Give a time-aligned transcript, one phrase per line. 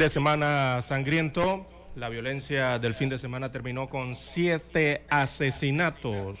[0.00, 1.66] De semana sangriento.
[1.94, 6.40] La violencia del fin de semana terminó con siete asesinatos.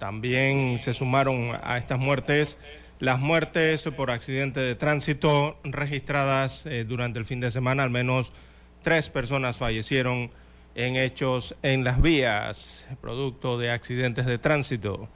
[0.00, 2.58] También se sumaron a estas muertes
[2.98, 7.84] las muertes por accidente de tránsito registradas eh, durante el fin de semana.
[7.84, 8.32] Al menos
[8.82, 10.32] tres personas fallecieron
[10.74, 15.08] en hechos en las vías, producto de accidentes de tránsito.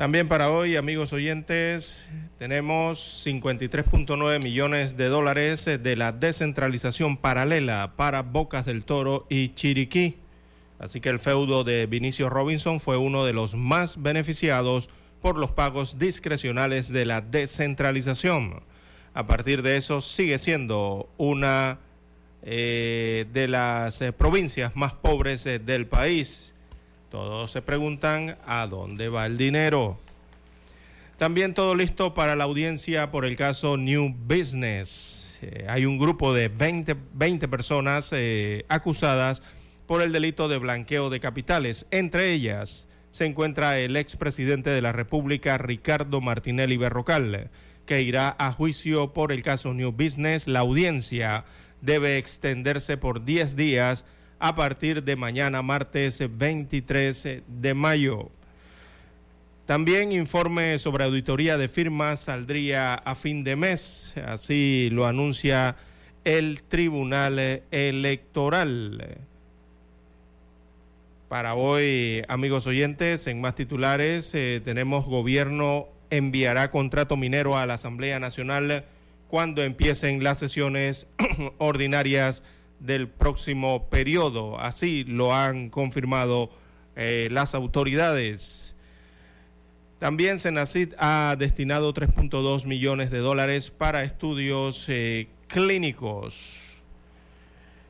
[0.00, 8.22] También para hoy, amigos oyentes, tenemos 53.9 millones de dólares de la descentralización paralela para
[8.22, 10.16] Bocas del Toro y Chiriquí.
[10.78, 14.88] Así que el feudo de Vinicio Robinson fue uno de los más beneficiados
[15.20, 18.62] por los pagos discrecionales de la descentralización.
[19.12, 21.78] A partir de eso, sigue siendo una
[22.42, 26.54] eh, de las eh, provincias más pobres eh, del país.
[27.10, 29.98] Todos se preguntan a dónde va el dinero.
[31.16, 35.36] También todo listo para la audiencia por el caso New Business.
[35.42, 39.42] Eh, hay un grupo de 20, 20 personas eh, acusadas
[39.88, 41.86] por el delito de blanqueo de capitales.
[41.90, 47.50] Entre ellas se encuentra el expresidente de la República, Ricardo Martinelli Berrocal,
[47.86, 50.46] que irá a juicio por el caso New Business.
[50.46, 51.44] La audiencia
[51.80, 54.06] debe extenderse por 10 días
[54.40, 58.30] a partir de mañana, martes 23 de mayo.
[59.66, 65.76] También informe sobre auditoría de firmas saldría a fin de mes, así lo anuncia
[66.24, 69.18] el Tribunal Electoral.
[71.28, 77.74] Para hoy, amigos oyentes, en más titulares, eh, tenemos gobierno enviará contrato minero a la
[77.74, 78.84] Asamblea Nacional
[79.28, 81.06] cuando empiecen las sesiones
[81.58, 82.42] ordinarias
[82.80, 84.58] del próximo periodo.
[84.58, 86.50] Así lo han confirmado
[86.96, 88.74] eh, las autoridades.
[89.98, 96.78] También Senacid ha destinado 3.2 millones de dólares para estudios eh, clínicos.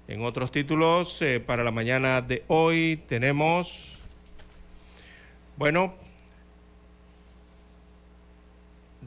[0.09, 4.01] En otros títulos, eh, para la mañana de hoy tenemos,
[5.57, 5.95] bueno,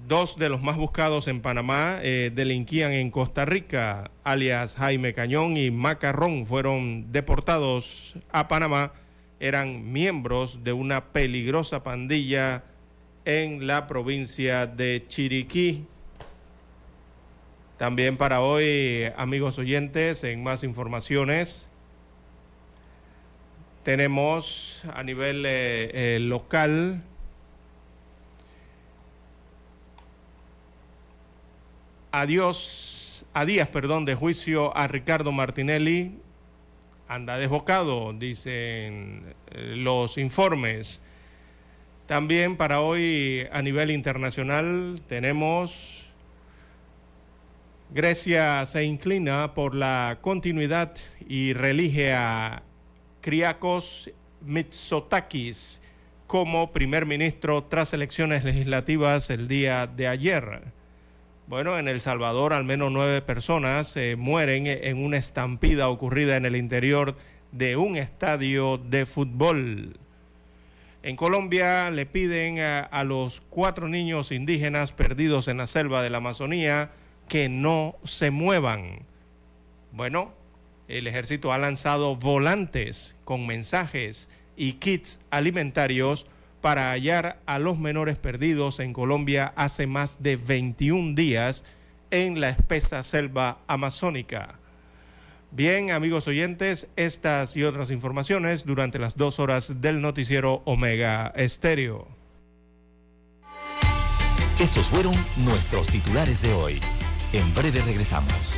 [0.07, 5.55] Dos de los más buscados en Panamá eh, delinquían en Costa Rica, alias Jaime Cañón
[5.55, 8.91] y Macarrón, fueron deportados a Panamá.
[9.39, 12.65] Eran miembros de una peligrosa pandilla
[13.23, 15.85] en la provincia de Chiriquí.
[17.77, 21.69] También para hoy, amigos oyentes, en más informaciones,
[23.83, 27.03] tenemos a nivel eh, eh, local
[32.13, 36.19] adiós, a días, perdón, de juicio a Ricardo Martinelli,
[37.07, 41.01] anda desbocado, dicen eh, los informes.
[42.05, 46.13] También para hoy a nivel internacional tenemos
[47.89, 50.95] Grecia se inclina por la continuidad
[51.27, 52.61] y relige a
[53.21, 55.81] Kriakos Mitsotakis
[56.27, 60.82] como primer ministro tras elecciones legislativas el día de ayer.
[61.45, 66.45] Bueno, en El Salvador al menos nueve personas eh, mueren en una estampida ocurrida en
[66.45, 67.17] el interior
[67.51, 69.97] de un estadio de fútbol.
[71.03, 76.09] En Colombia le piden a, a, los cuatro niños indígenas perdidos en la selva de
[76.09, 76.91] la Amazonía
[77.27, 78.99] que no se muevan.
[79.91, 80.33] Bueno,
[80.87, 86.27] el ejército ha lanzado volantes con mensajes y kits alimentarios
[86.63, 91.65] para hallar a los menores perdidos en Colombia hace más de 21 días
[92.09, 94.59] en la espesa selva amazónica.
[95.51, 102.07] Bien, amigos oyentes, estas y otras informaciones durante las dos horas del noticiero Omega Estéreo.
[104.57, 106.79] Estos fueron nuestros titulares de hoy.
[107.33, 108.57] En breve regresamos.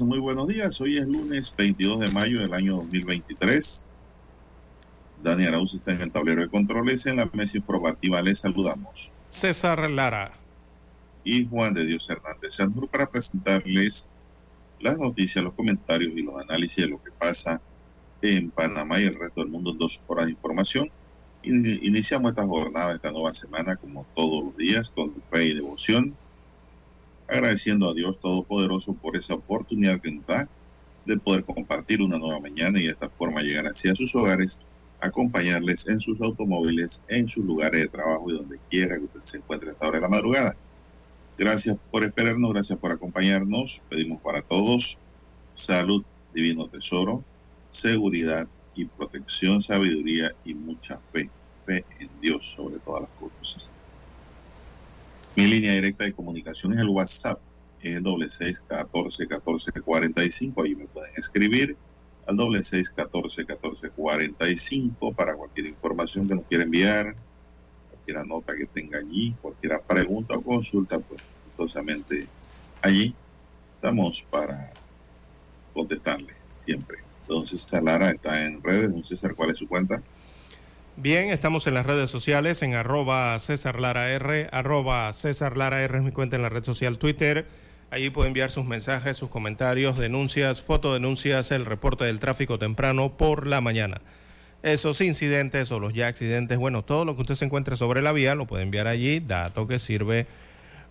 [0.00, 0.80] Muy buenos días.
[0.80, 3.88] Hoy es lunes 22 de mayo del año 2023.
[5.22, 7.06] Dani Arauz está en el tablero de controles.
[7.06, 9.10] En la mesa informativa les saludamos.
[9.28, 10.32] César Lara.
[11.24, 14.08] Y Juan de Dios Hernández Sandur para presentarles
[14.80, 17.60] las noticias, los comentarios y los análisis de lo que pasa
[18.22, 20.90] en Panamá y el resto del mundo en dos horas de información.
[21.42, 26.16] In- Iniciamos esta jornada, esta nueva semana, como todos los días, con fe y devoción
[27.28, 30.48] agradeciendo a Dios Todopoderoso por esa oportunidad que nos da
[31.04, 34.60] de poder compartir una nueva mañana y de esta forma llegar hacia sus hogares,
[35.00, 39.36] acompañarles en sus automóviles, en sus lugares de trabajo y donde quiera que usted se
[39.38, 40.56] encuentre a esta hora de la madrugada.
[41.38, 43.80] Gracias por esperarnos, gracias por acompañarnos.
[43.88, 44.98] Pedimos para todos
[45.54, 46.04] salud,
[46.34, 47.24] divino tesoro,
[47.70, 51.30] seguridad y protección, sabiduría y mucha fe.
[51.64, 53.10] Fe en Dios sobre todas las
[53.40, 53.72] cosas.
[55.38, 57.38] Mi línea directa de comunicación es el WhatsApp,
[57.82, 60.64] el doble seis catorce catorce cuarenta y cinco.
[60.64, 61.76] Ahí me pueden escribir
[62.26, 67.14] al doble seis catorce catorce cuarenta y cinco para cualquier información que nos quiera enviar,
[67.88, 71.22] cualquier nota que tenga allí, cualquier pregunta o consulta, pues
[71.56, 72.26] gustosamente
[72.82, 73.14] allí
[73.76, 74.72] estamos para
[75.72, 76.98] contestarle siempre.
[77.20, 78.90] Entonces, Salara está en redes.
[78.90, 80.02] Don César, ¿cuál es su cuenta?
[81.00, 85.98] Bien, estamos en las redes sociales en arroba César Lara R, arroba César Lara R
[85.98, 87.46] es mi cuenta en la red social Twitter.
[87.92, 93.46] Allí puede enviar sus mensajes, sus comentarios, denuncias, fotodenuncias, el reporte del tráfico temprano por
[93.46, 94.00] la mañana.
[94.64, 98.10] Esos incidentes o los ya accidentes, bueno, todo lo que usted se encuentre sobre la
[98.10, 100.26] vía lo puede enviar allí, dato que sirve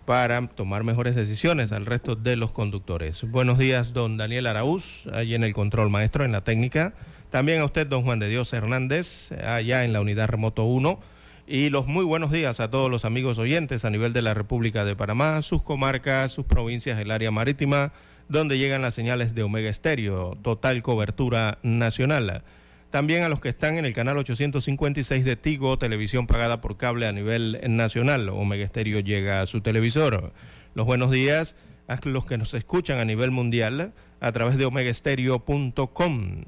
[0.06, 3.30] para tomar mejores decisiones al resto de los conductores.
[3.30, 6.94] Buenos días, don Daniel Araúz, allí en el control maestro, en la técnica.
[7.29, 11.00] También a usted, don Juan de Dios Hernández, allá en la unidad remoto 1.
[11.45, 14.83] Y los muy buenos días a todos los amigos oyentes a nivel de la República
[14.83, 17.94] de Panamá, sus comarcas, sus provincias, el área marítima,
[18.27, 22.44] donde llegan las señales de Omega Estéreo, total cobertura nacional.
[22.89, 27.07] También a los que están en el canal 856 de Tigo, televisión pagada por cable
[27.07, 28.30] a nivel nacional.
[28.30, 30.33] Omega Estéreo llega a su televisor.
[30.73, 31.56] Los buenos días
[31.88, 36.44] a los que nos escuchan a nivel mundial a través de omegaestereo.com,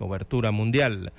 [0.00, 1.12] cobertura mundial.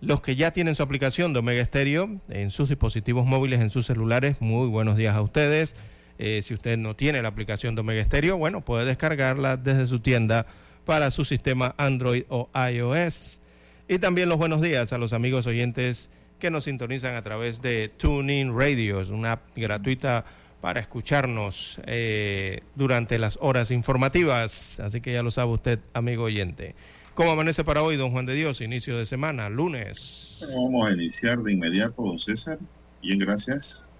[0.00, 3.86] Los que ya tienen su aplicación de Omega Stereo en sus dispositivos móviles, en sus
[3.86, 5.74] celulares, muy buenos días a ustedes.
[6.18, 9.98] Eh, si usted no tiene la aplicación de Omega Stereo, bueno, puede descargarla desde su
[9.98, 10.46] tienda
[10.84, 13.40] para su sistema Android o iOS.
[13.88, 16.08] Y también los buenos días a los amigos oyentes
[16.38, 20.24] que nos sintonizan a través de TuneIn Radio, es una app gratuita
[20.60, 24.78] para escucharnos eh, durante las horas informativas.
[24.78, 26.76] Así que ya lo sabe usted, amigo oyente.
[27.20, 28.62] ¿Cómo amanece para hoy, don Juan de Dios?
[28.62, 30.42] Inicio de semana, lunes.
[30.54, 32.58] Vamos a iniciar de inmediato, don César.
[33.02, 33.92] Bien, gracias.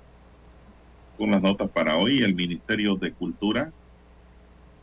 [1.18, 3.74] Con las notas para hoy, el Ministerio de Cultura,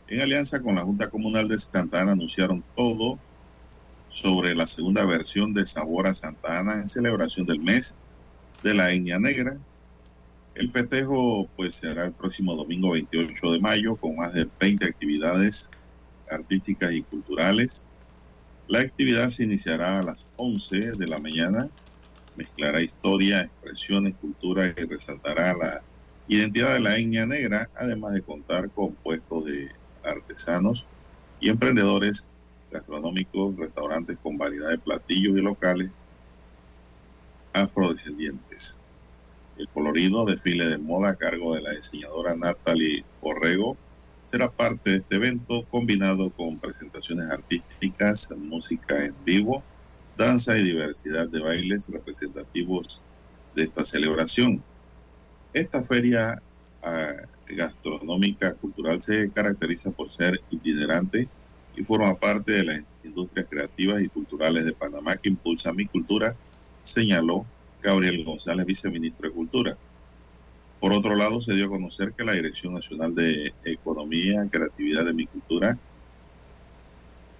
[0.06, 3.18] en alianza con la Junta Comunal de Santa Ana, anunciaron todo
[4.08, 7.98] sobre la segunda versión de Sabor a Santa Ana en celebración del mes
[8.62, 9.58] de la Etnia Negra.
[10.54, 15.72] El festejo pues será el próximo domingo 28 de mayo con más de 20 actividades
[16.30, 17.88] artísticas y culturales.
[18.68, 21.70] La actividad se iniciará a las 11 de la mañana,
[22.36, 25.82] mezclará historia, expresiones, cultura y resaltará la
[26.28, 29.70] identidad de la etnia negra, además de contar con puestos de
[30.04, 30.86] artesanos
[31.40, 32.28] y emprendedores
[32.70, 35.90] gastronómicos, restaurantes con variedad de platillos y locales
[37.54, 38.78] afrodescendientes.
[39.56, 43.78] El colorido desfile de moda a cargo de la diseñadora Natalie Borrego
[44.30, 49.62] será parte de este evento combinado con presentaciones artísticas, música en vivo,
[50.18, 53.00] danza y diversidad de bailes representativos
[53.54, 54.62] de esta celebración.
[55.54, 56.42] Esta feria
[56.82, 57.14] ah,
[57.48, 61.26] gastronómica cultural se caracteriza por ser itinerante
[61.74, 66.36] y forma parte de las industrias creativas y culturales de Panamá que impulsa mi cultura,
[66.82, 67.46] señaló
[67.82, 69.78] Gabriel González, viceministro de Cultura.
[70.80, 75.14] Por otro lado, se dio a conocer que la Dirección Nacional de Economía Creatividad de
[75.14, 75.78] mi cultura,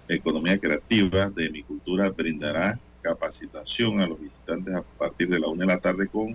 [0.07, 5.65] Economía Creativa de mi cultura, brindará capacitación a los visitantes a partir de la una
[5.65, 6.31] de la tarde con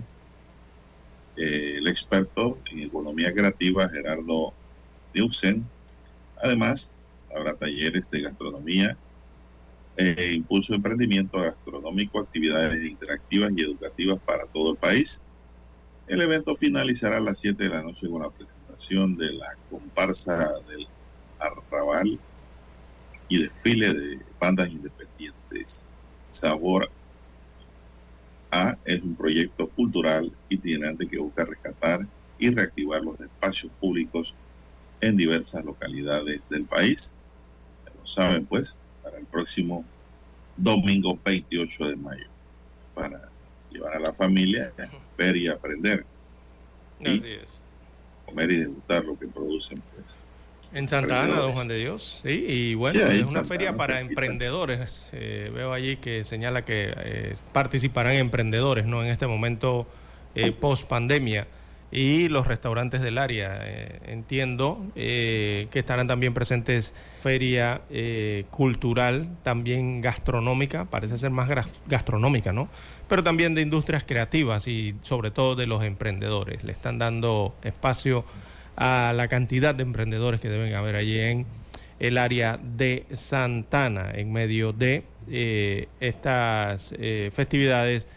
[1.35, 4.53] eh, el experto en economía creativa Gerardo
[5.13, 5.69] Neuxen.
[6.37, 6.95] Además,
[7.35, 8.97] habrá talleres de gastronomía,
[9.97, 15.24] e impulso de emprendimiento gastronómico, actividades interactivas y educativas para todo el país.
[16.07, 20.53] El evento finalizará a las 7 de la noche con la presentación de la comparsa
[20.67, 20.87] del
[21.39, 22.19] arrabal
[23.27, 25.83] y desfile de bandas independientes.
[26.29, 26.91] Sabor
[28.51, 32.07] A es un proyecto cultural itinerante que busca rescatar
[32.37, 34.35] y reactivar los espacios públicos
[35.01, 37.15] en diversas localidades del país.
[37.97, 39.83] Lo saben, pues, para el próximo
[40.55, 42.27] domingo 28 de mayo,
[42.93, 43.34] para
[43.75, 46.05] llevar a la familia a ver y aprender.
[46.99, 47.61] Y Así es.
[48.25, 50.19] comer y degustar lo que producen, pues.
[50.73, 52.19] En Santa Ana, don Juan de Dios.
[52.23, 55.09] Sí, y bueno, Sí, es una Santa feria Ana, para emprendedores.
[55.13, 59.01] Eh, veo allí que señala que eh, participarán emprendedores, ¿no?
[59.01, 59.87] En este momento
[60.33, 61.47] eh, post pandemia.
[61.91, 63.61] Y los restaurantes del área.
[64.05, 67.83] entiendo que estarán también presentes feria
[68.49, 71.47] cultural, también gastronómica, parece ser más
[71.87, 72.67] gastronómica, ¿no?
[73.07, 76.63] Pero también de industrias creativas y sobre todo de los emprendedores.
[76.63, 78.25] Le están dando espacio
[78.75, 81.45] a la cantidad de emprendedores que deben haber allí en
[81.99, 88.07] el área de Santana, en medio de eh, estas eh, festividades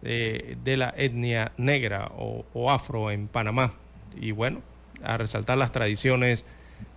[0.00, 3.74] de la etnia negra o, o afro en Panamá.
[4.20, 4.62] Y bueno,
[5.02, 6.44] a resaltar las tradiciones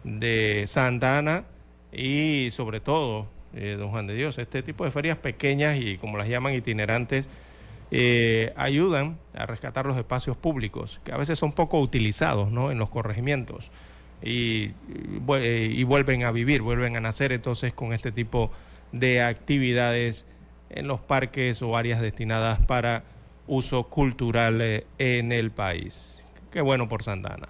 [0.04, 1.46] de Santa Ana
[1.92, 6.18] y sobre todo, eh, don Juan de Dios, este tipo de ferias pequeñas y como
[6.18, 7.28] las llaman itinerantes,
[7.92, 12.72] eh, ayudan a rescatar los espacios públicos, que a veces son poco utilizados ¿no?
[12.72, 13.72] en los corregimientos
[14.22, 14.72] eh,
[15.74, 18.52] y vuelven a vivir, vuelven a nacer entonces con este tipo
[18.92, 20.26] de actividades
[20.70, 23.04] en los parques o áreas destinadas para
[23.48, 26.24] uso cultural eh, en el país.
[26.52, 27.50] Qué bueno por Santana.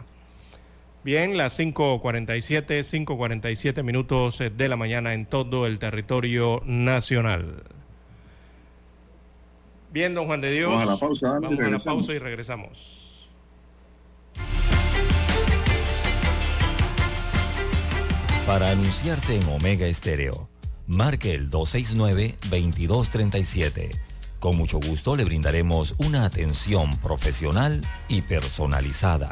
[1.04, 7.64] Bien, las 5.47, 5.47 minutos eh, de la mañana en todo el territorio nacional.
[9.92, 10.70] Bien, don Juan de Dios.
[10.70, 13.32] Vamos a la pausa, y Vamos a la pausa y regresamos.
[18.46, 20.52] Para anunciarse en Omega Estéreo,
[20.86, 23.90] marque el 269-2237.
[24.40, 29.32] Con mucho gusto le brindaremos una atención profesional y personalizada.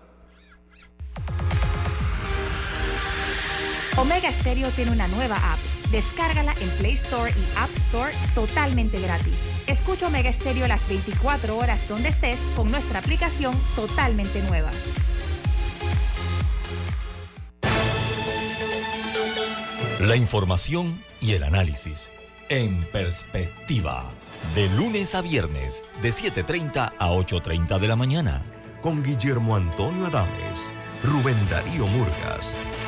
[3.97, 5.59] Omega Stereo tiene una nueva app.
[5.91, 9.33] Descárgala en Play Store y App Store totalmente gratis.
[9.67, 14.71] Escucha Omega Stereo las 24 horas donde estés con nuestra aplicación totalmente nueva.
[19.99, 22.09] La información y el análisis
[22.49, 24.09] en perspectiva.
[24.55, 28.41] De lunes a viernes, de 7.30 a 8.30 de la mañana.
[28.81, 30.71] Con Guillermo Antonio Adames,
[31.03, 32.51] Rubén Darío Murgas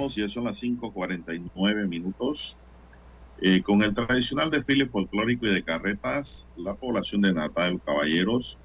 [0.00, 2.56] Regresamos y son las 5.49 minutos.
[3.42, 8.56] Eh, con el tradicional desfile folclórico y de carretas, la población de Natal Caballeros,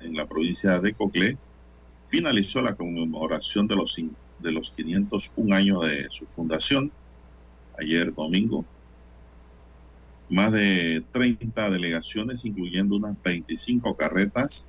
[0.00, 1.36] en la provincia de Coclé,
[2.06, 3.96] finalizó la conmemoración de los,
[4.38, 6.92] de los 501 años de su fundación,
[7.78, 8.64] ayer domingo.
[10.28, 14.68] Más de 30 delegaciones, incluyendo unas 25 carretas,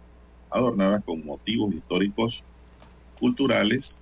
[0.49, 2.43] adornadas con motivos históricos,
[3.19, 4.00] culturales,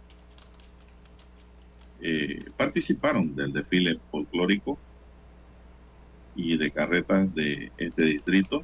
[2.01, 4.77] eh, participaron del desfile folclórico
[6.35, 8.61] y de carretas de este distrito.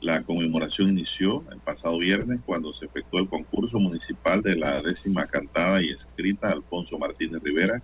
[0.00, 5.26] La conmemoración inició el pasado viernes cuando se efectuó el concurso municipal de la décima
[5.26, 7.82] cantada y escrita Alfonso Martínez Rivera,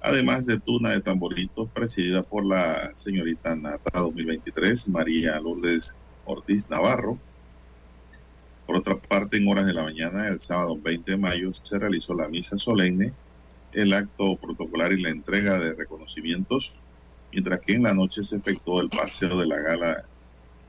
[0.00, 7.18] además de Tuna de Tamboritos presidida por la señorita Nata 2023, María Lourdes Ortiz Navarro.
[8.66, 12.14] Por otra parte, en horas de la mañana, el sábado 20 de mayo, se realizó
[12.14, 13.12] la misa solemne,
[13.72, 16.74] el acto protocolar y la entrega de reconocimientos
[17.36, 20.04] mientras que en la noche se efectuó el paseo de la gala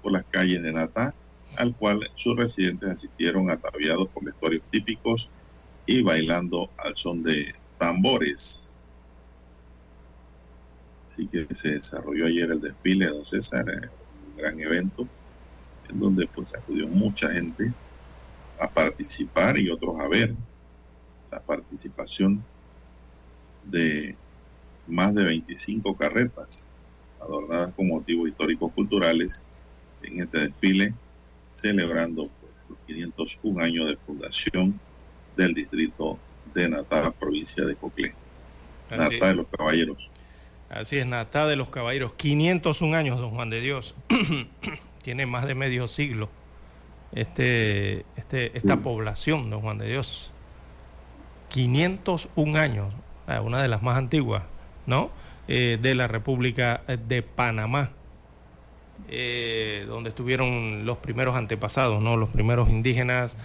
[0.02, 1.14] por las calles de Natá,
[1.56, 5.32] al cual sus residentes asistieron ataviados con vestuarios típicos
[5.86, 8.78] y bailando al son de tambores.
[11.08, 13.90] Así que se desarrolló ayer el desfile de Don César, eh,
[14.30, 15.08] un gran evento,
[15.90, 17.72] en donde pues acudió mucha gente
[18.60, 20.36] a participar y otros a ver
[21.32, 22.44] la participación
[23.70, 24.16] de
[24.88, 26.72] más de 25 carretas
[27.20, 29.44] adornadas con motivos históricos culturales
[30.04, 30.94] en este desfile,
[31.52, 34.80] celebrando pues, los 501 años de fundación
[35.36, 36.18] del distrito
[36.54, 38.14] de Natá, provincia de Coclé.
[38.90, 40.10] Natá de los Caballeros.
[40.70, 42.14] Así es, Natá de los Caballeros.
[42.14, 43.96] 501 años, don Juan de Dios.
[45.04, 46.30] Tiene más de medio siglo
[47.14, 50.32] este, este, esta población, don Juan de Dios.
[51.50, 52.94] 501 años,
[53.44, 54.44] una de las más antiguas
[54.88, 55.12] ¿no?
[55.48, 57.92] Eh, de la República de Panamá,
[59.10, 62.18] eh, donde estuvieron los primeros antepasados, ¿no?
[62.18, 63.38] los primeros indígenas,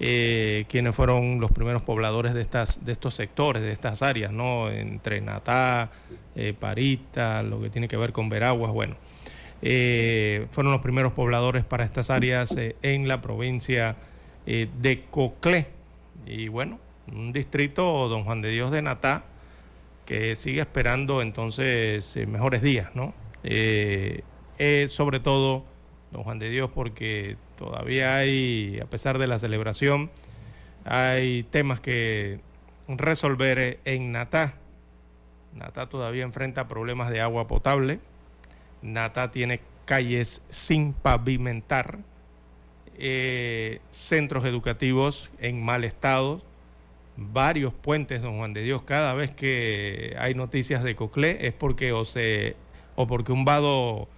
[0.00, 4.68] eh, quienes fueron los primeros pobladores de, estas, de estos sectores, de estas áreas, ¿no?
[4.70, 5.90] entre Natá,
[6.58, 8.96] Parita, lo que tiene que ver con Veraguas, bueno.
[9.60, 13.96] fueron los primeros pobladores para estas áreas en la provincia
[14.44, 15.68] de Coclé.
[16.26, 16.78] Y bueno,
[17.12, 19.24] un distrito, don Juan de Dios de Natá,
[20.04, 23.14] que sigue esperando entonces eh, mejores días, ¿no?
[23.42, 24.22] Eh,
[24.58, 25.64] eh, sobre todo,
[26.12, 30.10] don Juan de Dios, porque todavía hay, a pesar de la celebración,
[30.84, 32.40] hay temas que
[32.88, 34.54] resolver en Natá.
[35.54, 37.98] Natá todavía enfrenta problemas de agua potable.
[38.82, 41.98] Natá tiene calles sin pavimentar,
[43.90, 46.42] centros educativos en mal estado,
[47.16, 48.82] varios puentes, don Juan de Dios.
[48.82, 52.56] Cada vez que hay noticias de Coclé es porque o, se,
[52.94, 54.08] o porque un vado,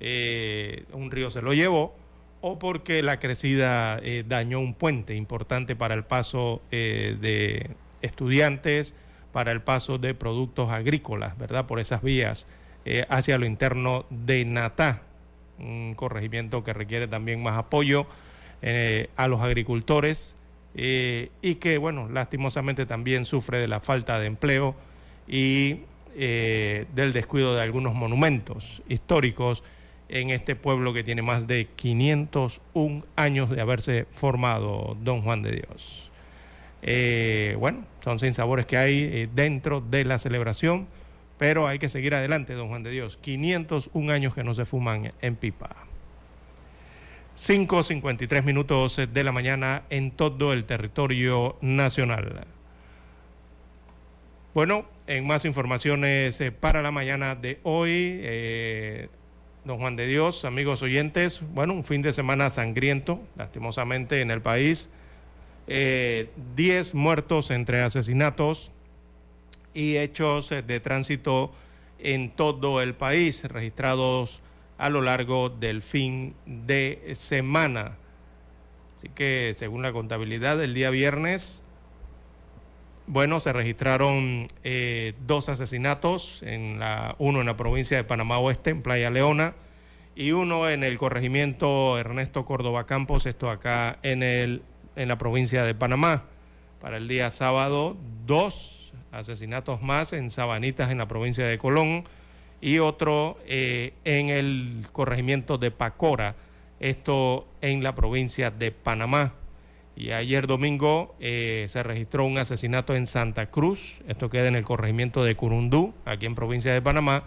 [0.00, 1.94] eh, un río se lo llevó,
[2.40, 7.70] o porque la crecida eh, dañó un puente importante para el paso eh, de
[8.02, 8.94] estudiantes,
[9.32, 11.66] para el paso de productos agrícolas, ¿verdad?
[11.66, 12.46] Por esas vías
[13.08, 15.02] hacia lo interno de Natá,
[15.60, 18.08] un corregimiento que requiere también más apoyo
[19.16, 20.34] a los agricultores
[20.74, 24.74] eh, y que, bueno, lastimosamente también sufre de la falta de empleo
[25.28, 25.80] y
[26.16, 29.64] eh, del descuido de algunos monumentos históricos
[30.08, 35.52] en este pueblo que tiene más de 501 años de haberse formado Don Juan de
[35.52, 36.10] Dios.
[36.82, 40.86] Eh, bueno, son sabores que hay dentro de la celebración,
[41.38, 43.16] pero hay que seguir adelante, Don Juan de Dios.
[43.16, 45.91] 501 años que no se fuman en pipa.
[47.36, 52.46] 5.53 minutos de la mañana en todo el territorio nacional.
[54.54, 59.08] Bueno, en más informaciones eh, para la mañana de hoy, eh,
[59.64, 64.42] don Juan de Dios, amigos oyentes, bueno, un fin de semana sangriento, lastimosamente en el
[64.42, 64.90] país.
[65.66, 66.28] 10 eh,
[66.92, 68.72] muertos entre asesinatos
[69.72, 71.52] y hechos de tránsito
[71.98, 74.42] en todo el país, registrados
[74.82, 77.98] a lo largo del fin de semana.
[78.96, 81.62] Así que según la contabilidad del día viernes,
[83.06, 88.70] bueno, se registraron eh, dos asesinatos, en la, uno en la provincia de Panamá Oeste,
[88.70, 89.54] en Playa Leona,
[90.16, 94.62] y uno en el corregimiento Ernesto Córdoba Campos, esto acá en, el,
[94.96, 96.24] en la provincia de Panamá.
[96.80, 102.02] Para el día sábado, dos asesinatos más en Sabanitas, en la provincia de Colón
[102.62, 106.36] y otro eh, en el corregimiento de Pacora,
[106.78, 109.34] esto en la provincia de Panamá.
[109.96, 114.64] Y ayer domingo eh, se registró un asesinato en Santa Cruz, esto queda en el
[114.64, 117.24] corregimiento de Curundú, aquí en provincia de Panamá,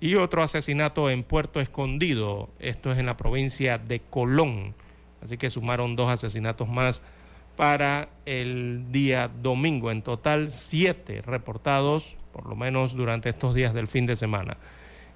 [0.00, 4.74] y otro asesinato en Puerto Escondido, esto es en la provincia de Colón.
[5.20, 7.02] Así que sumaron dos asesinatos más
[7.58, 9.90] para el día domingo.
[9.90, 14.58] En total, siete reportados, por lo menos durante estos días del fin de semana.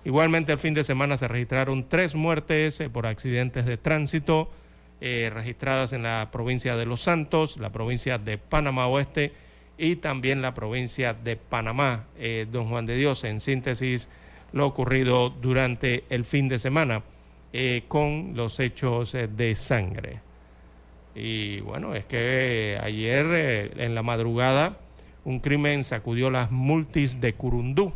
[0.05, 4.50] Igualmente, el fin de semana se registraron tres muertes eh, por accidentes de tránsito
[5.00, 9.33] eh, registradas en la provincia de Los Santos, la provincia de Panamá Oeste
[9.78, 12.07] y también la provincia de Panamá.
[12.18, 14.11] Eh, don Juan de Dios, en síntesis,
[14.50, 17.05] lo ocurrido durante el fin de semana
[17.87, 20.32] con los hechos de sangre.
[21.14, 24.79] Y bueno, es que ayer en la madrugada
[25.25, 27.92] un crimen sacudió las multis de Curundú.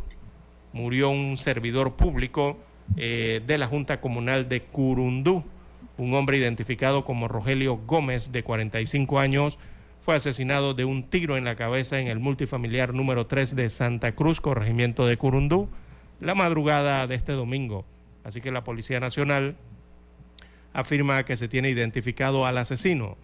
[0.73, 2.57] Murió un servidor público
[2.95, 5.43] de la Junta Comunal de Curundú
[5.97, 9.59] un hombre identificado como Rogelio Gómez, de 45 años,
[9.99, 14.11] fue asesinado de un tiro en la cabeza en el multifamiliar número 3 de Santa
[14.13, 15.69] Cruz, corregimiento de Curundú,
[16.21, 17.83] la madrugada de este domingo.
[18.23, 19.55] Así que la Policía Nacional
[20.73, 23.17] afirma que se tiene identificado al asesino.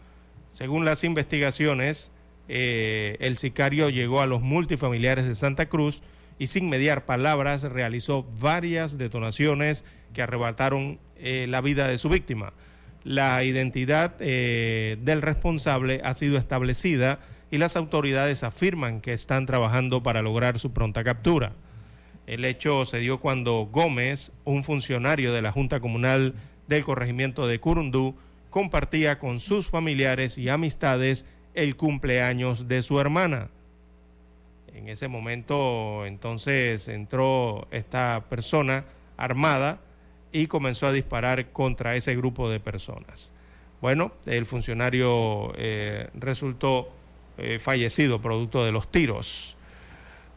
[0.52, 2.12] Según las investigaciones,
[2.48, 6.04] eh, el sicario llegó a los multifamiliares de Santa Cruz
[6.40, 12.54] y sin mediar palabras realizó varias detonaciones que arrebataron eh, la vida de su víctima.
[13.04, 17.20] La identidad eh, del responsable ha sido establecida
[17.52, 21.54] y las autoridades afirman que están trabajando para lograr su pronta captura.
[22.26, 26.36] El hecho se dio cuando Gómez, un funcionario de la Junta Comunal
[26.68, 28.16] del Corregimiento de Curundú,
[28.50, 33.50] compartía con sus familiares y amistades el cumpleaños de su hermana.
[34.74, 38.86] En ese momento entonces entró esta persona
[39.18, 39.82] armada
[40.32, 43.32] y comenzó a disparar contra ese grupo de personas.
[43.82, 46.90] Bueno, el funcionario eh, resultó
[47.38, 49.58] eh, fallecido producto de los tiros.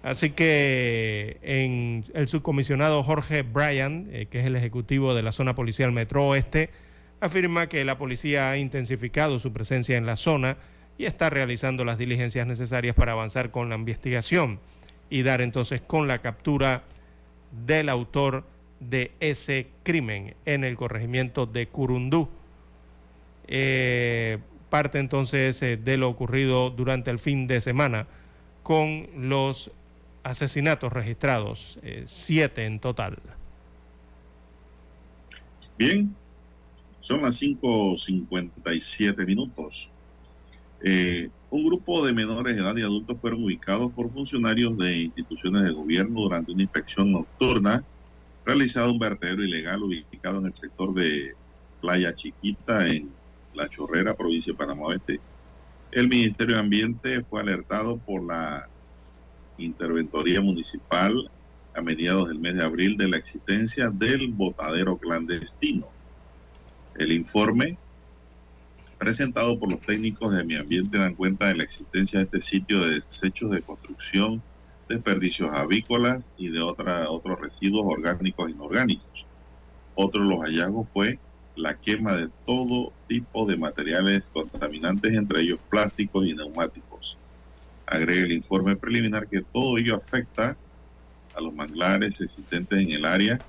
[0.07, 5.57] Así que en el subcomisionado Jorge Bryan, eh, que es el ejecutivo de la zona
[5.57, 6.71] policial Metro Oeste,
[7.21, 10.59] afirma que la policía ha intensificado su presencia en la zona
[10.97, 14.61] y está realizando las diligencias necesarias para avanzar con la investigación
[15.11, 16.85] y dar entonces con la captura
[17.67, 18.45] del autor
[18.79, 22.29] de ese crimen en el corregimiento de Curundú.
[23.49, 24.39] Eh,
[24.71, 28.07] parte entonces eh, de lo ocurrido durante el fin de semana
[28.63, 29.73] con los
[30.31, 33.19] asesinatos registrados, eh, siete en total.
[35.79, 36.15] Bien,
[37.01, 39.91] son las 5.57 minutos.
[41.49, 45.73] un grupo de menores de edad y adultos fueron ubicados por funcionarios de instituciones de
[45.73, 47.85] gobierno durante una inspección nocturna
[48.47, 51.35] realizado un vertedero ilegal ubicado en el sector de
[51.81, 53.11] Playa Chiquita, en
[53.55, 55.21] La Chorrera, provincia de Panamá Oeste.
[55.91, 58.69] El Ministerio de Ambiente fue alertado por la
[59.59, 61.31] Interventoría Municipal
[61.75, 65.89] a mediados del mes de abril de la existencia del botadero clandestino.
[66.97, 67.77] El informe
[68.99, 72.81] presentado por los técnicos de mi ambiente dan cuenta de la existencia de este sitio
[72.81, 74.43] de desechos de construcción
[74.89, 79.27] desperdicios avícolas y de otra, otros residuos orgánicos e inorgánicos.
[79.95, 81.19] Otro de los hallazgos fue
[81.57, 86.86] la quema de todo tipo de materiales contaminantes, entre ellos plásticos y neumáticos.
[87.87, 90.57] Agrega el informe preliminar que todo ello afecta
[91.35, 93.41] a los manglares existentes en el área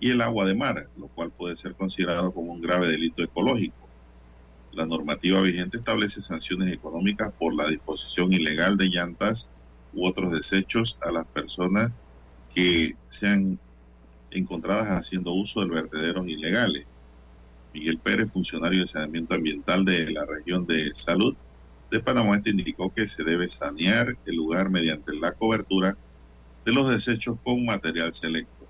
[0.00, 3.76] y el agua de mar, lo cual puede ser considerado como un grave delito ecológico.
[4.72, 9.50] La normativa vigente establece sanciones económicas por la disposición ilegal de llantas
[9.92, 12.00] u otros desechos a las personas
[12.54, 13.58] que sean
[14.30, 16.86] encontradas haciendo uso de vertederos ilegales.
[17.74, 21.36] Miguel Pérez, funcionario de saneamiento ambiental de la región de salud
[21.92, 25.94] de Panamá, este indicó que se debe sanear el lugar mediante la cobertura
[26.64, 28.66] de los desechos con material selecto.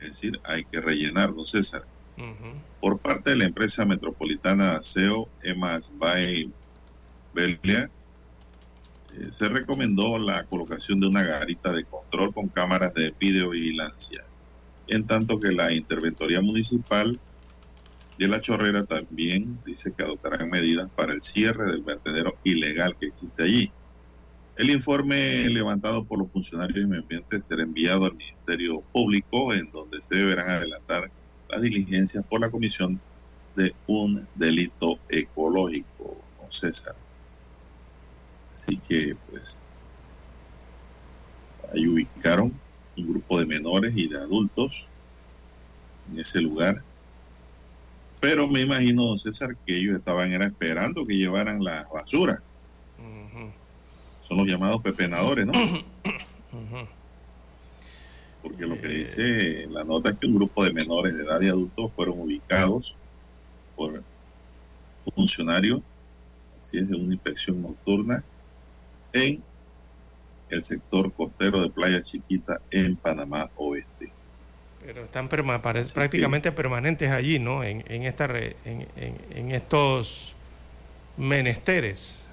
[0.00, 1.84] Es decir, hay que rellenar, don César.
[2.80, 6.50] Por parte de la empresa metropolitana de aseo, Emas Bay
[7.32, 7.90] Belia,
[9.16, 14.24] eh, se recomendó la colocación de una garita de control con cámaras de videovigilancia,
[14.88, 17.20] en tanto que la Interventoría Municipal
[18.18, 23.06] de La Chorrera también dice que adoptarán medidas para el cierre del vertedero ilegal que
[23.06, 23.72] existe allí.
[24.56, 29.68] El informe levantado por los funcionarios de medio ambiente será enviado al Ministerio Público, en
[29.72, 31.10] donde se deberán adelantar
[31.48, 33.00] las diligencias por la comisión
[33.56, 36.16] de un delito ecológico.
[36.38, 36.94] Don César.
[38.52, 39.66] Así que, pues,
[41.72, 42.60] ahí ubicaron
[42.96, 44.86] un grupo de menores y de adultos
[46.12, 46.84] en ese lugar.
[48.24, 52.42] Pero me imagino, César, que ellos estaban era esperando que llevaran la basura.
[54.22, 55.52] Son los llamados pepenadores, ¿no?
[58.42, 58.98] Porque lo que Eh.
[59.00, 62.96] dice la nota es que un grupo de menores de edad y adultos fueron ubicados
[63.76, 64.02] por
[65.14, 65.82] funcionarios,
[66.58, 68.24] así es, de una inspección nocturna
[69.12, 69.42] en
[70.48, 74.13] el sector costero de Playa Chiquita en Panamá Oeste.
[74.84, 75.60] Pero están perma-
[75.94, 77.64] prácticamente permanentes allí, ¿no?
[77.64, 80.36] En, en, esta re- en, en- en estos
[81.16, 82.26] menesteres.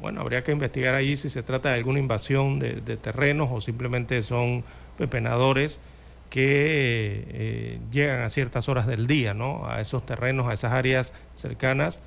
[0.00, 3.60] Bueno, habría que investigar allí si se trata de alguna invasión de, de terrenos o
[3.60, 4.64] simplemente son
[4.98, 5.80] pepenadores
[6.28, 9.68] que eh, llegan a ciertas horas del día, ¿no?
[9.68, 12.00] A esos terrenos, a esas áreas cercanas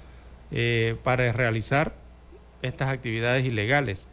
[0.52, 1.94] eh, para realizar
[2.62, 4.08] estas actividades ilegales.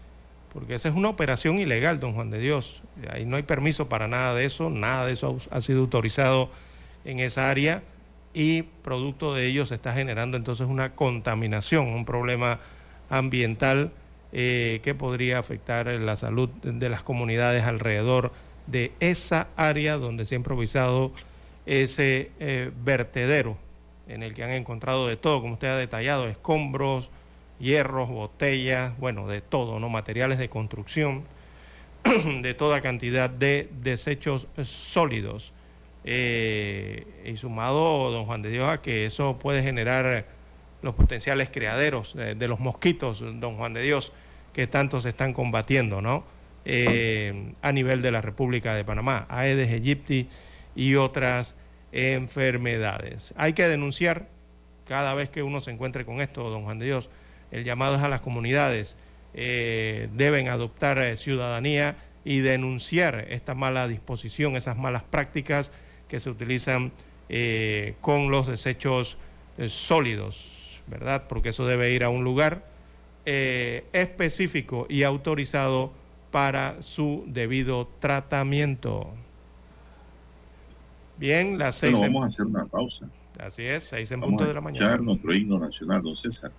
[0.53, 2.83] Porque esa es una operación ilegal, don Juan de Dios.
[3.11, 6.51] Ahí no hay permiso para nada de eso, nada de eso ha sido autorizado
[7.05, 7.83] en esa área
[8.35, 12.61] y producto de ello se está generando entonces una contaminación, un problema
[13.11, 13.93] ambiental
[14.33, 18.33] eh, que podría afectar la salud de las comunidades alrededor
[18.67, 21.13] de esa área donde se ha improvisado
[21.67, 23.59] ese eh, vertedero
[24.09, 27.11] en el que han encontrado de todo, como usted ha detallado, escombros,
[27.63, 29.89] hierros, botellas, bueno, de todo, ¿no?
[29.89, 31.25] Materiales de construcción,
[32.43, 35.55] de toda cantidad de desechos sólidos.
[36.05, 40.27] Eh, y sumado, don Juan de Dios, a que eso puede generar
[40.83, 44.13] los potenciales criaderos de, de los mosquitos, don Juan de Dios,
[44.53, 46.25] que tanto se están combatiendo, ¿no?
[46.65, 50.29] Eh, a nivel de la República de Panamá, Aedes aegypti
[50.77, 51.57] y otras
[51.91, 53.35] enfermedades.
[53.37, 54.29] Hay que denunciar
[54.87, 57.11] cada vez que uno se encuentre con esto, don Juan de Dios.
[57.53, 58.97] El llamado es a las comunidades.
[59.35, 65.71] eh, deben adoptar eh, ciudadanía y denunciar esta mala disposición, esas malas prácticas
[66.09, 66.93] que se utilizan
[67.31, 69.17] eh, con los desechos
[69.69, 71.25] sólidos, ¿verdad?
[71.29, 72.67] Porque eso debe ir a un lugar
[73.25, 75.93] específico y autorizado
[76.31, 79.15] para su debido tratamiento.
[81.17, 83.07] Bien, las seis Bueno, en- vamos a hacer una pausa.
[83.39, 85.03] así es, seis en Vamos punto a de la escuchar mañana.
[85.05, 86.53] nuestro himno nacional, don César.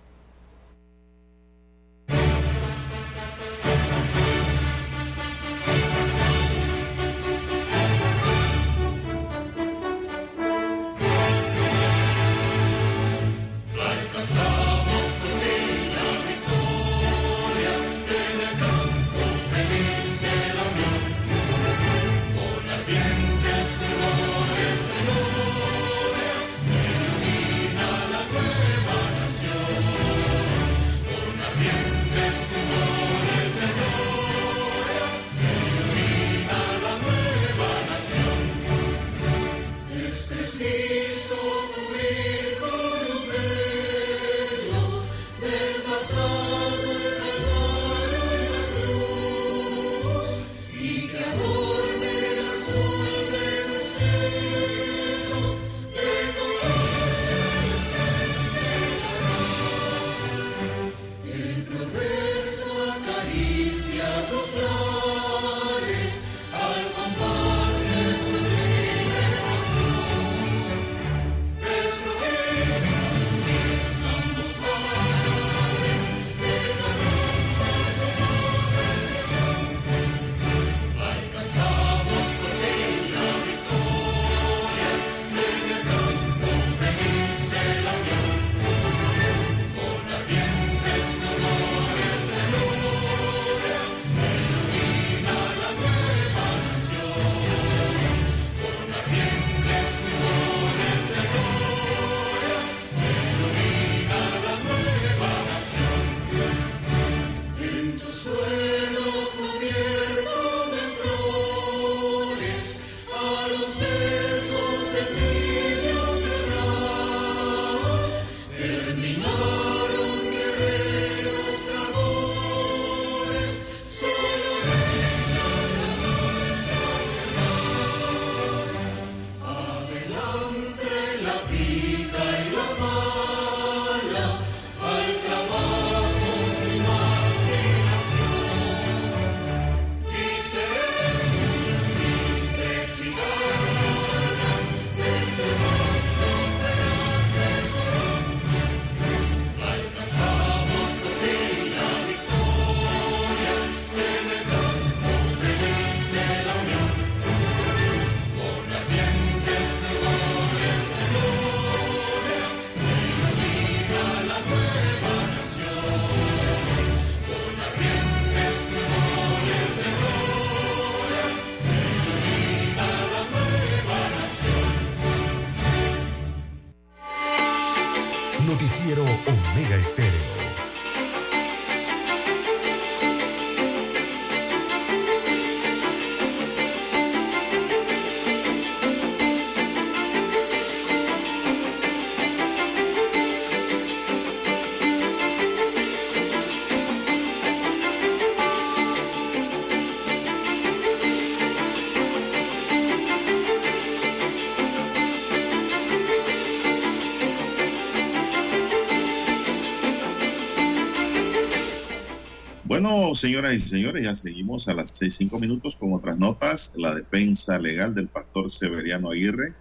[213.14, 216.74] Señoras y señores, ya seguimos a las seis cinco minutos con otras notas.
[216.76, 219.54] La defensa legal del pastor Severiano Aguirre,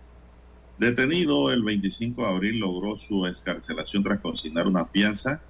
[0.78, 5.44] detenido el 25 de abril, logró su escarcelación tras consignar una fianza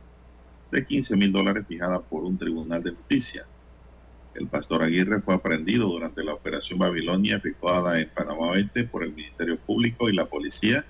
[0.69, 3.45] de 15 mil dólares fijada por un tribunal de justicia.
[4.33, 9.13] El pastor Aguirre fue aprendido durante la operación Babilonia efectuada en Panamá Oeste por el
[9.13, 10.85] Ministerio Público y la policía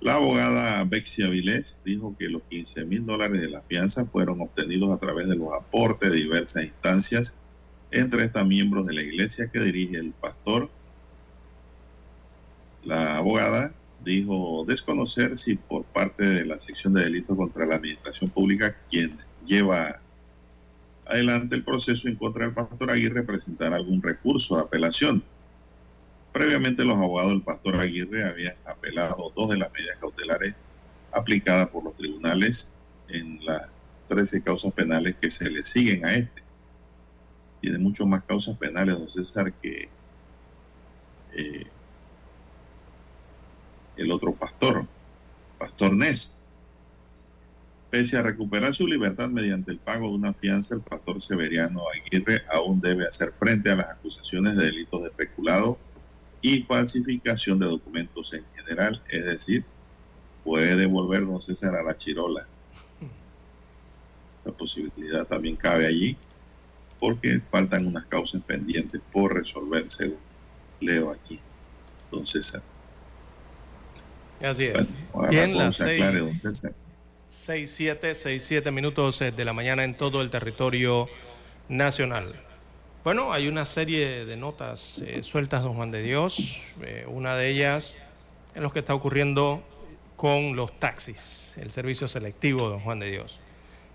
[0.00, 4.94] la abogada Bexia Vilés dijo que los 15 mil dólares de la fianza fueron obtenidos
[4.94, 7.36] a través de los aportes de diversas instancias,
[7.90, 10.70] entre estas miembros de la iglesia que dirige el pastor.
[12.84, 18.30] La abogada dijo desconocer si por parte de la sección de delitos contra la administración
[18.30, 20.00] pública, quien lleva
[21.06, 25.24] adelante el proceso en contra del pastor Aguirre, presentará algún recurso de apelación.
[26.38, 30.54] Previamente los abogados del pastor Aguirre habían apelado dos de las medidas cautelares
[31.10, 32.72] aplicadas por los tribunales
[33.08, 33.68] en las
[34.06, 36.44] 13 causas penales que se le siguen a este.
[37.60, 39.88] Tiene mucho más causas penales, don César, que
[41.32, 41.66] eh,
[43.96, 44.86] el otro pastor,
[45.58, 46.36] Pastor Ness.
[47.90, 52.42] Pese a recuperar su libertad mediante el pago de una fianza, el pastor Severiano Aguirre
[52.48, 55.80] aún debe hacer frente a las acusaciones de delitos de especulado
[56.40, 59.64] y falsificación de documentos en general, es decir,
[60.44, 62.46] puede devolver don César a la chirola.
[64.40, 66.16] Esa posibilidad también cabe allí,
[66.98, 70.18] porque faltan unas causas pendientes por resolver, según
[70.80, 71.40] leo aquí,
[72.10, 72.62] don César.
[74.40, 74.94] Así es.
[75.12, 76.74] Bueno, Bien, las aclare, don seis, César.
[77.28, 81.08] seis, siete, seis, siete minutos eh, de la mañana en todo el territorio
[81.68, 82.47] nacional.
[83.04, 86.60] Bueno, hay una serie de notas eh, sueltas, don Juan de Dios.
[86.82, 87.98] eh, una de ellas
[88.54, 89.62] en lo que está ocurriendo
[90.16, 93.40] con los taxis, el servicio selectivo, don Juan de Dios.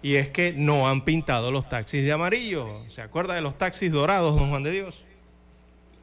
[0.01, 2.83] Y es que no han pintado los taxis de amarillo.
[2.87, 5.05] ¿Se acuerda de los taxis dorados, don Juan de Dios?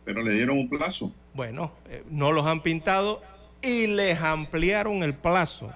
[0.05, 1.13] Pero le dieron un plazo.
[1.33, 3.23] Bueno, eh, no los han pintado
[3.63, 5.71] y les ampliaron el plazo,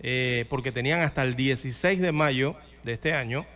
[0.00, 3.46] eh, porque tenían hasta el 16 de mayo de este año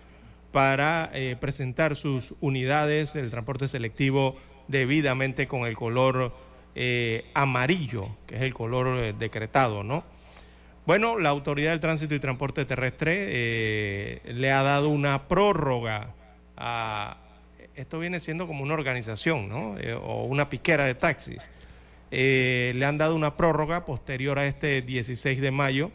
[0.52, 4.36] para eh, presentar sus unidades del transporte selectivo
[4.68, 6.34] debidamente con el color
[6.74, 10.04] eh, amarillo, que es el color eh, decretado, ¿no?
[10.84, 16.12] Bueno, la Autoridad del Tránsito y Transporte Terrestre le ha dado una prórroga
[16.56, 17.18] a...
[17.76, 19.76] Esto viene siendo como una organización, ¿no?
[20.02, 21.48] O una piquera de taxis.
[22.10, 25.92] Le han dado una prórroga posterior a este 16 de mayo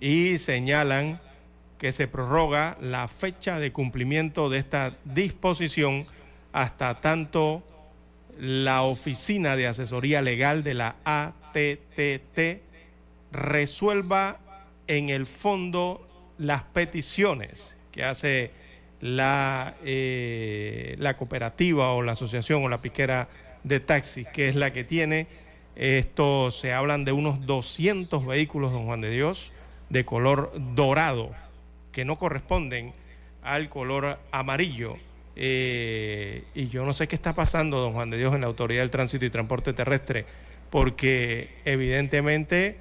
[0.00, 1.20] y señalan
[1.82, 6.06] que se prorroga la fecha de cumplimiento de esta disposición
[6.52, 7.64] hasta tanto
[8.38, 12.62] la Oficina de Asesoría Legal de la ATTT
[13.32, 14.38] resuelva
[14.86, 18.52] en el fondo las peticiones que hace
[19.00, 23.28] la, eh, la cooperativa o la asociación o la piquera
[23.64, 25.26] de taxis, que es la que tiene,
[25.74, 29.50] esto se hablan de unos 200 vehículos, don Juan de Dios,
[29.90, 31.32] de color dorado,
[31.92, 32.92] que no corresponden
[33.42, 34.96] al color amarillo.
[35.36, 38.82] Eh, y yo no sé qué está pasando, don Juan de Dios, en la Autoridad
[38.82, 40.26] del Tránsito y Transporte Terrestre,
[40.70, 42.78] porque evidentemente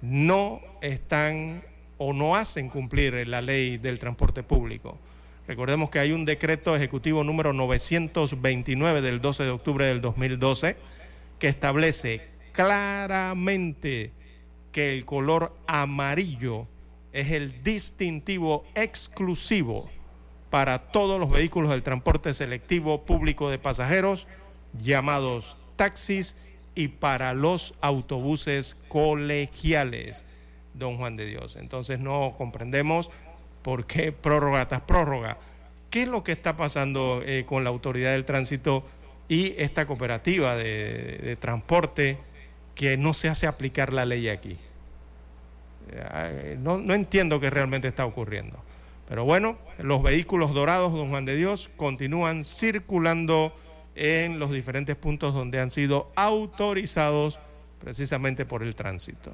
[0.00, 1.62] no están
[1.98, 4.98] o no hacen cumplir la ley del transporte público.
[5.46, 10.76] Recordemos que hay un decreto ejecutivo número 929 del 12 de octubre del 2012
[11.38, 12.22] que establece
[12.52, 14.12] claramente
[14.70, 16.68] que el color amarillo
[17.12, 19.90] es el distintivo exclusivo
[20.50, 24.28] para todos los vehículos del transporte selectivo público de pasajeros
[24.80, 26.36] llamados taxis
[26.74, 30.24] y para los autobuses colegiales,
[30.74, 31.56] don Juan de Dios.
[31.56, 33.10] Entonces no comprendemos
[33.62, 35.38] por qué prórroga tras prórroga.
[35.90, 38.86] ¿Qué es lo que está pasando eh, con la autoridad del tránsito
[39.28, 42.18] y esta cooperativa de, de transporte
[42.74, 44.56] que no se hace aplicar la ley aquí?
[45.88, 48.58] Eh, no, no entiendo qué realmente está ocurriendo.
[49.08, 53.54] Pero bueno, los vehículos dorados, don Juan de Dios, continúan circulando
[53.94, 57.38] en los diferentes puntos donde han sido autorizados
[57.78, 59.32] precisamente por el tránsito.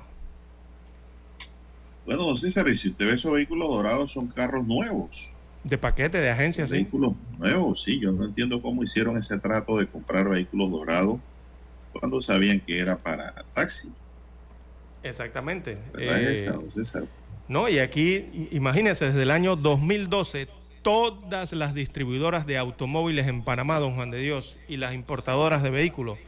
[2.07, 5.35] Bueno, César, y si usted ve esos vehículos dorados, son carros nuevos.
[5.63, 6.73] De paquete, de agencia, sí.
[6.73, 8.01] Vehículos nuevos, sí.
[8.01, 11.21] Yo no entiendo cómo hicieron ese trato de comprar vehículos dorados
[11.93, 13.93] cuando sabían que era para taxi.
[15.03, 15.79] Exactamente.
[15.99, 16.51] Eh,
[17.49, 20.49] no, y aquí, imagínense, desde el año 2012,
[20.83, 25.71] todas las distribuidoras de automóviles en Panamá, don Juan de Dios, y las importadoras de
[25.71, 26.19] vehículos,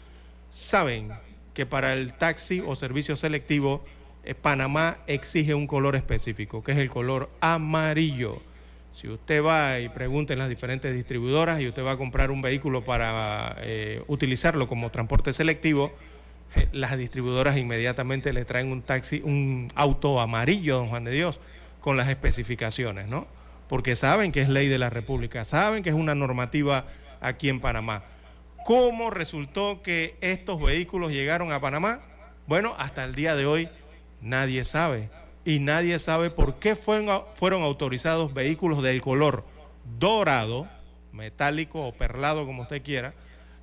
[0.50, 1.10] saben
[1.54, 3.84] que para el taxi o servicio selectivo,
[4.24, 8.40] eh, Panamá exige un color específico, que es el color amarillo.
[8.92, 12.42] Si usted va y pregunta en las diferentes distribuidoras y usted va a comprar un
[12.42, 15.92] vehículo para eh, utilizarlo como transporte selectivo,
[16.72, 21.40] las distribuidoras inmediatamente le traen un taxi, un auto amarillo, don Juan de Dios,
[21.80, 23.26] con las especificaciones, ¿no?
[23.68, 26.86] Porque saben que es ley de la República, saben que es una normativa
[27.20, 28.04] aquí en Panamá.
[28.64, 32.00] ¿Cómo resultó que estos vehículos llegaron a Panamá?
[32.46, 33.68] Bueno, hasta el día de hoy
[34.20, 35.10] nadie sabe
[35.44, 39.44] y nadie sabe por qué fueron, fueron autorizados vehículos del color
[39.98, 40.68] dorado,
[41.12, 43.14] metálico o perlado, como usted quiera,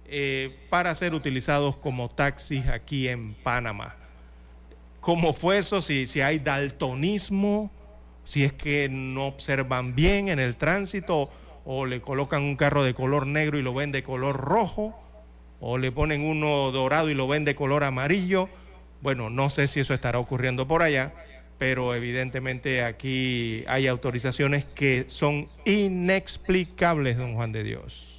[0.07, 3.95] eh, para ser utilizados como taxis aquí en Panamá.
[4.99, 5.81] ¿Cómo fue eso?
[5.81, 7.71] Si, si hay daltonismo,
[8.23, 11.29] si es que no observan bien en el tránsito
[11.65, 14.97] o le colocan un carro de color negro y lo ven de color rojo,
[15.59, 18.49] o le ponen uno dorado y lo ven de color amarillo.
[19.01, 21.13] Bueno, no sé si eso estará ocurriendo por allá,
[21.57, 28.16] pero evidentemente aquí hay autorizaciones que son inexplicables, don Juan de Dios.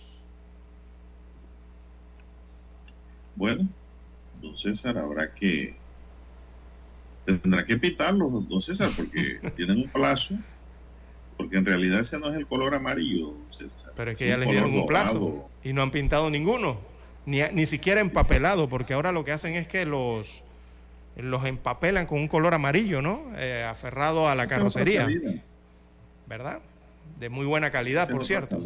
[3.38, 3.68] Bueno,
[4.42, 5.76] don César, habrá que,
[7.24, 10.34] tendrá que pitarlo, don César, porque tienen un plazo,
[11.36, 13.92] porque en realidad ese no es el color amarillo, don César.
[13.94, 16.80] Pero es que ya les dieron un plazo y no han pintado ninguno,
[17.26, 20.44] ni, ni siquiera empapelado, porque ahora lo que hacen es que los
[21.16, 23.24] los empapelan con un color amarillo, ¿no?
[23.36, 25.08] Eh, aferrado a la carrocería.
[26.28, 26.60] ¿Verdad?
[27.18, 28.60] De muy buena calidad, por cierto.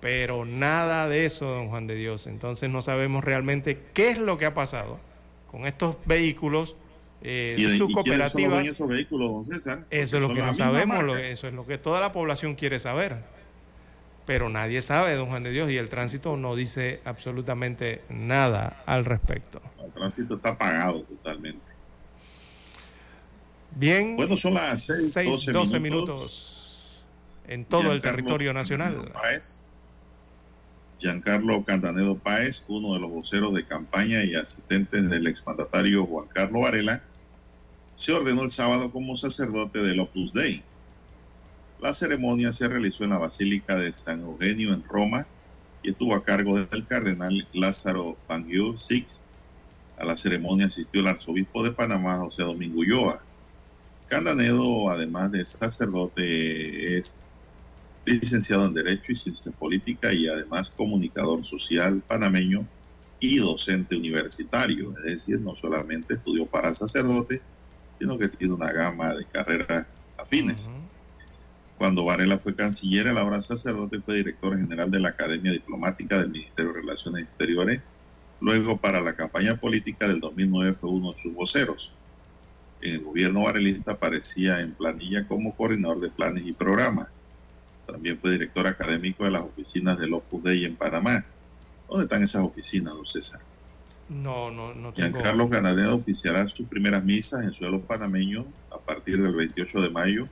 [0.00, 2.26] Pero nada de eso, don Juan de Dios.
[2.26, 4.98] Entonces no sabemos realmente qué es lo que ha pasado
[5.50, 6.76] con estos vehículos
[7.22, 8.66] eh, ¿Y, sus cooperativas.
[8.66, 9.84] esos vehículos, don César?
[9.90, 13.18] Eso es lo que no sabemos, eso es lo que toda la población quiere saber.
[14.24, 19.04] Pero nadie sabe, don Juan de Dios, y el tránsito no dice absolutamente nada al
[19.04, 19.60] respecto
[20.00, 21.72] tránsito está apagado totalmente.
[23.72, 24.16] Bien.
[24.16, 27.04] Bueno, son las 6, 12, minutos.
[27.46, 29.12] en todo el territorio nacional.
[31.00, 36.62] Giancarlo Cantanedo Páez, uno de los voceros de campaña y asistentes del exmandatario Juan Carlos
[36.62, 37.02] Varela,
[37.94, 40.62] se ordenó el sábado como sacerdote del Opus Dei.
[41.80, 45.26] La ceremonia se realizó en la Basílica de San Eugenio en Roma
[45.82, 49.22] y estuvo a cargo del cardenal Lázaro Pangiu Six,
[49.96, 53.22] a la ceremonia asistió el arzobispo de Panamá, José Domingo Ulloa.
[54.06, 57.16] Candanedo, además de sacerdote, es
[58.18, 62.66] licenciado en Derecho y Ciencia Política y además comunicador social panameño
[63.18, 64.94] y docente universitario.
[64.98, 67.42] Es decir, no solamente estudió para sacerdote,
[67.98, 69.86] sino que tiene una gama de carreras
[70.16, 70.70] afines.
[71.78, 76.18] Cuando Varela fue canciller, a la hora sacerdote fue director general de la Academia Diplomática
[76.18, 77.80] del Ministerio de Relaciones Exteriores
[78.40, 81.92] Luego, para la campaña política del 2009 fue uno de sus voceros.
[82.80, 87.08] En el gobierno varelista aparecía en planilla como coordinador de planes y programas.
[87.90, 91.24] También fue director académico de las oficinas del Opus Dei en Panamá.
[91.88, 93.40] ¿Dónde están esas oficinas, don César?
[94.08, 95.10] No, no, no tengo...
[95.10, 100.28] Giancarlo Ganadero oficiará sus primeras misas en suelo panameño a partir del 28 de mayo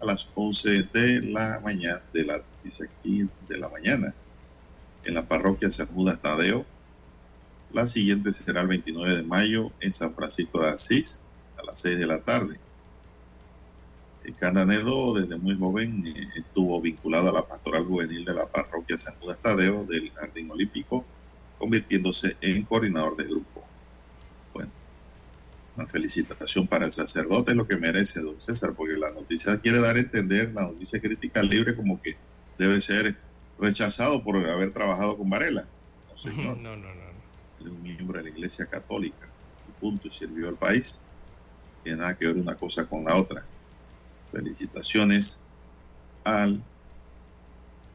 [0.00, 4.14] a las 11 de la mañana, de la, dice aquí, de la mañana,
[5.04, 6.64] en la parroquia San Judas Tadeo,
[7.72, 11.22] la siguiente será el 29 de mayo en San Francisco de Asís
[11.58, 12.58] a las 6 de la tarde.
[14.22, 18.98] El Cananedo desde muy joven eh, estuvo vinculado a la pastoral juvenil de la parroquia
[18.98, 21.04] San Judas Tadeo del Jardín Olímpico,
[21.58, 23.64] convirtiéndose en coordinador de grupo.
[24.52, 24.70] Bueno,
[25.76, 29.96] una felicitación para el sacerdote, lo que merece don César, porque la noticia quiere dar
[29.96, 32.16] a entender, la noticia crítica libre, como que
[32.58, 33.16] debe ser
[33.58, 35.66] rechazado por haber trabajado con Varela.
[36.36, 37.00] No, no, no
[37.68, 39.28] un miembro de la Iglesia Católica,
[39.68, 41.00] y punto, y sirvió al país.
[41.82, 43.44] Tiene nada que ver una cosa con la otra.
[44.32, 45.40] Felicitaciones
[46.24, 46.62] al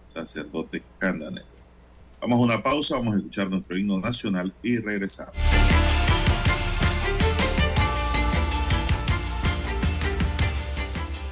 [0.07, 1.45] sacerdote Candanero.
[2.21, 5.35] Vamos a una pausa, vamos a escuchar nuestro himno nacional y regresamos.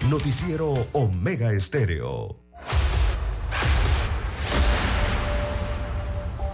[0.09, 2.42] Noticiero Omega Estéreo.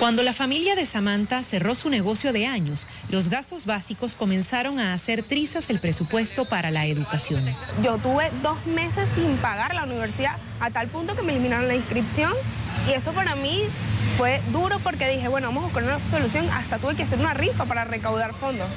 [0.00, 4.94] Cuando la familia de Samantha cerró su negocio de años, los gastos básicos comenzaron a
[4.94, 7.44] hacer trizas el presupuesto para la educación.
[7.84, 11.74] Yo tuve dos meses sin pagar la universidad, a tal punto que me eliminaron la
[11.74, 12.32] inscripción
[12.88, 13.64] y eso para mí
[14.16, 17.34] fue duro porque dije, bueno, vamos a buscar una solución, hasta tuve que hacer una
[17.34, 18.68] rifa para recaudar fondos.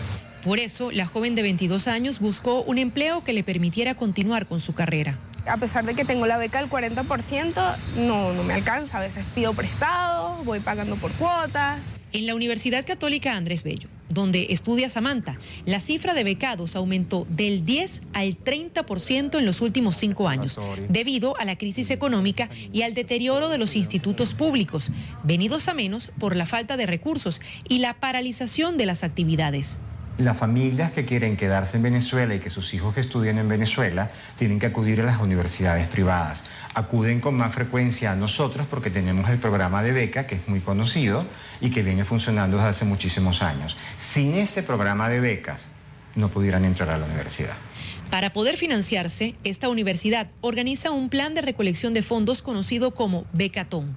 [0.44, 4.60] Por eso, la joven de 22 años buscó un empleo que le permitiera continuar con
[4.60, 8.98] su carrera a pesar de que tengo la beca del 40%, no, no me alcanza.
[8.98, 11.82] A veces pido prestado, voy pagando por cuotas.
[12.12, 17.66] En la Universidad Católica Andrés Bello, donde estudia Samantha, la cifra de becados aumentó del
[17.66, 22.94] 10 al 30% en los últimos cinco años, debido a la crisis económica y al
[22.94, 24.92] deterioro de los institutos públicos,
[25.24, 29.80] venidos a menos por la falta de recursos y la paralización de las actividades.
[30.20, 34.60] Las familias que quieren quedarse en Venezuela y que sus hijos estudien en Venezuela tienen
[34.60, 36.44] que acudir a las universidades privadas.
[36.76, 40.60] Acuden con más frecuencia a nosotros porque tenemos el programa de beca que es muy
[40.60, 41.26] conocido
[41.62, 43.76] y que viene funcionando desde hace muchísimos años.
[43.98, 45.66] Sin ese programa de becas
[46.16, 47.56] no pudieran entrar a la universidad.
[48.12, 53.96] Para poder financiarse, esta universidad organiza un plan de recolección de fondos conocido como Becatón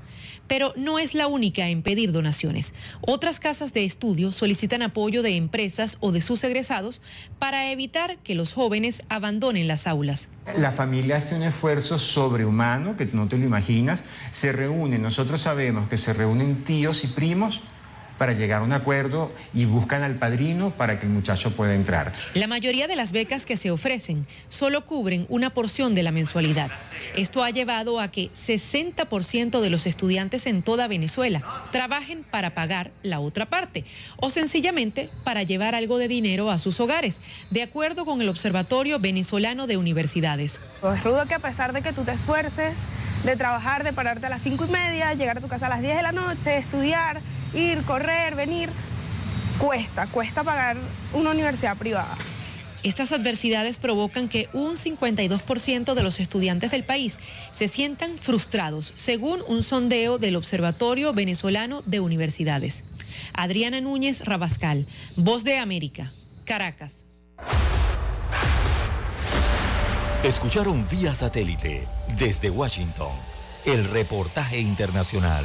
[0.48, 2.74] pero no es la única en pedir donaciones.
[3.00, 7.00] Otras casas de estudio solicitan apoyo de empresas o de sus egresados
[7.38, 10.28] para evitar que los jóvenes abandonen las aulas.
[10.56, 14.04] La familia hace un esfuerzo sobrehumano que no te lo imaginas.
[14.30, 17.60] Se reúnen, nosotros sabemos que se reúnen tíos y primos
[18.18, 22.12] para llegar a un acuerdo y buscan al padrino para que el muchacho pueda entrar.
[22.34, 26.70] La mayoría de las becas que se ofrecen solo cubren una porción de la mensualidad.
[27.14, 31.42] Esto ha llevado a que 60% de los estudiantes en toda Venezuela
[31.72, 33.84] trabajen para pagar la otra parte
[34.16, 38.98] o sencillamente para llevar algo de dinero a sus hogares, de acuerdo con el Observatorio
[38.98, 40.60] Venezolano de Universidades.
[40.82, 42.78] Es rudo que a pesar de que tú te esfuerces
[43.24, 45.80] de trabajar, de pararte a las cinco y media, llegar a tu casa a las
[45.80, 47.20] 10 de la noche, estudiar,
[47.56, 48.70] ir, correr, venir,
[49.58, 50.76] cuesta, cuesta pagar
[51.12, 52.16] una universidad privada.
[52.82, 57.18] Estas adversidades provocan que un 52% de los estudiantes del país
[57.50, 62.84] se sientan frustrados, según un sondeo del Observatorio Venezolano de Universidades.
[63.32, 64.86] Adriana Núñez Rabascal,
[65.16, 66.12] Voz de América,
[66.44, 67.06] Caracas.
[70.22, 71.86] Escucharon vía satélite
[72.18, 73.12] desde Washington
[73.64, 75.44] el reportaje internacional.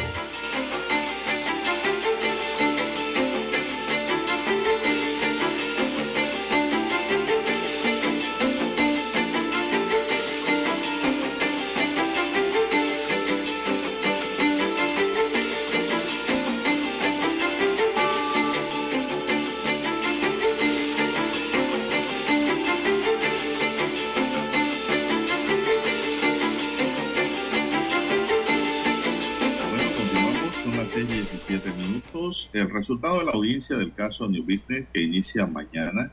[32.81, 36.11] Resultado de la audiencia del caso New Business que inicia mañana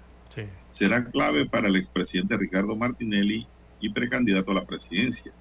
[0.70, 3.46] será clave para el expresidente Ricardo Martinelli
[3.80, 5.32] y precandidato a la presidencia.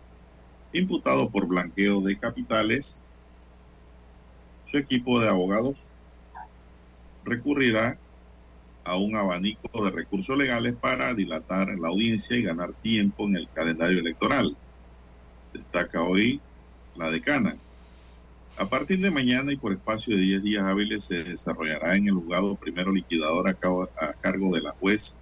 [0.72, 3.04] Imputado por blanqueo de capitales,
[4.72, 5.76] su equipo de abogados
[7.26, 7.98] recurrirá
[8.86, 13.50] a un abanico de recursos legales para dilatar la audiencia y ganar tiempo en el
[13.54, 14.56] calendario electoral.
[15.52, 16.40] Destaca hoy
[16.96, 17.58] la decana.
[18.60, 22.16] A partir de mañana y por espacio de 10 días hábiles se desarrollará en el
[22.16, 23.54] juzgado primero liquidador a,
[24.14, 25.16] cargo de la juez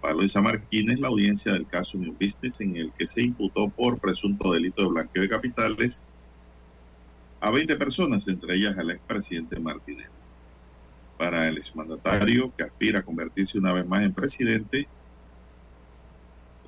[0.00, 4.52] Valoisa Marquínez la audiencia del caso New Business en el que se imputó por presunto
[4.52, 6.04] delito de blanqueo de capitales
[7.40, 10.08] a 20 personas, entre ellas al expresidente Martínez.
[11.18, 14.86] Para el exmandatario que aspira a convertirse una vez más en presidente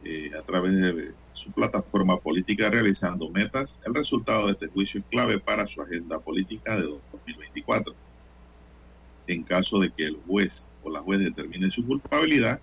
[0.02, 5.06] eh, a través de su plataforma política realizando metas, el resultado de este juicio es
[5.06, 7.94] clave para su agenda política de 2024.
[9.28, 12.60] En caso de que el juez o la juez determine su culpabilidad,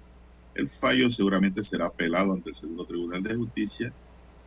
[0.56, 3.94] el fallo seguramente será apelado ante el segundo tribunal de justicia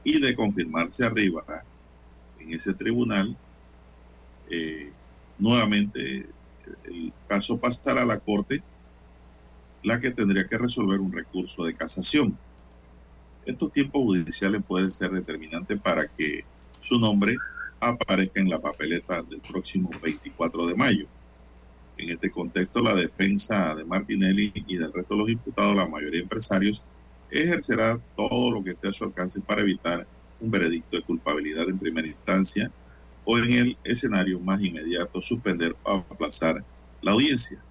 [0.05, 1.65] y de confirmarse arriba
[2.39, 3.35] en ese tribunal,
[4.51, 4.93] eh,
[5.39, 6.29] nuevamente
[6.85, 8.63] el caso pasará a la corte,
[9.83, 12.37] la que tendría que resolver un recurso de casación
[13.49, 16.45] estos tiempos judiciales pueden ser determinantes para que
[16.83, 17.35] su nombre
[17.81, 21.07] aparezca en la papeleta del próximo 24 de mayo.
[21.97, 26.21] En este contexto, la defensa de Martinelli y del resto de los imputados, la mayoría
[26.21, 26.85] empresarios,
[27.31, 30.07] ejercerá todo lo que esté a su alcance para evitar
[30.41, 32.71] un veredicto de culpabilidad en primera instancia
[33.25, 36.63] o en el escenario más inmediato suspender o aplazar
[37.01, 37.65] la audiencia.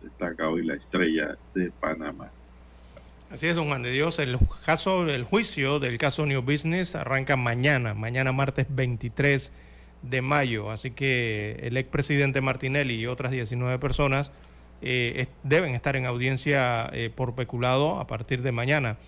[0.00, 2.32] Destaca hoy la estrella de Panamá.
[3.32, 4.18] Así es, don Juan de Dios.
[4.18, 9.50] El caso, el juicio del caso New Business arranca mañana, mañana martes 23
[10.02, 10.70] de mayo.
[10.70, 14.32] Así que el expresidente Martinelli y otras 19 personas
[14.82, 18.98] eh, deben estar en audiencia eh, por peculado a partir de mañana.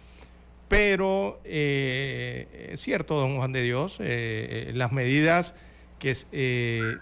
[0.69, 5.55] Pero eh, es cierto, don Juan de Dios, las medidas
[5.99, 6.97] que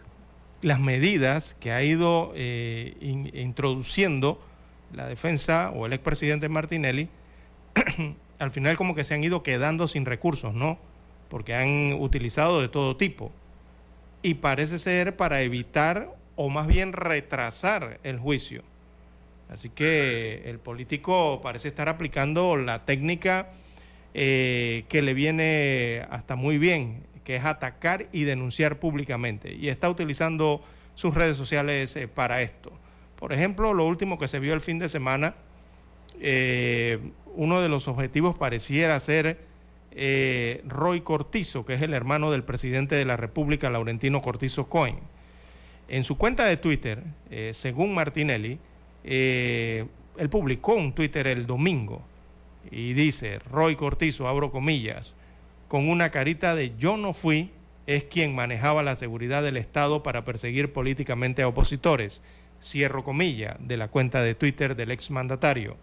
[0.61, 2.35] las medidas que ha ido
[3.01, 4.41] introduciendo
[4.93, 7.09] la defensa o el expresidente Martinelli,
[8.39, 10.79] al final como que se han ido quedando sin recursos, ¿no?
[11.29, 13.33] Porque han utilizado de todo tipo.
[14.23, 18.63] Y parece ser para evitar o más bien retrasar el juicio.
[19.49, 23.51] Así que el político parece estar aplicando la técnica
[24.15, 29.55] eh, que le viene hasta muy bien, que es atacar y denunciar públicamente.
[29.55, 30.63] Y está utilizando
[30.95, 32.73] sus redes sociales eh, para esto.
[33.23, 35.37] Por ejemplo, lo último que se vio el fin de semana,
[36.21, 36.99] eh,
[37.37, 39.39] uno de los objetivos pareciera ser
[39.93, 44.99] eh, Roy Cortizo, que es el hermano del presidente de la República, Laurentino Cortizo Cohen.
[45.87, 48.59] En su cuenta de Twitter, eh, según Martinelli,
[49.05, 49.89] él
[50.29, 52.03] publicó un Twitter el domingo
[52.73, 55.17] y dice, Roy Cortizo, abro comillas,
[55.69, 57.53] con una carita de yo no fui,
[57.87, 62.21] es quien manejaba la seguridad del Estado para perseguir políticamente a opositores
[62.63, 65.77] cierro comilla, de la cuenta de Twitter del exmandatario.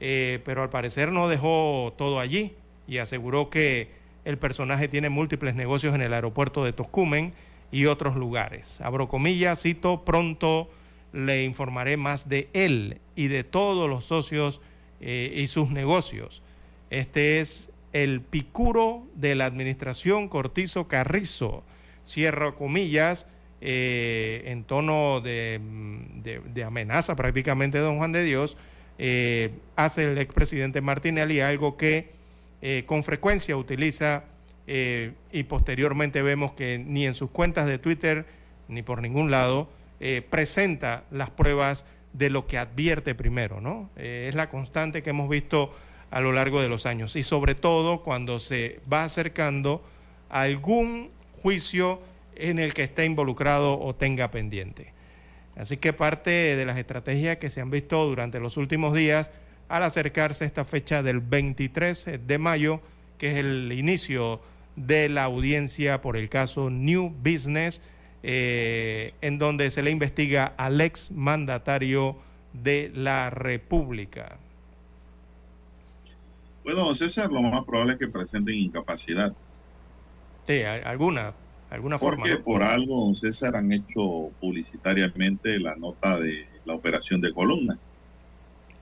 [0.00, 2.52] Eh, pero al parecer no dejó todo allí
[2.86, 3.90] y aseguró que
[4.24, 7.32] el personaje tiene múltiples negocios en el aeropuerto de Toscumen
[7.70, 8.80] y otros lugares.
[8.80, 10.70] Abro comillas, cito, pronto
[11.12, 14.60] le informaré más de él y de todos los socios
[15.00, 16.42] eh, y sus negocios.
[16.90, 21.62] Este es el picuro de la administración Cortizo Carrizo.
[22.06, 23.26] Cierro comillas,
[23.66, 25.58] eh, en tono de,
[26.66, 28.58] amenaza prácticamente don Juan de Dios,
[28.98, 32.10] eh, hace el expresidente Martinelli algo que
[32.60, 34.24] eh, con frecuencia utiliza
[34.66, 38.26] y posteriormente vemos que ni en sus cuentas de Twitter
[38.68, 39.68] ni por ningún lado
[40.30, 41.84] presenta las pruebas
[42.14, 43.90] de lo que advierte primero, ¿no?
[43.96, 45.70] es la constante que hemos visto
[46.10, 49.84] a lo largo de los años y sobre todo cuando se va acercando
[50.30, 51.10] algún
[51.42, 52.00] juicio
[52.36, 54.92] en el que esté involucrado o tenga pendiente.
[55.56, 59.30] Así que parte de las estrategias que se han visto durante los últimos días
[59.68, 62.80] al acercarse esta fecha del 23 de mayo,
[63.18, 64.40] que es el inicio
[64.76, 67.82] de la audiencia por el caso New Business,
[68.22, 72.16] eh, en donde se le investiga al ex mandatario
[72.52, 74.38] de la República.
[76.64, 79.34] Bueno, César, lo más probable es que presenten incapacidad.
[80.46, 81.34] Sí, alguna,
[81.74, 82.44] alguna Porque forma.
[82.44, 87.78] por algo, César, han hecho publicitariamente la nota de la operación de columna.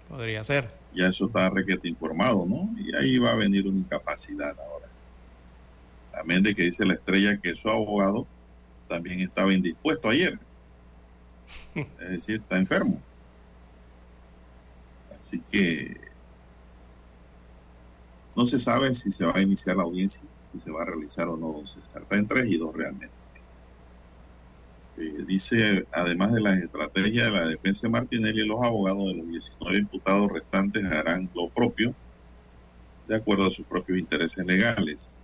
[0.09, 0.68] Podría ser.
[0.95, 2.68] Ya eso está requete informado, ¿no?
[2.78, 4.86] Y ahí va a venir una incapacidad ahora.
[6.11, 8.26] También de que dice la estrella que su abogado
[8.88, 10.38] también estaba indispuesto ayer.
[11.74, 13.01] es decir, está enfermo.
[15.16, 15.97] Así que
[18.36, 21.28] no se sabe si se va a iniciar la audiencia si se va a realizar
[21.28, 23.14] o no, se Está en tres y dos realmente.
[24.98, 29.28] Eh, dice, además de las estrategias de la defensa de Martinelli, los abogados de los
[29.28, 31.94] 19 imputados restantes harán lo propio
[33.09, 35.18] de acuerdo a sus propios intereses legales.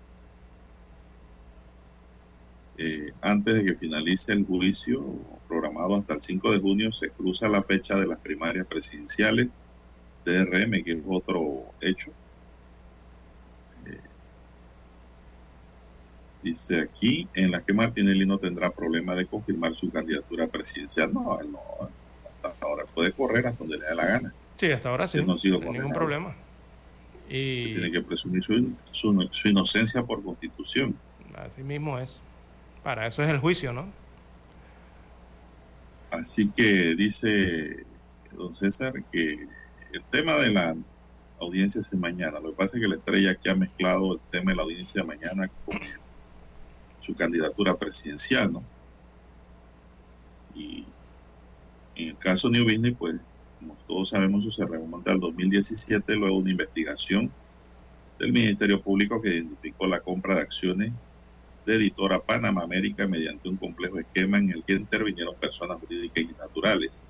[2.78, 5.04] Eh, antes de que finalice el juicio
[5.48, 9.48] programado hasta el 5 de junio, se cruza la fecha de las primarias presidenciales
[10.24, 12.12] de RM, que es otro hecho
[16.42, 21.12] Dice aquí, en la que Martinelli no tendrá problema de confirmar su candidatura presidencial.
[21.12, 21.60] No, él no,
[22.42, 24.32] hasta ahora puede correr hasta donde le dé la gana.
[24.54, 25.22] Sí, hasta ahora sí.
[25.22, 26.34] no ha sido ningún problema.
[27.28, 27.74] Y...
[27.74, 30.96] Tiene que presumir su, su, inocencia por constitución.
[31.34, 32.20] Así mismo es.
[32.82, 33.88] Para eso es el juicio, ¿no?
[36.10, 37.84] Así que dice
[38.32, 39.46] don César que
[39.92, 40.76] el tema de la
[41.40, 42.40] audiencia es mañana.
[42.40, 45.02] Lo que pasa es que la estrella aquí ha mezclado el tema de la audiencia
[45.02, 45.78] de mañana con
[47.08, 48.62] su candidatura presidencial, ¿no?
[50.54, 50.84] Y
[51.96, 53.16] en el caso New Business, pues,
[53.58, 57.30] como todos sabemos, eso se remonta al 2017, luego una investigación
[58.18, 60.92] del Ministerio Público que identificó la compra de acciones
[61.64, 66.34] de editora Panamá América mediante un complejo esquema en el que intervinieron personas jurídicas y
[66.38, 67.06] naturales.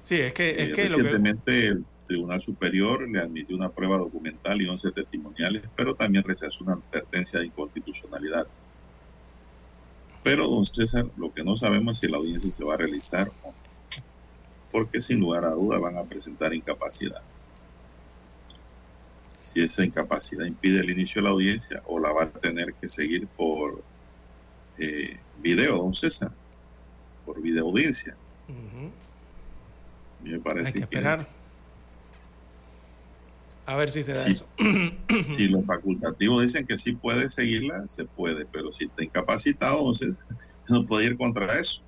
[0.00, 0.50] Sí, es que...
[0.50, 1.78] Es eh, que recientemente
[2.08, 7.38] Tribunal Superior le admitió una prueba documental y 11 testimoniales, pero también rechazó una advertencia
[7.38, 8.48] de inconstitucionalidad.
[10.24, 13.28] Pero, don César, lo que no sabemos es si la audiencia se va a realizar
[13.42, 13.54] o no,
[14.72, 17.22] porque sin lugar a duda van a presentar incapacidad.
[19.42, 22.88] Si esa incapacidad impide el inicio de la audiencia o la va a tener que
[22.88, 23.82] seguir por
[24.78, 26.32] eh, video, don César,
[27.24, 28.16] por videoaudiencia.
[28.48, 28.90] Ujú.
[30.22, 31.37] Me parece Hay que que esperar.
[33.68, 34.32] A ver si se da Sí.
[34.32, 34.48] eso.
[35.26, 40.18] si los facultativos dicen que sí puede seguirla, se puede, pero si está incapacitado, entonces
[40.70, 41.82] no puede ir contra eso.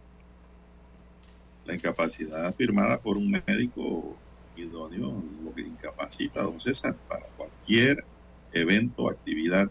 [1.64, 4.18] La incapacidad firmada por un médico
[4.56, 8.04] idóneo lo que incapacita a don César para cualquier
[8.52, 9.70] evento o actividad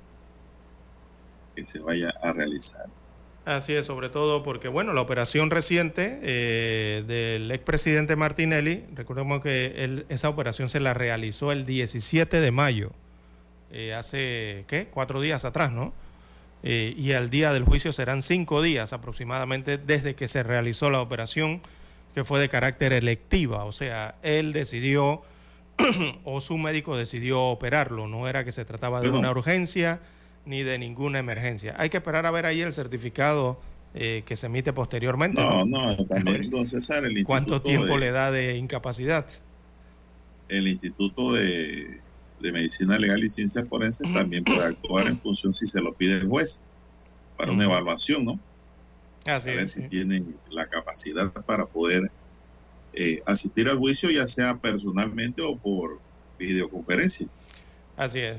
[1.55, 2.88] que se vaya a realizar.
[3.45, 9.73] Así es, sobre todo porque, bueno, la operación reciente eh, del expresidente Martinelli, recordemos que
[9.83, 12.91] él- esa operación se la realizó el 17 de mayo,
[13.71, 14.87] eh, hace, ¿qué?
[14.91, 15.93] Cuatro días atrás, ¿no?
[16.61, 21.01] Eh, y al día del juicio serán cinco días aproximadamente desde que se realizó la
[21.01, 21.61] operación,
[22.13, 25.21] que fue de carácter electiva, o sea, él decidió
[26.25, 30.01] o su médico decidió operarlo, no era que se trataba de una urgencia
[30.45, 31.75] ni de ninguna emergencia.
[31.77, 33.59] Hay que esperar a ver ahí el certificado
[33.93, 35.41] eh, que se emite posteriormente.
[35.41, 35.95] No, ¿no?
[35.95, 39.25] no, también don César, el ¿Cuánto Instituto tiempo de- le da de incapacidad?
[40.47, 41.99] el Instituto de,
[42.39, 46.13] de Medicina Legal y Ciencias Forenses también puede actuar en función si se lo pide
[46.15, 46.61] el juez
[47.37, 47.73] para una Ujú.
[47.73, 48.39] evaluación, ¿no?
[49.25, 49.73] Así a ver es.
[49.73, 49.87] si sí.
[49.89, 52.09] tienen la capacidad para poder
[52.93, 55.99] eh, asistir al juicio, ya sea personalmente o por
[56.39, 57.27] videoconferencia.
[57.95, 58.37] Así es.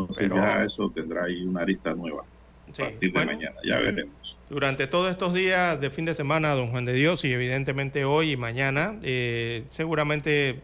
[0.00, 2.24] Entonces Pero- ya eso tendrá ahí una arista nueva
[2.72, 2.82] Sí.
[2.82, 3.56] a partir de Bueno, mañana.
[3.64, 4.38] Ya veremos.
[4.50, 8.32] Durante todos estos días de fin de semana, don Juan de Dios, y evidentemente hoy
[8.32, 10.60] y mañana, eh, seguramente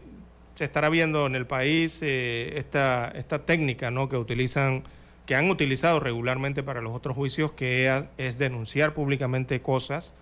[0.55, 4.09] se estará viendo en el país eh, esta, esta técnica ¿no?
[4.09, 4.83] que utilizan,
[5.25, 10.13] que han utilizado regularmente para los otros juicios, que es- es denunciar públicamente cosas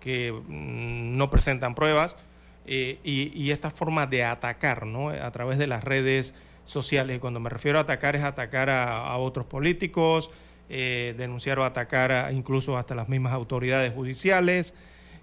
[0.00, 2.16] que mm, no presentan pruebas
[2.66, 5.10] eh, y, y esta forma de atacar ¿no?
[5.10, 6.34] a través de las redes
[6.64, 7.16] sociales.
[7.16, 10.30] Y cuando me refiero a atacar es atacar a, otros políticos,
[10.68, 14.74] eh, denunciar o atacar a- incluso hasta las mismas autoridades judiciales.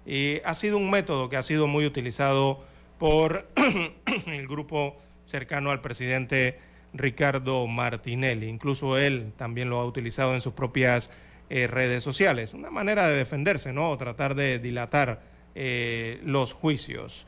[0.06, 2.64] Eh, ha sido un método que ha sido muy utilizado
[2.98, 3.48] por
[4.26, 6.58] el grupo cercano al presidente
[6.92, 8.48] Ricardo Martinelli.
[8.48, 11.10] Incluso él también lo ha utilizado en sus propias
[11.50, 12.54] eh, redes sociales.
[12.54, 13.90] Una manera de defenderse, ¿no?
[13.90, 15.22] O tratar de dilatar
[15.54, 17.26] eh, los juicios.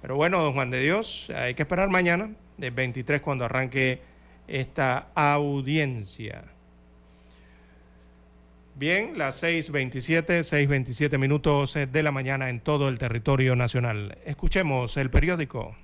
[0.00, 4.00] Pero bueno, don Juan de Dios, hay que esperar mañana, de 23, cuando arranque
[4.48, 6.44] esta audiencia.
[8.74, 14.18] Bien, las 6.27, 6.27 minutos de la mañana en todo el territorio nacional.
[14.26, 15.74] Escuchemos el periódico.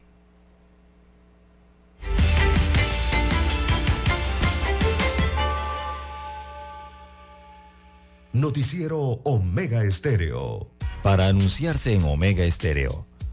[8.34, 10.70] Noticiero Omega Estéreo.
[11.02, 13.06] Para anunciarse en Omega Estéreo,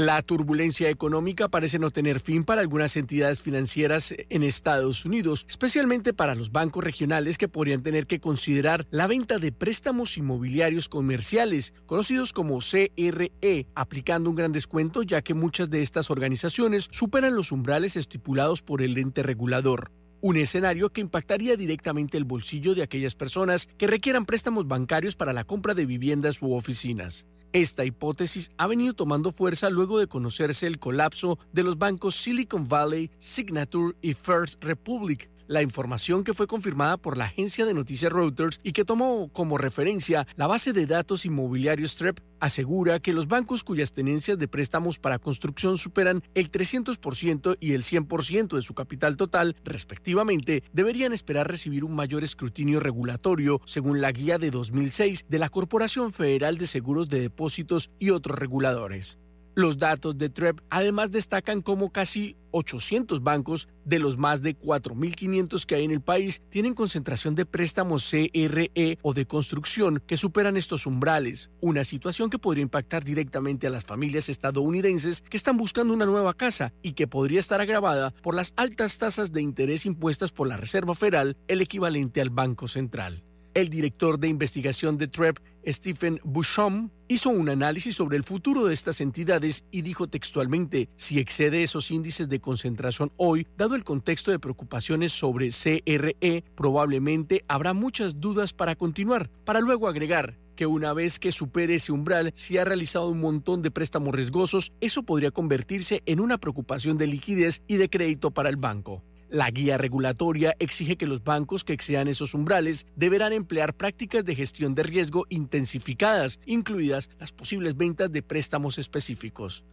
[0.00, 6.14] La turbulencia económica parece no tener fin para algunas entidades financieras en Estados Unidos, especialmente
[6.14, 11.74] para los bancos regionales que podrían tener que considerar la venta de préstamos inmobiliarios comerciales,
[11.84, 17.52] conocidos como CRE, aplicando un gran descuento ya que muchas de estas organizaciones superan los
[17.52, 19.92] umbrales estipulados por el ente regulador.
[20.22, 25.34] Un escenario que impactaría directamente el bolsillo de aquellas personas que requieran préstamos bancarios para
[25.34, 27.26] la compra de viviendas u oficinas.
[27.52, 32.68] Esta hipótesis ha venido tomando fuerza luego de conocerse el colapso de los bancos Silicon
[32.68, 38.12] Valley, Signature y First Republic, La información que fue confirmada por la agencia de noticias
[38.12, 43.26] Reuters y que tomó como referencia la base de datos inmobiliarios TREP asegura que los
[43.26, 48.74] bancos cuyas tenencias de préstamos para construcción superan el 300% y el 100% de su
[48.74, 55.24] capital total, respectivamente, deberían esperar recibir un mayor escrutinio regulatorio, según la guía de 2006
[55.28, 59.18] de la Corporación Federal de Seguros de Depósitos y otros reguladores.
[59.54, 65.64] Los datos de TREP además destacan cómo casi 800 bancos de los más de 4.500
[65.64, 70.56] que hay en el país tienen concentración de préstamos CRE o de construcción que superan
[70.56, 75.94] estos umbrales, una situación que podría impactar directamente a las familias estadounidenses que están buscando
[75.94, 80.32] una nueva casa y que podría estar agravada por las altas tasas de interés impuestas
[80.32, 83.24] por la Reserva Federal, el equivalente al Banco Central.
[83.52, 88.74] El director de investigación de TREP, Stephen Bushom, hizo un análisis sobre el futuro de
[88.74, 94.30] estas entidades y dijo textualmente, si excede esos índices de concentración hoy, dado el contexto
[94.30, 100.92] de preocupaciones sobre CRE, probablemente habrá muchas dudas para continuar, para luego agregar, que una
[100.92, 105.30] vez que supere ese umbral, si ha realizado un montón de préstamos riesgosos, eso podría
[105.30, 109.02] convertirse en una preocupación de liquidez y de crédito para el banco.
[109.30, 114.34] La guía regulatoria exige que los bancos que excedan esos umbrales deberán emplear prácticas de
[114.34, 119.64] gestión de riesgo intensificadas, incluidas las posibles ventas de préstamos específicos.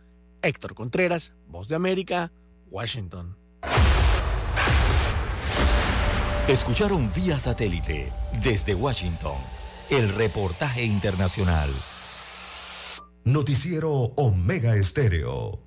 [0.44, 2.32] Héctor Contreras, Voz de América,
[2.70, 3.36] Washington.
[6.48, 8.12] Escucharon vía satélite
[8.44, 9.38] desde Washington
[9.90, 11.70] el reportaje internacional.
[13.24, 15.67] Noticiero Omega Estéreo.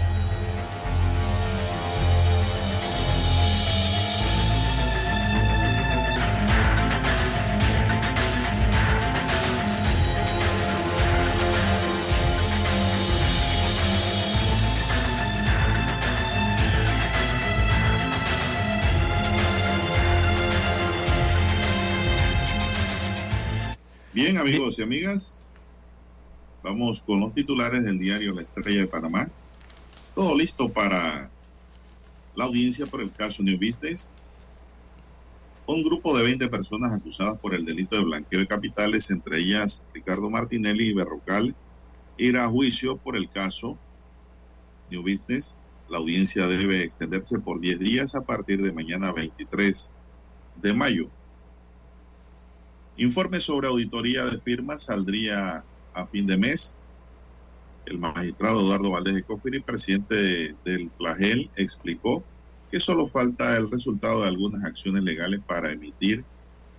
[24.41, 25.39] Amigos y amigas,
[26.63, 29.29] vamos con los titulares del diario La Estrella de Panamá.
[30.15, 31.29] Todo listo para
[32.35, 34.11] la audiencia por el caso New Business.
[35.67, 39.83] Un grupo de 20 personas acusadas por el delito de blanqueo de capitales, entre ellas
[39.93, 41.53] Ricardo Martinelli y Berrocal,
[42.17, 43.77] irá a juicio por el caso
[44.89, 45.55] New Business.
[45.87, 49.91] La audiencia debe extenderse por 10 días a partir de mañana 23
[50.63, 51.11] de mayo.
[53.01, 56.79] Informe sobre auditoría de firmas saldría a fin de mes.
[57.87, 62.23] El magistrado Eduardo Valdés de presidente del Plagel, explicó
[62.69, 66.23] que solo falta el resultado de algunas acciones legales para emitir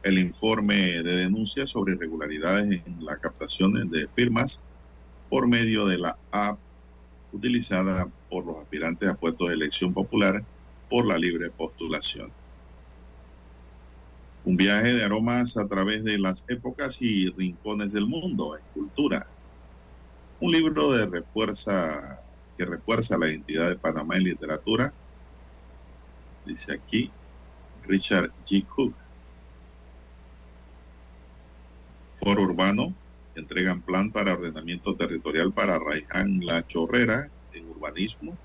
[0.04, 4.62] el informe de denuncia sobre irregularidades en la captación de firmas
[5.28, 6.60] por medio de la app
[7.32, 10.46] utilizada por los aspirantes a puestos de elección popular
[10.88, 12.32] por la libre postulación.
[14.44, 19.26] Un viaje de aromas a través de las épocas y rincones del mundo en cultura.
[20.40, 22.18] Un libro de refuerza
[22.56, 24.92] que refuerza la identidad de Panamá en literatura.
[26.44, 27.12] Dice aquí
[27.82, 28.66] Richard G.
[28.66, 28.96] Cook.
[32.12, 32.94] Foro Urbano
[33.36, 38.36] entregan plan para ordenamiento territorial para Raiján La Chorrera en urbanismo.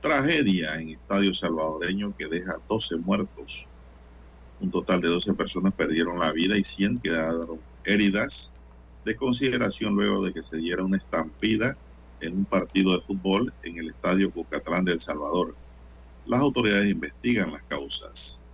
[0.00, 3.68] Tragedia en Estadio Salvadoreño que deja 12 muertos
[4.64, 8.52] un total de 12 personas perdieron la vida y 100 quedaron heridas
[9.04, 11.76] de consideración luego de que se diera una estampida
[12.20, 15.54] en un partido de fútbol en el estadio Cucatlán de El Salvador.
[16.26, 18.46] Las autoridades investigan las causas.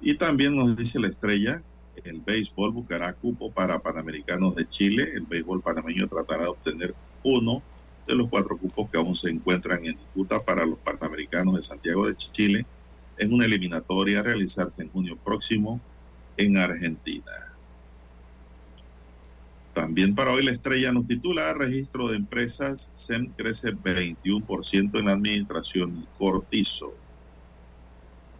[0.00, 1.62] Y también nos dice la estrella,
[2.02, 5.12] el béisbol buscará cupo para Panamericanos de Chile.
[5.14, 7.62] El béisbol panameño tratará de obtener uno
[8.06, 12.08] de los cuatro cupos que aún se encuentran en disputa para los Panamericanos de Santiago
[12.08, 12.66] de Chile
[13.22, 15.80] en una eliminatoria a realizarse en junio próximo
[16.36, 17.32] en Argentina.
[19.72, 25.12] También para hoy la estrella nos titula Registro de empresas, SEM crece 21% en la
[25.12, 26.92] administración Cortizo.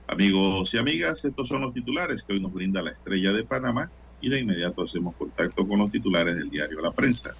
[0.08, 3.90] Amigos y amigas, estos son los titulares que hoy nos brinda la estrella de Panamá
[4.20, 7.34] y de inmediato hacemos contacto con los titulares del diario La Prensa.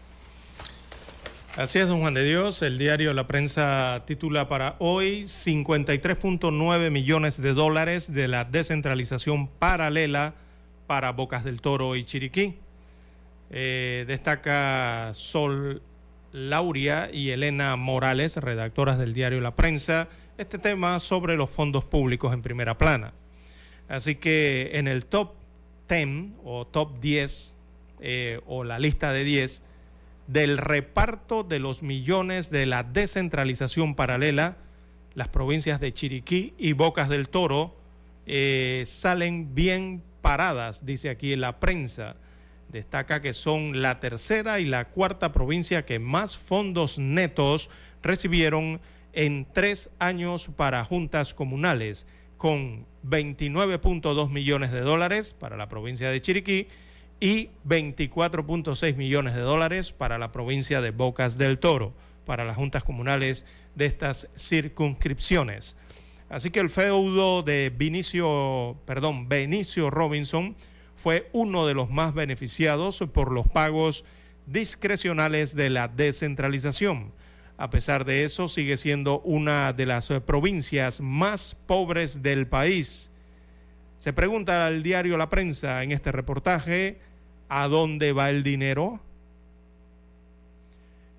[1.54, 2.62] Así es, don Juan de Dios.
[2.62, 10.34] El diario La Prensa titula para hoy 53.9 millones de dólares de la descentralización paralela
[10.86, 12.56] para Bocas del Toro y Chiriquí.
[13.50, 15.82] Eh, destaca Sol
[16.32, 22.32] Lauria y Elena Morales, redactoras del diario La Prensa, este tema sobre los fondos públicos
[22.32, 23.12] en primera plana.
[23.90, 25.34] Así que en el top
[25.86, 27.54] 10 o top 10
[28.00, 29.62] eh, o la lista de 10
[30.26, 34.56] del reparto de los millones de la descentralización paralela,
[35.14, 37.76] las provincias de Chiriquí y Bocas del Toro
[38.26, 42.16] eh, salen bien paradas, dice aquí la prensa.
[42.70, 47.68] Destaca que son la tercera y la cuarta provincia que más fondos netos
[48.02, 48.80] recibieron
[49.12, 52.06] en tres años para juntas comunales,
[52.38, 56.68] con 29.2 millones de dólares para la provincia de Chiriquí
[57.22, 61.94] y 24.6 millones de dólares para la provincia de Bocas del Toro,
[62.26, 63.46] para las juntas comunales
[63.76, 65.76] de estas circunscripciones.
[66.28, 70.56] Así que el feudo de Vinicio, perdón, Benicio Robinson
[70.96, 74.04] fue uno de los más beneficiados por los pagos
[74.46, 77.12] discrecionales de la descentralización.
[77.56, 83.12] A pesar de eso, sigue siendo una de las provincias más pobres del país.
[83.98, 87.11] Se pregunta al diario La Prensa en este reportaje,
[87.54, 88.98] ¿a dónde va el dinero?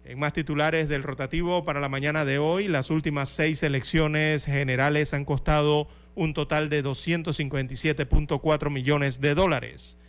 [0.04, 5.14] En más titulares del rotativo para la mañana de hoy, las últimas seis elecciones generales
[5.14, 10.00] han costado un total de 257.4 millones de dólares.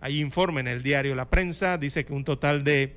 [0.00, 2.96] Hay informe en el diario La Prensa, dice que un total de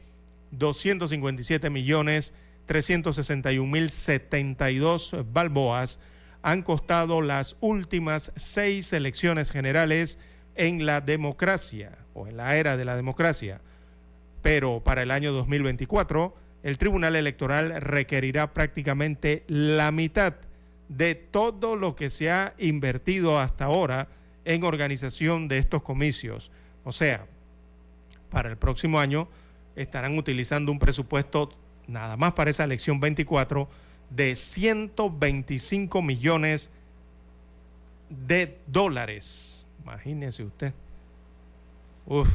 [0.50, 2.34] 257 millones
[2.66, 6.00] 361 mil 72 balboas
[6.42, 10.18] han costado las últimas seis elecciones generales
[10.56, 13.62] en la democracia o en la era de la democracia.
[14.42, 20.36] Pero para el año 2024 el Tribunal Electoral requerirá prácticamente la mitad
[20.90, 24.10] de todo lo que se ha invertido hasta ahora
[24.46, 26.52] en organización de estos comicios.
[26.84, 27.26] O sea,
[28.30, 29.30] para el próximo año
[29.76, 31.50] estarán utilizando un presupuesto
[31.88, 33.70] nada más para esa elección 24
[34.10, 36.70] de 125 millones
[38.10, 39.68] de dólares.
[39.84, 40.74] Imagínese usted.
[42.06, 42.30] Uf.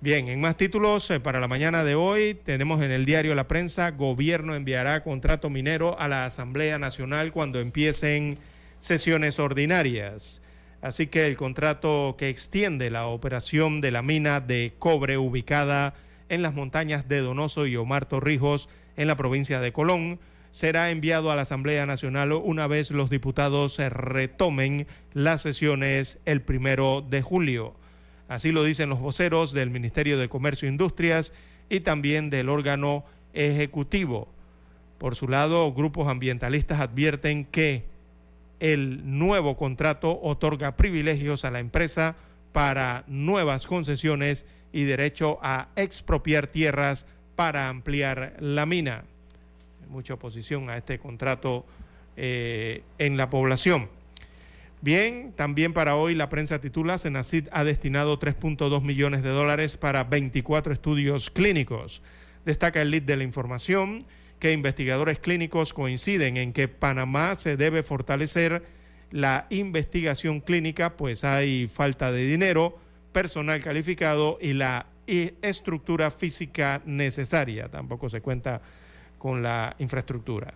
[0.00, 3.48] Bien, en más títulos eh, para la mañana de hoy tenemos en el diario La
[3.48, 8.36] Prensa, gobierno enviará contrato minero a la Asamblea Nacional cuando empiecen
[8.80, 10.42] sesiones ordinarias.
[10.82, 15.94] Así que el contrato que extiende la operación de la mina de cobre ubicada
[16.28, 20.18] en las montañas de Donoso y Omar Torrijos en la provincia de Colón
[20.50, 27.00] será enviado a la Asamblea Nacional una vez los diputados retomen las sesiones el primero
[27.00, 27.74] de julio.
[28.28, 31.32] Así lo dicen los voceros del Ministerio de Comercio e Industrias
[31.68, 34.28] y también del órgano ejecutivo.
[34.98, 37.84] Por su lado, grupos ambientalistas advierten que
[38.60, 42.16] el nuevo contrato otorga privilegios a la empresa
[42.52, 47.06] para nuevas concesiones y derecho a expropiar tierras
[47.36, 49.04] para ampliar la mina.
[49.88, 51.66] Mucha oposición a este contrato
[52.16, 53.88] eh, en la población.
[54.84, 60.04] Bien, también para hoy la prensa titula, Senacid ha destinado 3.2 millones de dólares para
[60.04, 62.02] 24 estudios clínicos.
[62.44, 64.04] Destaca el lead de la información
[64.38, 68.62] que investigadores clínicos coinciden en que Panamá se debe fortalecer
[69.10, 72.78] la investigación clínica, pues hay falta de dinero,
[73.10, 77.70] personal calificado y la estructura física necesaria.
[77.70, 78.60] Tampoco se cuenta
[79.16, 80.52] con la infraestructura.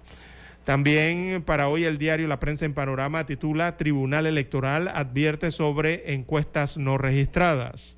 [0.68, 6.76] También para hoy el diario La Prensa en Panorama titula Tribunal Electoral advierte sobre encuestas
[6.76, 7.96] no registradas.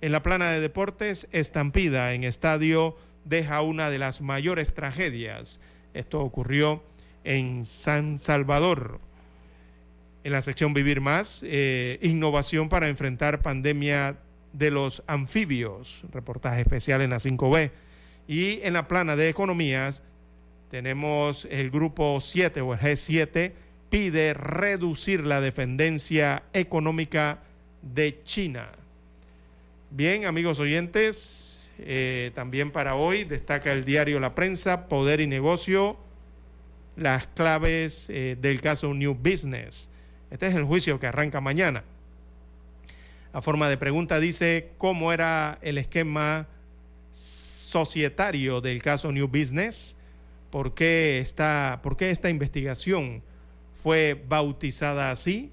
[0.00, 5.58] En la plana de deportes, estampida en estadio deja una de las mayores tragedias.
[5.94, 6.84] Esto ocurrió
[7.24, 9.00] en San Salvador.
[10.22, 14.16] En la sección Vivir Más, eh, innovación para enfrentar pandemia
[14.52, 17.72] de los anfibios, reportaje especial en la 5B.
[18.28, 20.04] Y en la plana de economías,
[20.72, 23.52] tenemos el grupo 7 o el G7
[23.90, 27.40] pide reducir la dependencia económica
[27.82, 28.70] de China.
[29.90, 35.98] Bien, amigos oyentes, eh, también para hoy destaca el diario La Prensa, Poder y Negocio,
[36.96, 39.90] las claves eh, del caso New Business.
[40.30, 41.84] Este es el juicio que arranca mañana.
[43.34, 46.48] A forma de pregunta dice cómo era el esquema
[47.10, 49.98] societario del caso New Business
[50.52, 53.22] por qué esta, por qué esta investigación
[53.82, 55.50] fue bautizada así,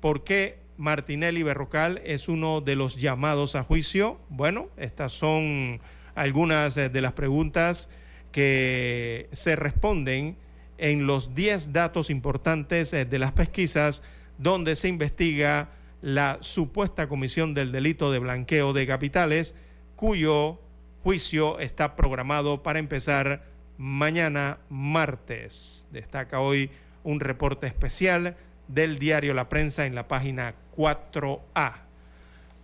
[0.00, 4.20] por qué Martinelli Berrocal es uno de los llamados a juicio.
[4.28, 5.80] Bueno, estas son
[6.14, 7.88] algunas de las preguntas
[8.32, 10.36] que se responden
[10.76, 14.02] en los 10 datos importantes de las pesquisas
[14.36, 15.70] donde se investiga
[16.02, 19.54] la supuesta comisión del delito de blanqueo de capitales,
[19.96, 20.60] cuyo
[21.02, 25.86] juicio está programado para empezar mañana martes.
[25.90, 26.70] Destaca hoy
[27.02, 28.36] un reporte especial
[28.68, 31.84] del diario La Prensa en la página 4A.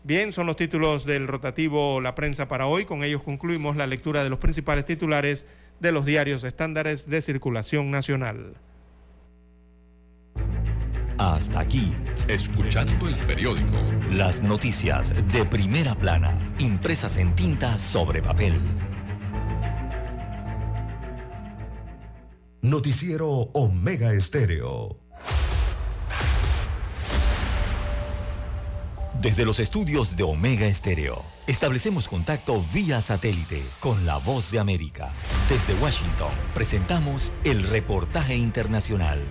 [0.03, 2.85] Bien, son los títulos del rotativo La Prensa para hoy.
[2.85, 5.47] Con ellos concluimos la lectura de los principales titulares
[5.79, 8.55] de los diarios estándares de circulación nacional.
[11.19, 11.93] Hasta aquí.
[12.29, 13.77] Escuchando el periódico.
[14.11, 18.59] Las noticias de primera plana, impresas en tinta sobre papel.
[22.63, 25.01] Noticiero Omega Estéreo.
[29.19, 35.11] Desde los estudios de Omega Estéreo, establecemos contacto vía satélite con la voz de América.
[35.49, 39.25] Desde Washington, presentamos el reportaje internacional.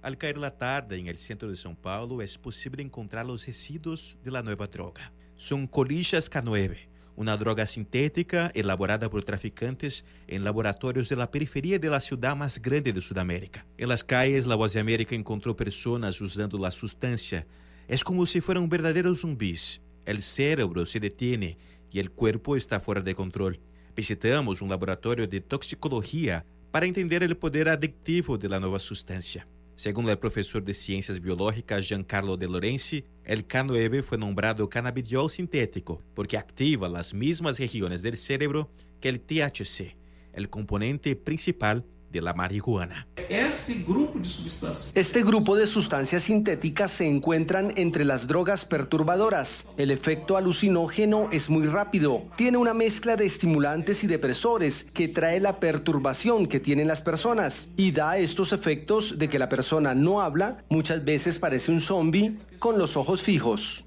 [0.00, 4.16] Al caer la tarde en el centro de São Paulo es posible encontrar los residuos
[4.24, 5.12] de la nueva droga.
[5.36, 11.90] Son colillas K9, una droga sintética elaborada por traficantes en laboratorios de la periferia de
[11.90, 13.66] la ciudad más grande de Sudamérica.
[13.78, 17.46] En las calles, la Voz de América encontró personas usando la sustancia.
[17.88, 19.80] Es como si fueran verdaderos zumbis.
[20.04, 21.56] El cerebro se detiene
[21.90, 23.60] y el cuerpo está fuera de control.
[23.94, 29.46] Visitamos un laboratorio de toxicología para entender el poder adictivo de la nueva sustancia.
[29.76, 36.00] Según el profesor de Ciencias Biológicas Giancarlo De Lorenzi, el K9 fue nombrado cannabidiol sintético
[36.14, 38.70] porque activa las mismas regiones del cerebro
[39.00, 39.96] que el THC,
[40.32, 41.84] el componente principal
[42.14, 43.06] de la marihuana.
[43.28, 49.68] Este grupo de sustancias sintéticas se encuentran entre las drogas perturbadoras.
[49.76, 52.24] El efecto alucinógeno es muy rápido.
[52.36, 57.72] Tiene una mezcla de estimulantes y depresores que trae la perturbación que tienen las personas
[57.76, 62.38] y da estos efectos de que la persona no habla, muchas veces parece un zombie
[62.60, 63.86] con los ojos fijos.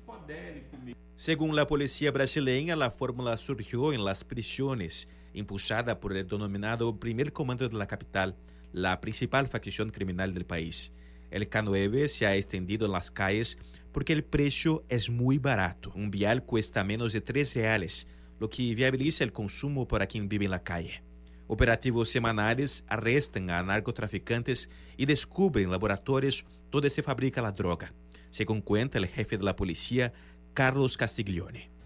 [1.15, 5.07] Según la policía brasileña, la fórmula surgió en las prisiones
[5.37, 8.35] impulsada por el denominado Primer Comando de la Capital,
[8.73, 10.91] la principal facción criminal del país.
[11.29, 13.57] El K9 se ha extendido en las calles
[13.91, 15.91] porque el precio es muy barato.
[15.95, 18.07] Un vial cuesta menos de 3 reales,
[18.39, 21.03] lo que viabiliza el consumo para quien vive en la calle.
[21.47, 27.93] Operativos semanales arrestan a narcotraficantes y descubren laboratorios donde se fabrica la droga,
[28.31, 30.13] según cuenta el jefe de la policía,
[30.53, 31.76] Carlos Castiglione.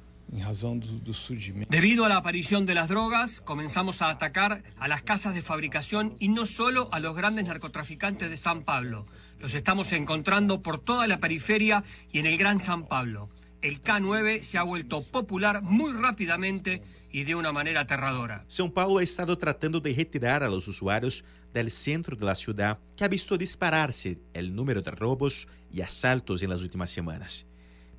[1.70, 6.16] Debido a la aparición de las drogas, comenzamos a atacar a las casas de fabricación
[6.20, 9.04] y no solo a los grandes narcotraficantes de San Pablo.
[9.40, 13.30] Los estamos encontrando por toda la periferia y en el Gran San Pablo.
[13.62, 18.46] El K9 se ha vuelto popular muy rápidamente y de una manera aterradora.
[18.48, 22.80] São Paulo ha estado tratando de retirar a los usuarios del centro de la ciudad,
[22.96, 27.46] que ha visto dispararse el número de robos y asaltos en las últimas semanas.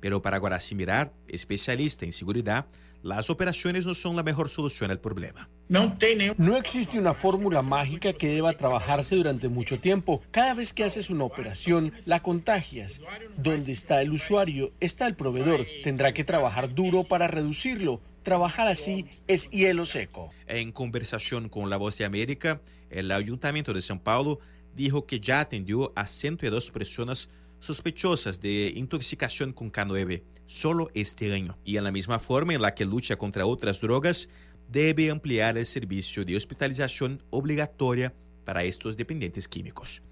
[0.03, 2.65] Pero para Guaraci Mirar, especialista en seguridad,
[3.03, 5.49] las operaciones no son la mejor solución al problema.
[5.69, 10.21] No existe una fórmula mágica que deba trabajarse durante mucho tiempo.
[10.29, 12.99] Cada vez que haces una operación, la contagias.
[13.37, 15.65] Donde está el usuario, está el proveedor.
[15.83, 18.01] Tendrá que trabajar duro para reducirlo.
[18.23, 20.31] Trabajar así es hielo seco.
[20.47, 22.59] En conversación con La Voz de América,
[22.89, 24.41] el Ayuntamiento de São Paulo
[24.75, 27.29] dijo que ya atendió a 102 personas
[27.63, 31.57] sospechosas de intoxicación con K9 solo este año.
[31.63, 34.29] Y en la misma forma en la que lucha contra otras drogas,
[34.67, 38.13] debe ampliar el servicio de hospitalización obligatoria
[38.43, 40.03] para estos dependientes químicos.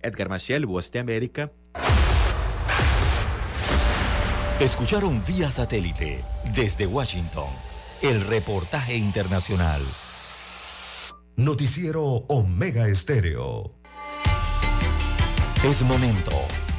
[0.00, 1.52] Edgar Maciel, Voz de América.
[4.60, 6.24] Escucharon vía satélite
[6.54, 7.48] desde Washington
[8.00, 9.82] el reportaje internacional.
[11.36, 13.74] Noticiero Omega Estéreo.
[15.64, 16.46] Es momento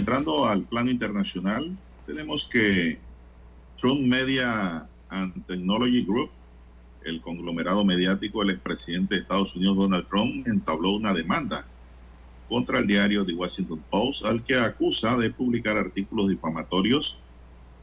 [0.00, 2.98] Entrando al plano internacional, tenemos que
[3.78, 6.30] Trump Media and Technology Group,
[7.04, 11.66] el conglomerado mediático del expresidente de Estados Unidos Donald Trump, entabló una demanda
[12.48, 17.18] contra el diario The Washington Post, al que acusa de publicar artículos difamatorios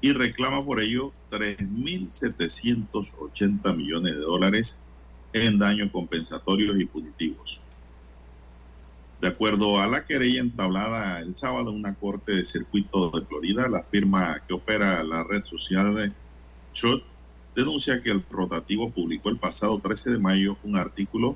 [0.01, 4.79] y reclama por ello 3.780 millones de dólares
[5.33, 7.61] en daños compensatorios y punitivos.
[9.21, 13.67] De acuerdo a la querella entablada el sábado en una corte de circuito de Florida,
[13.67, 16.13] la firma que opera la red social
[16.79, 17.01] Truth
[17.55, 21.35] denuncia que el rotativo publicó el pasado 13 de mayo un artículo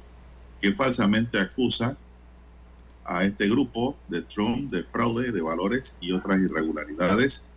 [0.61, 1.97] que falsamente acusa
[3.03, 7.47] a este grupo de Trump de fraude de valores y otras irregularidades,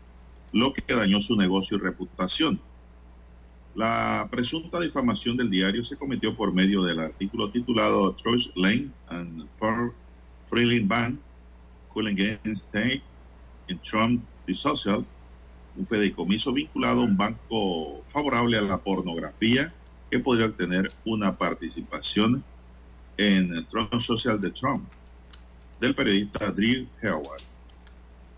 [0.53, 2.59] lo que dañó su negocio y reputación.
[3.75, 9.47] La presunta difamación del diario se cometió por medio del artículo titulado Trust Lane and
[10.55, 11.19] Freeling Bank,
[12.55, 13.03] State
[13.67, 15.05] in Trump the Social,
[15.77, 19.75] un fideicomiso vinculado a un banco favorable a la pornografía
[20.13, 22.45] que podría obtener una participación
[23.17, 24.85] en Trump Social de Trump,
[25.81, 27.43] del periodista Drew Howard.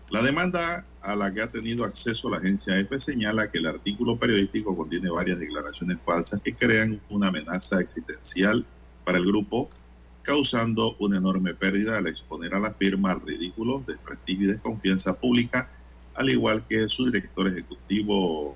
[0.09, 4.17] La demanda a la que ha tenido acceso la agencia EFE señala que el artículo
[4.17, 8.65] periodístico contiene varias declaraciones falsas que crean una amenaza existencial
[9.05, 9.69] para el grupo,
[10.27, 15.71] causando una enorme pérdida al exponer a la firma al ridículo, desprestigio y desconfianza pública
[16.15, 18.53] al igual que su director ejecutivo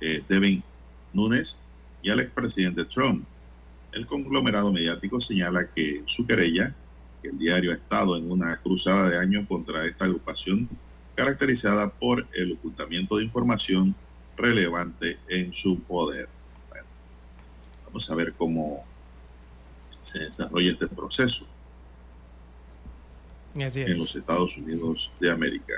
[0.00, 0.64] eh, Devin
[1.12, 1.60] Nunes
[2.02, 3.24] y al expresidente Trump.
[3.92, 6.74] El conglomerado mediático señala que su querella,
[7.22, 10.68] que el diario ha estado en una cruzada de años contra esta agrupación
[11.14, 13.94] caracterizada por el ocultamiento de información
[14.36, 16.28] relevante en su poder.
[16.68, 16.86] Bueno,
[17.86, 18.89] vamos a ver cómo
[20.02, 21.46] se desarrolla este proceso
[23.54, 25.74] en los Estados Unidos de América.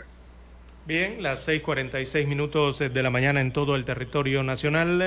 [0.86, 5.00] Bien, las 6:46 minutos de la mañana en todo el territorio nacional.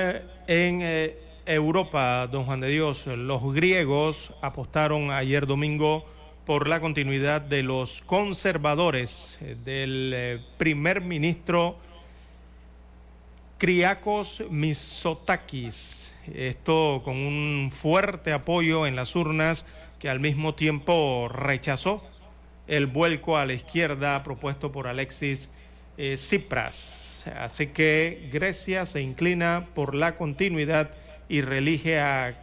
[0.46, 6.06] En eh, Europa, don Juan de Dios, los griegos apostaron ayer domingo
[6.46, 11.76] por la continuidad de los conservadores del eh, primer ministro
[13.58, 16.14] Kriakos Mitsotakis.
[16.34, 19.64] Esto con un fuerte apoyo en las urnas
[19.98, 22.04] que al mismo tiempo rechazó
[22.66, 25.50] el vuelco a la izquierda propuesto por Alexis
[25.96, 27.28] eh, Cipras.
[27.38, 30.90] Así que Grecia se inclina por la continuidad
[31.30, 32.38] y relige a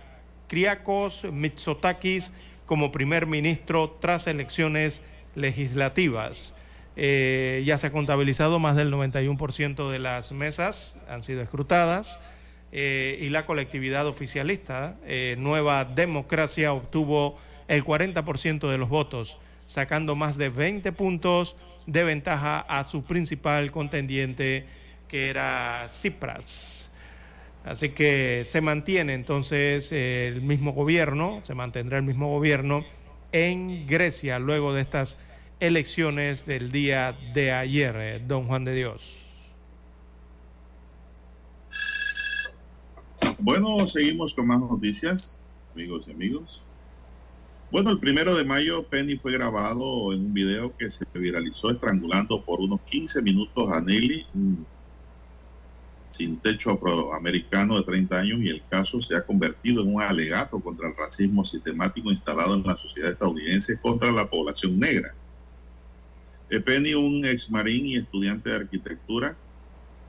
[0.48, 2.34] Kriakos Mitsotakis
[2.66, 5.04] como primer ministro tras elecciones
[5.36, 6.56] legislativas.
[6.96, 12.20] Eh, ya se ha contabilizado más del 91% de las mesas han sido escrutadas
[12.72, 14.96] eh, y la colectividad oficialista
[15.38, 17.38] Nueva Democracia obtuvo
[17.68, 21.56] el 40% de los votos, sacando más de 20 puntos
[21.86, 24.66] de ventaja a su principal contendiente,
[25.08, 26.90] que era Cipras.
[27.66, 32.86] Así que se mantiene entonces el mismo gobierno, se mantendrá el mismo gobierno
[33.32, 35.18] en Grecia luego de estas
[35.64, 39.48] elecciones del día de ayer, eh, don Juan de Dios.
[43.40, 45.42] Bueno, seguimos con más noticias,
[45.74, 46.62] amigos y amigos.
[47.72, 52.44] Bueno, el primero de mayo Penny fue grabado en un video que se viralizó estrangulando
[52.44, 54.28] por unos 15 minutos a Nelly,
[56.08, 60.60] sin techo afroamericano de 30 años, y el caso se ha convertido en un alegato
[60.60, 65.16] contra el racismo sistemático instalado en la sociedad estadounidense contra la población negra.
[66.60, 69.36] Penny, un ex marín y estudiante de arquitectura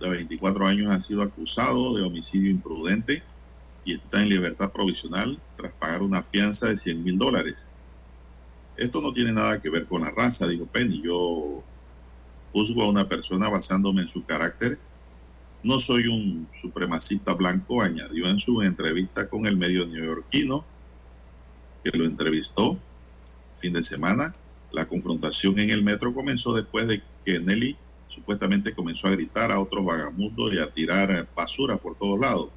[0.00, 3.22] de 24 años, ha sido acusado de homicidio imprudente
[3.84, 7.72] y está en libertad provisional tras pagar una fianza de 100 mil dólares.
[8.76, 11.00] Esto no tiene nada que ver con la raza, dijo Penny.
[11.02, 11.62] Yo
[12.52, 14.78] juzgo a una persona basándome en su carácter.
[15.62, 20.64] No soy un supremacista blanco, añadió en su entrevista con el medio neoyorquino
[21.84, 22.78] que lo entrevistó
[23.58, 24.34] fin de semana.
[24.74, 27.76] La confrontación en el metro comenzó después de que Nelly
[28.08, 32.48] supuestamente comenzó a gritar a otros vagamundos y a tirar basura por todos lados.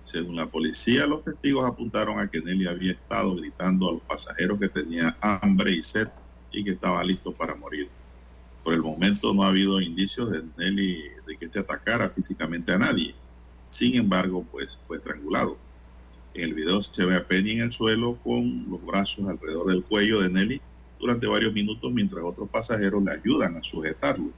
[0.00, 4.58] Según la policía, los testigos apuntaron a que Nelly había estado gritando a los pasajeros
[4.58, 6.08] que tenía hambre y sed
[6.50, 7.90] y que estaba listo para morir.
[8.64, 12.78] Por el momento no ha habido indicios de Nelly de que te atacara físicamente a
[12.78, 13.14] nadie.
[13.68, 15.58] Sin embargo, pues fue estrangulado.
[16.32, 19.84] En el video se ve a Penny en el suelo con los brazos alrededor del
[19.84, 20.62] cuello de Nelly
[21.02, 24.32] durante varios minutos mientras otros pasajeros le ayudan a sujetarlo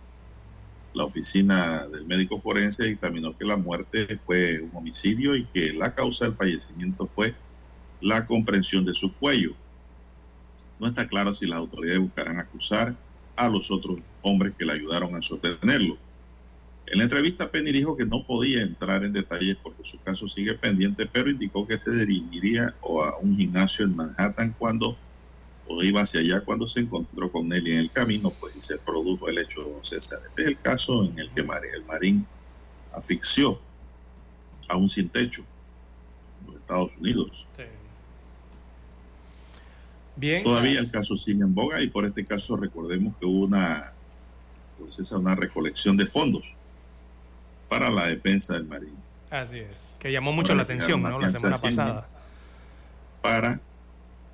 [0.94, 5.92] la oficina del médico forense dictaminó que la muerte fue un homicidio y que la
[5.92, 7.34] causa del fallecimiento fue
[8.00, 9.54] la comprensión de su cuello.
[10.78, 12.96] No está claro si las autoridades buscarán acusar
[13.34, 15.98] a los otros hombres que le ayudaron a sostenerlo.
[16.86, 20.54] En la entrevista, Penny dijo que no podía entrar en detalles porque su caso sigue
[20.54, 24.96] pendiente, pero indicó que se dirigiría a un gimnasio en Manhattan cuando
[25.66, 29.28] o iba hacia allá cuando se encontró con Nelly en el camino, pues se produjo
[29.28, 30.20] el hecho César.
[30.28, 32.26] Este es el caso en el que el marín
[32.92, 33.58] asfixió
[34.68, 35.44] a un sin techo
[36.40, 37.46] en los Estados Unidos.
[40.16, 40.44] Bien.
[40.44, 43.92] Todavía el caso sigue en boga y por este caso recordemos que hubo una,
[44.78, 46.56] pues esa, una recolección de fondos
[47.68, 48.94] para la defensa del marín.
[49.30, 51.18] Así es, que llamó mucho la atención, ¿no?
[51.18, 52.08] La semana pasada.
[53.20, 53.60] Para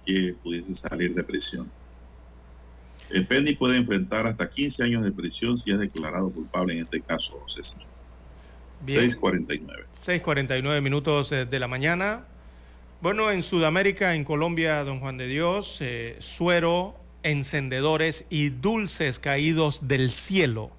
[0.04, 1.70] que pudiese salir de prisión.
[3.10, 7.00] El Penny puede enfrentar hasta 15 años de prisión si es declarado culpable en este
[7.00, 7.82] caso, César.
[8.86, 9.86] 6.49.
[9.94, 12.24] 6.49 minutos eh, de la mañana.
[13.02, 19.88] Bueno, en Sudamérica, en Colombia, don Juan de Dios, eh, suero, encendedores y dulces caídos
[19.88, 20.70] del cielo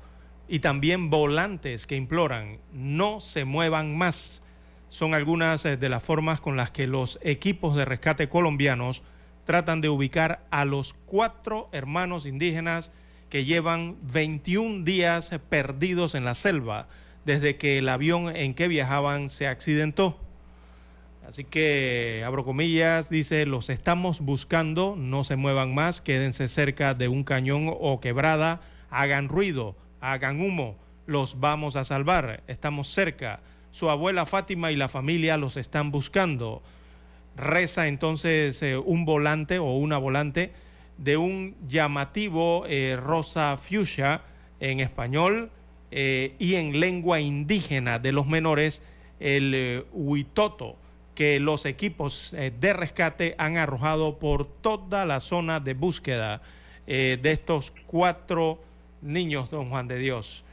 [0.48, 4.44] y también volantes que imploran no se muevan más.
[4.90, 9.04] Son algunas eh, de las formas con las que los equipos de rescate colombianos
[9.52, 12.94] tratan de ubicar a los cuatro hermanos indígenas
[13.30, 16.88] que llevan 21 días perdidos en la selva
[17.26, 20.18] desde que el avión en que viajaban se accidentó.
[21.28, 27.10] Así que, abro comillas, dice, los estamos buscando, no se muevan más, quédense cerca de
[27.10, 33.42] un cañón o quebrada, hagan ruido, hagan humo, los vamos a salvar, estamos cerca.
[33.72, 36.64] Su abuela Fátima y la familia los están buscando
[37.36, 40.52] reza entonces eh, un volante o una volante
[40.98, 44.22] de un llamativo eh, rosa fuchsia
[44.60, 45.50] en español
[45.92, 48.82] eh, y en lengua indígena de los menores,
[49.20, 50.76] el huitoto,
[51.16, 56.42] que los equipos de rescate han arrojado por toda la zona de búsqueda
[56.88, 58.64] de estos cuatro
[59.02, 60.44] niños, don Juan de Dios.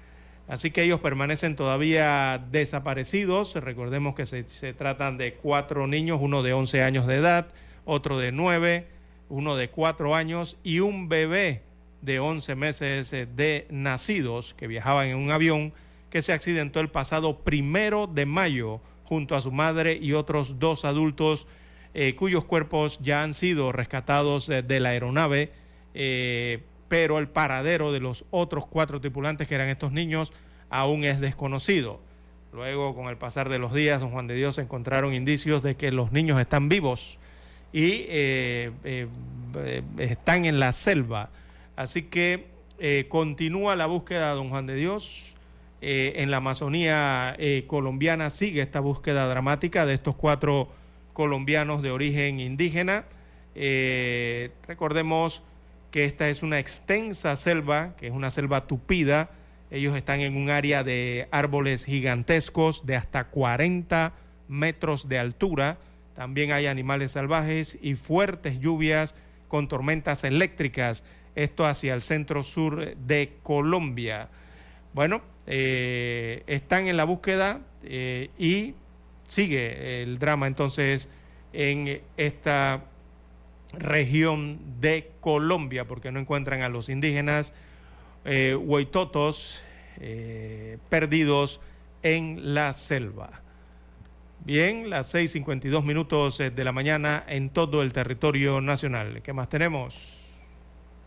[0.49, 3.55] Así que ellos permanecen todavía desaparecidos.
[3.55, 7.49] Recordemos que se, tratan de cuatro niños, uno de 11 años de edad,
[7.85, 8.87] otro de 9,
[9.29, 11.63] uno de 4 años y un bebé
[12.01, 15.75] de 11 meses eh, de nacidos que viajaban en un avión
[16.09, 20.87] que se accidentó el pasado primero de mayo junto a su madre y otros dos
[20.87, 21.47] adultos
[21.93, 25.53] eh, cuyos cuerpos ya han sido rescatados eh, de la aeronave
[26.89, 30.33] pero el paradero de los otros cuatro tripulantes que eran estos niños
[30.71, 32.01] aún es desconocido.
[32.53, 35.93] Luego, con el pasar de los días, don Juan de Dios encontraron indicios de que
[35.93, 37.19] los niños están vivos
[37.73, 39.07] y eh, eh,
[39.57, 41.31] eh, están en la selva.
[41.77, 42.57] Así que
[43.09, 45.35] continúa la búsqueda, don Juan de Dios.
[45.81, 47.37] en la Amazonía
[47.67, 50.69] colombiana sigue esta búsqueda dramática de estos cuatro
[51.13, 53.05] colombianos de origen indígena.
[54.67, 55.43] recordemos
[55.91, 59.31] que esta es una extensa selva, que es una selva tupida.
[59.71, 64.13] Ellos están en un área de árboles gigantescos de hasta 40
[64.49, 65.79] metros de altura.
[66.15, 69.15] También hay animales salvajes y fuertes lluvias
[69.47, 71.05] con tormentas eléctricas.
[71.35, 74.29] Esto hacia el centro sur de Colombia.
[74.93, 78.75] Bueno, eh, están en la búsqueda eh, y
[79.27, 81.09] sigue el drama entonces
[81.53, 82.85] en esta
[83.73, 87.55] región de Colombia, porque no encuentran a los indígenas
[88.25, 88.59] eh,
[90.01, 91.61] eh, perdidos
[92.03, 93.43] en la selva.
[94.45, 99.21] Bien, las 6.52 minutos eh, de la mañana en todo el territorio nacional.
[99.23, 100.25] ¿Qué más tenemos?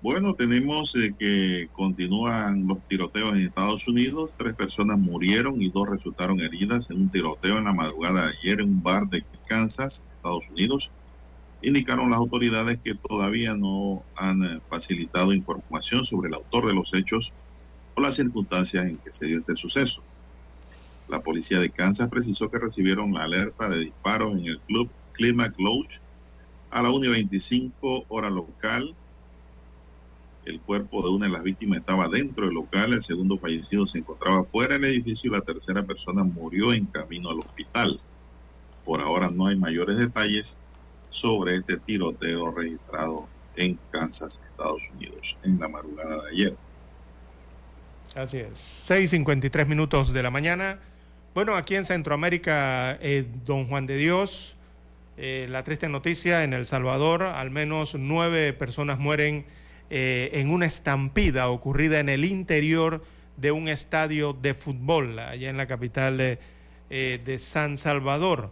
[0.03, 4.31] Bueno, tenemos eh, que continúan los tiroteos en Estados Unidos.
[4.38, 8.61] Tres personas murieron y dos resultaron heridas en un tiroteo en la madrugada de ayer
[8.61, 10.91] en un bar de Kansas, Estados Unidos
[11.61, 16.93] indicaron las autoridades que todavía no han eh, facilitado información sobre el autor de los
[16.93, 17.31] hechos
[17.95, 20.01] o las circunstancias en que se dio este suceso.
[21.07, 25.55] La policía de Kansas precisó que recibieron la alerta de disparos en el club Climax
[25.59, 25.99] Lodge
[26.71, 28.95] a la 1.25 hora local.
[30.45, 33.99] El cuerpo de una de las víctimas estaba dentro del local, el segundo fallecido se
[33.99, 37.97] encontraba fuera del edificio y la tercera persona murió en camino al hospital.
[38.85, 40.57] Por ahora no hay mayores detalles
[41.11, 46.57] sobre este tiroteo registrado en Kansas, Estados Unidos, en la madrugada de ayer.
[48.15, 50.79] Así es, 6.53 minutos de la mañana.
[51.33, 54.55] Bueno, aquí en Centroamérica, eh, don Juan de Dios,
[55.17, 59.45] eh, la triste noticia, en El Salvador al menos nueve personas mueren
[59.89, 63.03] eh, en una estampida ocurrida en el interior
[63.38, 66.39] de un estadio de fútbol, allá en la capital de,
[66.89, 68.51] de San Salvador.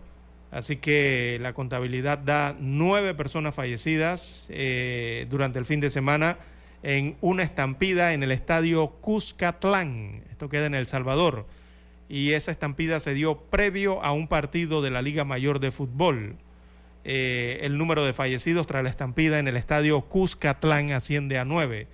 [0.51, 6.37] Así que la contabilidad da nueve personas fallecidas eh, durante el fin de semana
[6.81, 10.23] en una estampida en el estadio Cuscatlán.
[10.31, 11.45] Esto queda en El Salvador.
[12.07, 16.37] Y esa estampida se dio previo a un partido de la Liga Mayor de Fútbol.
[17.03, 21.87] Eh, el número de fallecidos tras la estampida en el estadio Cuscatlán asciende a nueve,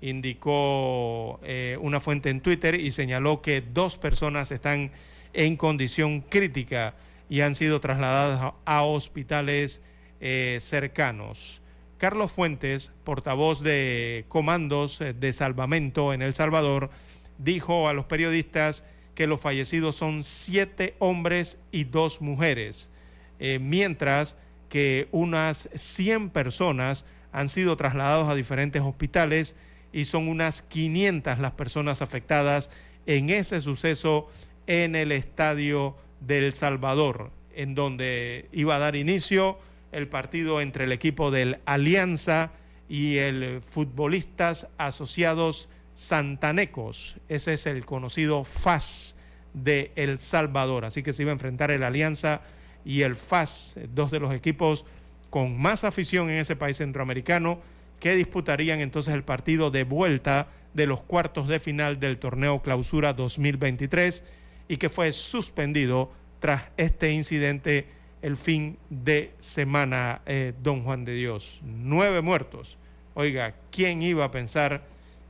[0.00, 4.90] indicó eh, una fuente en Twitter y señaló que dos personas están
[5.32, 6.94] en condición crítica
[7.28, 9.82] y han sido trasladadas a, hospitales
[10.20, 11.62] eh, cercanos.
[11.98, 16.90] Carlos Fuentes, portavoz de comandos eh, de salvamento en El Salvador,
[17.38, 18.84] dijo a los periodistas
[19.14, 22.90] que los fallecidos son siete hombres y dos mujeres,
[23.40, 24.36] eh, mientras
[24.68, 29.56] que unas 100 personas han sido trasladados a diferentes hospitales
[29.92, 32.70] y son unas 500 las personas afectadas
[33.06, 34.28] en ese suceso
[34.66, 39.58] en el estadio del Salvador, en donde iba a dar inicio
[39.92, 42.52] el partido entre el equipo del Alianza
[42.88, 47.18] y el Futbolistas Asociados Santanecos.
[47.28, 49.16] Ese es el conocido FAS
[49.52, 50.84] de El Salvador.
[50.84, 52.42] Así que se iba a enfrentar el Alianza
[52.84, 54.84] y el FAS, dos de los equipos
[55.30, 57.60] con más afición en ese país centroamericano,
[58.00, 63.12] que disputarían entonces el partido de vuelta de los cuartos de final del torneo Clausura
[63.12, 64.24] 2023
[64.68, 67.86] y que fue suspendido tras este incidente
[68.22, 71.60] el fin de semana, eh, don Juan de Dios.
[71.64, 72.78] Nueve muertos.
[73.14, 74.84] Oiga, ¿quién iba a pensar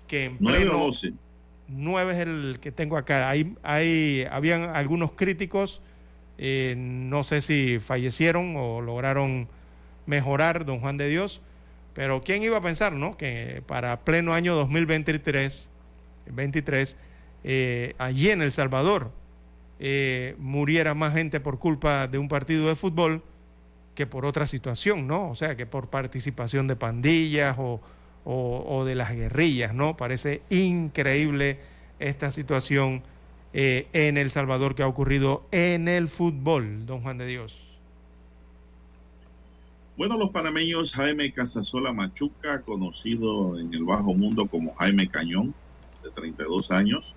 [0.06, 0.72] que en pleno...
[0.72, 1.16] Nueve
[1.70, 3.28] Nueve es el que tengo acá.
[3.28, 5.82] Hay, hay, habían algunos críticos,
[6.38, 9.48] eh, no sé si fallecieron o lograron
[10.06, 11.42] mejorar, don Juan de Dios,
[11.92, 13.18] pero ¿quién iba a pensar, no?
[13.18, 15.70] Que para pleno año 2023,
[16.32, 16.96] 23,
[17.44, 19.12] eh, allí en El Salvador,
[19.80, 23.22] eh, muriera más gente por culpa de un partido de fútbol
[23.94, 25.30] que por otra situación, ¿no?
[25.30, 29.96] O sea, que por participación de pandillas o, de las guerrillas, ¿no?
[29.96, 31.58] Parece increíble
[31.98, 33.02] esta situación
[33.52, 37.78] eh, en El Salvador que ha ocurrido en el fútbol, don Juan de Dios.
[39.96, 45.54] Bueno, los panameños Jaime Casasola Machuca, conocido en el bajo mundo como Jaime Cañón,
[46.04, 47.16] de 32 años,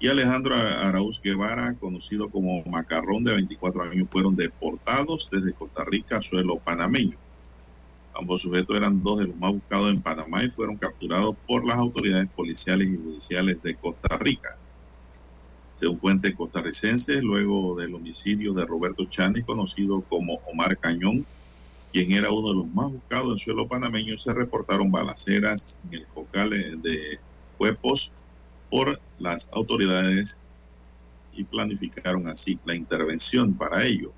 [0.00, 6.18] y Alejandro Arauz Guevara, conocido como Macarrón de 24 años, fueron deportados desde Costa Rica
[6.18, 7.16] a suelo panameño.
[8.14, 11.76] Ambos sujetos eran dos de los más buscados en Panamá y fueron capturados por las
[11.78, 14.56] autoridades policiales y judiciales de Costa Rica.
[15.76, 21.26] Según fuentes costarricenses, luego del homicidio de Roberto Chani, conocido como Omar Cañón,
[21.92, 26.06] quien era uno de los más buscados en suelo panameño, se reportaron balaceras en el
[26.06, 27.18] cocal de
[27.58, 28.12] Huepos
[28.70, 30.40] por las autoridades
[31.32, 34.12] y planificaron así la intervención para ello.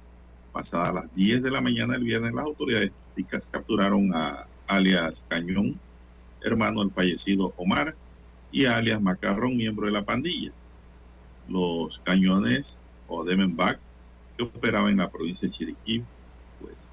[0.53, 2.93] Pasadas las 10 de la mañana del viernes, las autoridades
[3.51, 5.79] capturaron a alias Cañón,
[6.43, 7.95] hermano del fallecido Omar,
[8.51, 10.53] y alias Macarrón, miembro de la pandilla.
[11.49, 13.79] Los cañones o Demenbach,
[14.37, 16.03] que operaban en la provincia de Chiriquí,
[16.61, 16.89] pues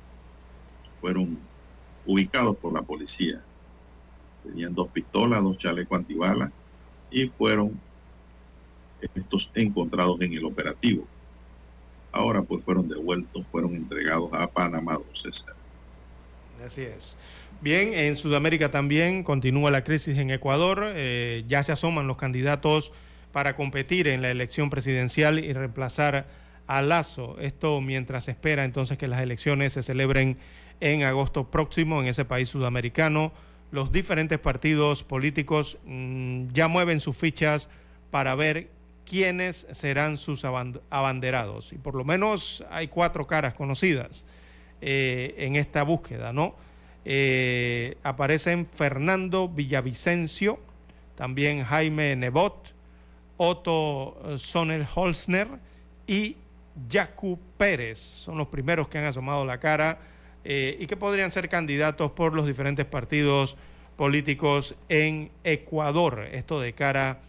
[0.99, 1.39] fueron
[2.05, 3.41] ubicados por la policía.
[4.43, 6.51] Tenían dos pistolas, dos chalecos antibalas
[7.11, 7.79] y fueron
[9.15, 11.05] estos encontrados en el operativo.
[12.11, 15.55] Ahora pues fueron devueltos, fueron entregados a Panamá, don César.
[16.65, 17.17] Así es.
[17.61, 20.83] Bien, en Sudamérica también continúa la crisis en Ecuador.
[20.85, 22.91] Eh, ya se asoman los candidatos
[23.31, 26.27] para competir en la elección presidencial y reemplazar
[26.65, 27.37] a Lazo.
[27.39, 30.37] Esto mientras espera entonces que las elecciones se celebren
[30.79, 33.31] en agosto próximo en ese país sudamericano
[33.71, 37.69] los diferentes partidos políticos mm, ya mueven sus fichas
[38.11, 38.69] para ver
[39.05, 41.73] quiénes serán sus abanderados.
[41.73, 44.25] Y por lo menos hay cuatro caras conocidas
[44.81, 46.55] eh, en esta búsqueda, ¿no?
[47.05, 50.59] Eh, aparecen Fernando Villavicencio,
[51.15, 52.75] también Jaime Nebot,
[53.37, 55.47] Otto Sonner-Holzner
[56.05, 56.35] y
[56.91, 57.99] Jacu Pérez.
[57.99, 59.99] Son los primeros que han asomado la cara
[60.49, 63.57] eh, y que podrían ser candidatos por los diferentes partidos
[63.97, 66.25] políticos en Ecuador.
[66.31, 67.19] Esto de cara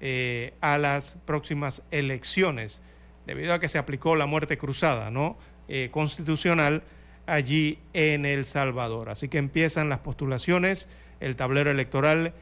[0.00, 2.80] eh, a las próximas elecciones,
[3.26, 5.36] debido a que se aplicó la muerte cruzada, ¿no?
[5.66, 6.84] Eh, constitucional
[7.26, 9.08] allí en El Salvador.
[9.08, 10.88] Así que empiezan las postulaciones,
[11.18, 12.32] el tablero electoral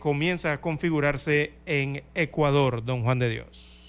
[0.00, 3.79] comienza a configurarse en Ecuador, don Juan de Dios.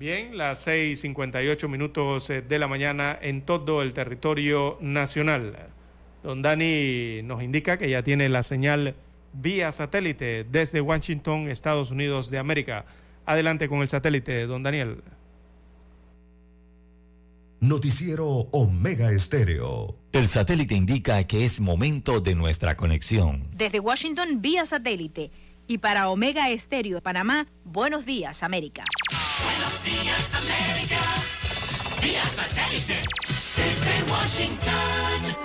[0.00, 5.68] Bien, las 6:58 minutos eh, de la mañana en todo el territorio nacional.
[6.22, 8.94] Don Dani nos indica que ya tiene la señal
[9.34, 12.86] vía satélite desde Washington, Estados Unidos de América.
[13.26, 15.02] Adelante con el satélite, don Daniel.
[17.60, 19.98] Noticiero Omega Estéreo.
[20.12, 23.48] El satélite indica que es momento de nuestra conexión.
[23.54, 25.30] Desde Washington, vía satélite.
[25.70, 28.82] Y para Omega Estéreo de Panamá, buenos días, América.
[29.44, 30.98] Buenos días, América.
[32.02, 33.00] Vía satélite.
[33.56, 35.36] Desde Washington.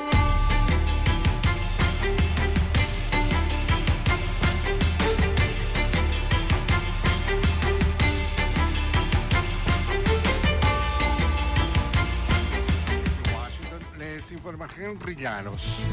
[13.99, 15.83] les informa Henry Llanos.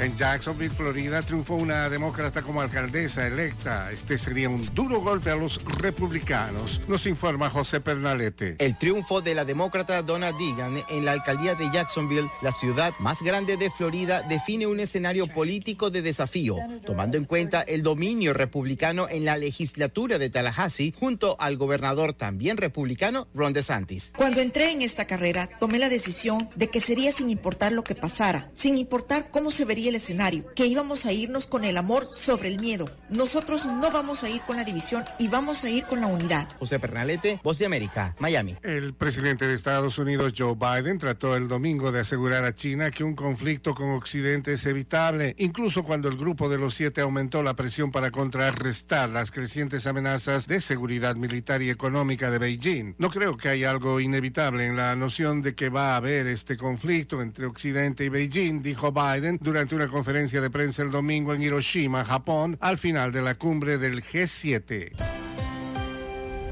[0.00, 3.92] En Jacksonville, Florida, triunfó una demócrata como alcaldesa electa.
[3.92, 8.56] Este sería un duro golpe a los republicanos, nos informa José Pernalete.
[8.58, 13.22] El triunfo de la demócrata Donna Deegan en la alcaldía de Jacksonville, la ciudad más
[13.22, 19.08] grande de Florida, define un escenario político de desafío, tomando en cuenta el dominio republicano
[19.08, 24.12] en la legislatura de Tallahassee junto al gobernador también republicano Ron DeSantis.
[24.16, 27.94] Cuando entré en esta carrera, tomé la decisión de que sería sin importar lo que
[27.94, 32.06] pasara, sin importar cómo se vería el escenario, que íbamos a irnos con el amor
[32.06, 32.88] sobre el miedo.
[33.10, 36.48] Nosotros no vamos a ir con la división y vamos a ir con la unidad.
[36.58, 38.56] José Pernalete, Voz de América, Miami.
[38.62, 43.04] El presidente de Estados Unidos, Joe Biden, trató el domingo de asegurar a China que
[43.04, 47.54] un conflicto con Occidente es evitable, incluso cuando el grupo de los siete aumentó la
[47.54, 52.94] presión para contrarrestar las crecientes amenazas de seguridad militar y económica de Beijing.
[52.98, 56.56] No creo que haya algo inevitable en la noción de que va a haber este
[56.56, 61.42] conflicto entre Occidente y Beijing, dijo Biden durante una conferencia de prensa el domingo en
[61.42, 65.23] Hiroshima, Japón, al final de la cumbre del G7.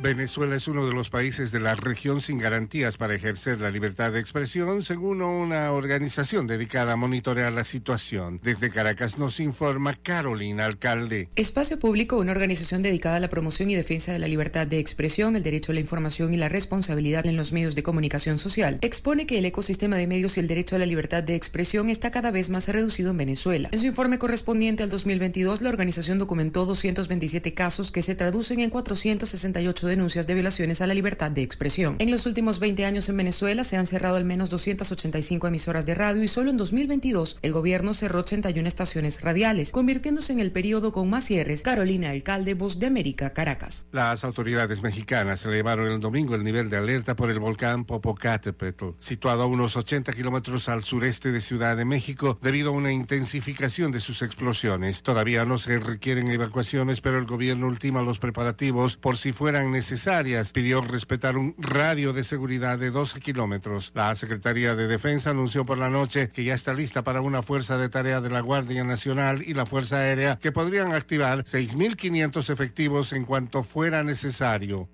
[0.02, 4.10] Venezuela es uno de los países de la región sin garantías para ejercer la libertad
[4.10, 8.40] de expresión, según una organización dedicada a monitorear la situación.
[8.42, 11.28] Desde Caracas nos informa Carolina Alcalde.
[11.36, 15.36] Espacio Público, una organización dedicada a la promoción y defensa de la libertad de expresión,
[15.36, 19.26] el derecho a la información y la responsabilidad en los medios de comunicación social, expone
[19.26, 22.32] que el ecosistema de medios y el derecho a la libertad de expresión está cada
[22.32, 23.68] vez más reducido en Venezuela.
[23.70, 28.70] En su informe correspondiente al 2022, la organización documentó 227 casos que se traducen en
[28.70, 31.96] 468 denuncias de violaciones a la libertad de expresión.
[31.98, 35.94] En los últimos 20 años en Venezuela se han cerrado al menos 285 emisoras de
[35.94, 40.92] radio y solo en 2022 el gobierno cerró 81 estaciones radiales, convirtiéndose en el periodo
[40.92, 41.60] con más cierres.
[41.62, 43.84] Carolina Alcalde, Voz de América, Caracas.
[43.92, 49.42] Las autoridades mexicanas elevaron el domingo el nivel de alerta por el volcán Popocatépetl, situado
[49.42, 54.00] a unos 80 kilómetros al sureste de Ciudad de México, debido a una intensificación de
[54.00, 55.02] sus explosiones.
[55.02, 59.81] Todavía no se requieren evacuaciones, pero el gobierno ultima los preparativos por si fueran necesarios
[59.82, 60.52] necesarias.
[60.52, 63.90] Pidió respetar un radio de seguridad de 12 kilómetros.
[63.96, 67.76] La Secretaría de Defensa anunció por la noche que ya está lista para una fuerza
[67.78, 73.12] de tarea de la Guardia Nacional y la Fuerza Aérea que podrían activar 6.500 efectivos
[73.12, 74.88] en cuanto fuera necesario.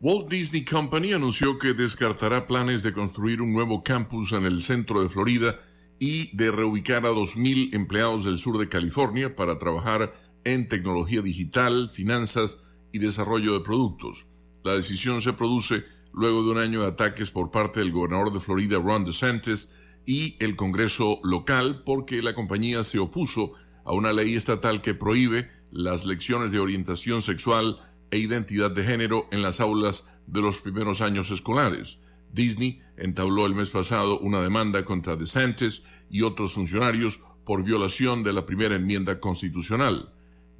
[0.00, 5.02] Walt Disney Company anunció que descartará planes de construir un nuevo campus en el centro
[5.02, 5.58] de Florida
[5.98, 10.12] y de reubicar a 2.000 empleados del sur de California para trabajar
[10.44, 12.60] en tecnología digital, finanzas
[12.92, 14.26] y desarrollo de productos.
[14.64, 18.40] La decisión se produce luego de un año de ataques por parte del gobernador de
[18.40, 19.74] Florida, Ron DeSantis,
[20.04, 23.52] y el Congreso local porque la compañía se opuso
[23.84, 27.78] a una ley estatal que prohíbe las lecciones de orientación sexual
[28.10, 31.98] e identidad de género en las aulas de los primeros años escolares.
[32.32, 38.32] Disney entabló el mes pasado una demanda contra DeSantis y otros funcionarios por violación de
[38.32, 40.11] la primera enmienda constitucional.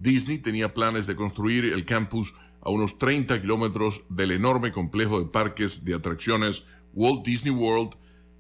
[0.02, 5.30] Disney tenía planes de construir el campus a unos 30 kilómetros del enorme complejo de
[5.30, 7.92] parques de atracciones Walt Disney World,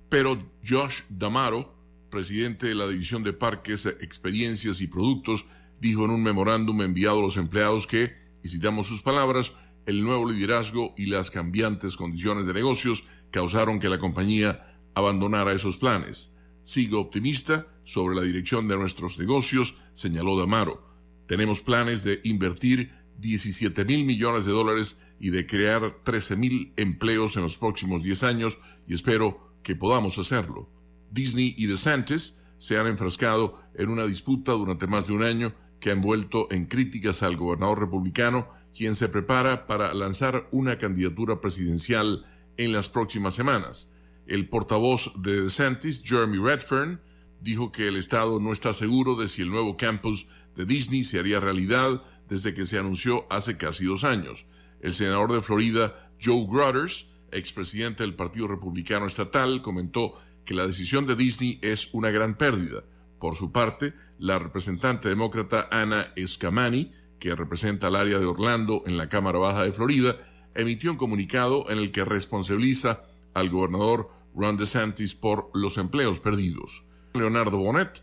[0.08, 1.72] pero Josh Damaro,
[2.10, 5.46] presidente de la División de Parques, Experiencias y Productos,
[5.80, 8.12] dijo en un memorándum enviado a los empleados que,
[8.42, 9.52] y citamos sus palabras,
[9.86, 15.78] el nuevo liderazgo y las cambiantes condiciones de negocios causaron que la compañía abandonara esos
[15.78, 16.34] planes.
[16.64, 20.91] Sigo optimista sobre la dirección de nuestros negocios, señaló Damaro.
[21.32, 27.36] Tenemos planes de invertir 17 mil millones de dólares y de crear 13 mil empleos
[27.36, 30.68] en los próximos 10 años y espero que podamos hacerlo.
[31.10, 35.88] Disney y DeSantis se han enfrascado en una disputa durante más de un año que
[35.88, 42.26] ha envuelto en críticas al gobernador republicano, quien se prepara para lanzar una candidatura presidencial
[42.58, 43.94] en las próximas semanas.
[44.26, 47.00] El portavoz de DeSantis, Jeremy Redfern,
[47.40, 50.26] dijo que el Estado no está seguro de si el nuevo campus
[50.56, 54.46] de Disney se haría realidad desde que se anunció hace casi dos años.
[54.80, 60.14] El senador de Florida, Joe Grutters, expresidente del Partido Republicano Estatal, comentó
[60.44, 62.84] que la decisión de Disney es una gran pérdida.
[63.18, 68.96] Por su parte, la representante demócrata Anna Escamani, que representa al área de Orlando en
[68.96, 70.16] la Cámara Baja de Florida,
[70.54, 73.02] emitió un comunicado en el que responsabiliza
[73.34, 76.84] al gobernador Ron DeSantis por los empleos perdidos.
[77.14, 78.02] Leonardo Bonet,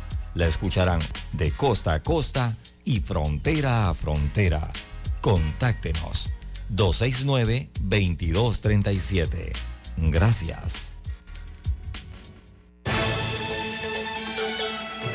[0.33, 1.01] La escucharán
[1.33, 2.55] de costa a costa
[2.85, 4.71] y frontera a frontera.
[5.19, 6.31] Contáctenos
[6.71, 9.51] 269-2237.
[9.97, 10.93] Gracias.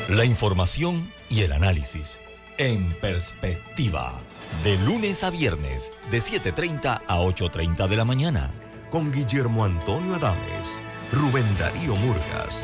[0.07, 2.19] La información y el análisis
[2.57, 4.13] en perspectiva.
[4.63, 8.49] De lunes a viernes, de 7.30 a 8.30 de la mañana.
[8.89, 10.79] Con Guillermo Antonio Adames,
[11.11, 12.63] Rubén Darío Murgas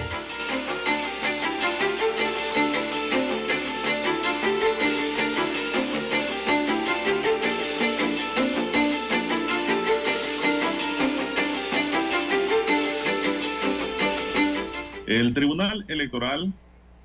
[15.31, 16.53] El Tribunal Electoral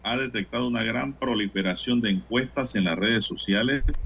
[0.03, 4.05] ha detectado una gran proliferación de encuestas en las redes sociales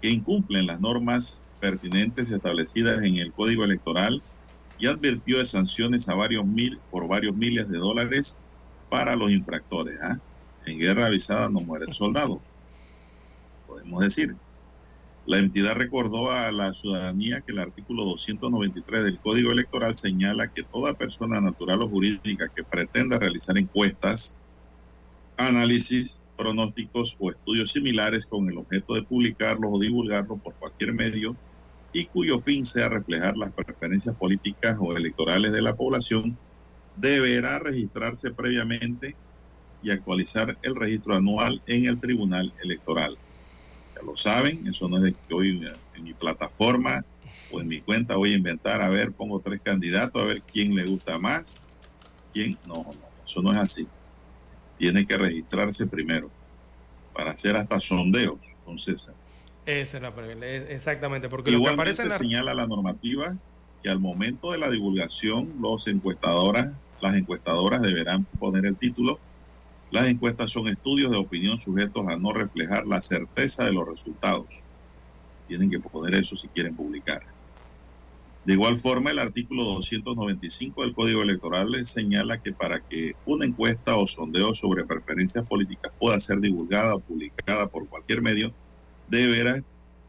[0.00, 4.22] que incumplen las normas pertinentes establecidas en el Código Electoral
[4.76, 8.38] y advirtió de sanciones a varios mil por varios miles de dólares
[8.88, 9.98] para los infractores.
[10.02, 10.20] ¿ah?
[10.64, 12.40] En guerra avisada no muere el soldado,
[13.66, 14.36] podemos decir.
[15.28, 20.62] La entidad recordó a la ciudadanía que el artículo 293 del Código Electoral señala que
[20.64, 24.40] toda persona natural o jurídica que pretenda realizar encuestas,
[25.36, 31.36] análisis, pronósticos o estudios similares con el objeto de publicarlos o divulgarlos por cualquier medio
[31.92, 36.40] y cuyo fin sea reflejar las preferencias políticas o electorales de la población,
[36.94, 39.18] deberá registrarse previamente
[39.82, 43.18] y actualizar el registro anual en el Tribunal Electoral
[44.02, 47.04] lo saben, eso no es de que hoy en mi plataforma
[47.50, 50.74] o en mi cuenta voy a inventar, a ver, pongo tres candidatos, a ver quién
[50.74, 51.58] le gusta más,
[52.32, 52.90] quién, no, no,
[53.26, 53.86] eso no es así.
[54.76, 56.30] Tiene que registrarse primero
[57.12, 59.14] para hacer hasta sondeos con César.
[59.66, 60.08] Esa es la
[60.70, 62.16] exactamente, porque lo que aparece en la...
[62.16, 63.36] señala la normativa
[63.82, 69.20] que al momento de la divulgación los encuestadoras, las encuestadoras deberán poner el título
[69.90, 74.62] las encuestas son estudios de opinión sujetos a no reflejar la certeza de los resultados.
[75.46, 77.22] Tienen que poner eso si quieren publicar.
[78.44, 83.96] De igual forma, el artículo 295 del Código Electoral señala que para que una encuesta
[83.96, 88.54] o sondeo sobre preferencias políticas pueda ser divulgada o publicada por cualquier medio,
[89.06, 89.62] deberá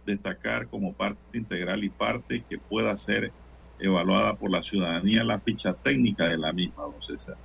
[0.06, 3.34] destacar como parte integral y parte que pueda ser
[3.78, 7.38] evaluada por la ciudadanía la ficha técnica de la misma, don César.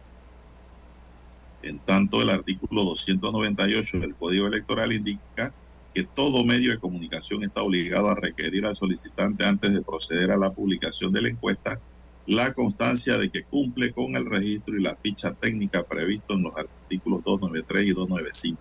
[1.65, 5.55] En tanto, el artículo 298 del Código Electoral indica
[5.95, 10.37] que todo medio de comunicación está obligado a requerir al solicitante antes de proceder a
[10.37, 11.81] la publicación de la encuesta
[12.27, 16.55] la constancia de que cumple con el registro y la ficha técnica previsto en los
[16.55, 18.61] artículos 293 y 295.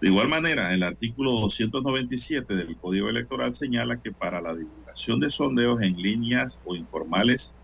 [0.00, 5.30] De igual manera, el artículo 297 del Código Electoral señala que para la divulgación de
[5.30, 7.54] sondeos en líneas o informales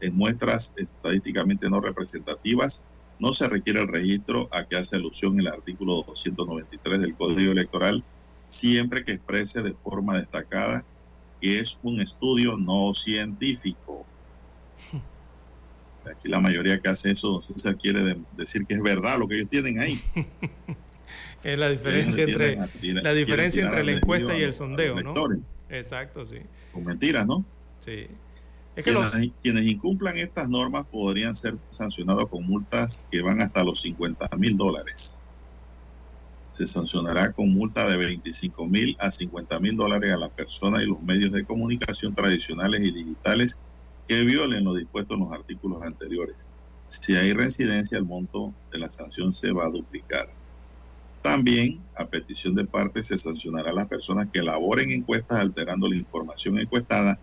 [0.00, 2.84] en muestras estadísticamente no representativas,
[3.20, 8.02] no se requiere el registro a que hace alusión el artículo 293 del Código Electoral,
[8.48, 10.84] siempre que exprese de forma destacada
[11.40, 14.04] que es un estudio no científico.
[16.10, 19.50] Aquí la mayoría que hace eso, se quiere decir que es verdad lo que ellos
[19.50, 20.00] tienen ahí.
[21.44, 25.14] es la diferencia entre la diferencia entre la encuesta y el sondeo, ¿no?
[25.68, 26.38] Exacto, sí.
[26.72, 27.44] Con mentiras, ¿no?
[27.80, 28.08] Sí
[28.82, 34.56] quienes, incumplan estas normas podrían ser sancionados con multas que van hasta los 50 mil
[34.56, 35.18] dólares.
[36.50, 40.86] Se sancionará con multa de 25 mil a 50 mil dólares a las personas y
[40.86, 43.62] los medios de comunicación tradicionales y digitales
[44.08, 46.48] que violen lo dispuesto en los artículos anteriores.
[46.88, 50.28] Si hay reincidencia, el monto de la sanción se va a duplicar.
[51.22, 55.96] También, a petición de parte, se sancionará a las personas que elaboren encuestas alterando la
[55.96, 57.20] información encuestada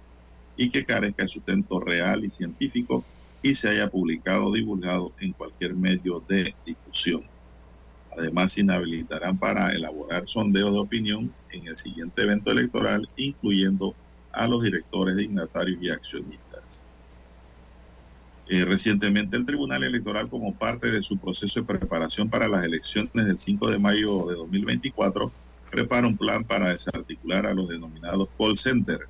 [0.57, 3.05] y que carezca de sustento real y científico
[3.41, 7.23] y se haya publicado o divulgado en cualquier medio de difusión.
[8.17, 13.95] Además, se inhabilitarán para elaborar sondeos de opinión en el siguiente evento electoral, incluyendo
[14.31, 16.83] a los directores, dignatarios y accionistas.
[18.49, 23.25] Eh, recientemente el Tribunal Electoral, como parte de su proceso de preparación para las elecciones
[23.25, 25.31] del 5 de mayo de 2024,
[25.69, 29.01] prepara un plan para desarticular a los denominados call center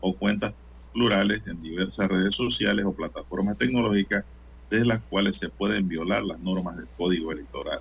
[0.00, 0.54] o cuentas
[0.92, 4.24] plurales en diversas redes sociales o plataformas tecnológicas
[4.70, 7.80] desde las cuales se pueden violar las normas del código electoral.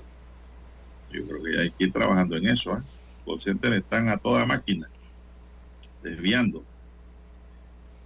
[1.12, 2.76] Yo creo que hay que ir trabajando en eso.
[2.76, 2.82] ¿eh?
[3.26, 4.90] Los están a toda máquina,
[6.02, 6.64] desviando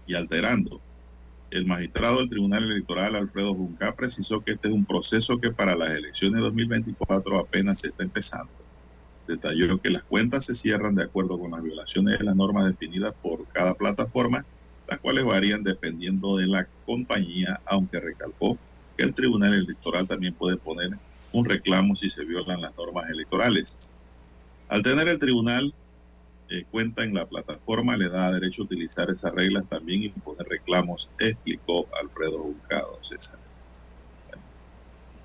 [0.06, 0.82] y alterando
[1.50, 5.76] El magistrado del Tribunal Electoral, Alfredo Junca, precisó que este es un proceso que para
[5.76, 8.52] las elecciones de 2024 apenas se está empezando.
[9.28, 13.14] Detalló que las cuentas se cierran de acuerdo con las violaciones de las normas definidas
[13.22, 14.46] por cada plataforma,
[14.94, 18.60] las cuales varían dependiendo de la compañía, aunque recalcó
[18.96, 20.92] que el Tribunal Electoral también puede poner
[21.32, 23.92] un reclamo si se violan las normas electorales.
[24.70, 25.74] Al tener el tribunal
[26.50, 30.48] eh, cuenta en la plataforma, le da derecho a utilizar esas reglas también y poner
[30.48, 33.40] reclamos, explicó Alfredo Juncado, César.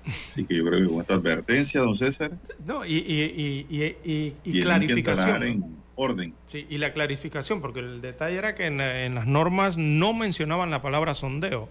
[0.03, 2.31] Así que yo creo que con esta advertencia, don César.
[2.65, 5.77] No, y, y, y, y, clarificación.
[6.01, 6.33] Orden.
[6.45, 10.71] Sí, y la clarificación, porque el detalle era que en, en, las normas no mencionaban
[10.71, 11.67] la palabra sondeo.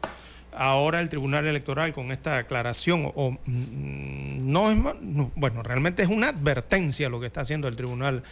[0.53, 6.11] Ahora el Tribunal Electoral con esta aclaración, o mm, no es no, bueno, realmente es
[6.11, 8.23] una advertencia lo que está haciendo el Tribunal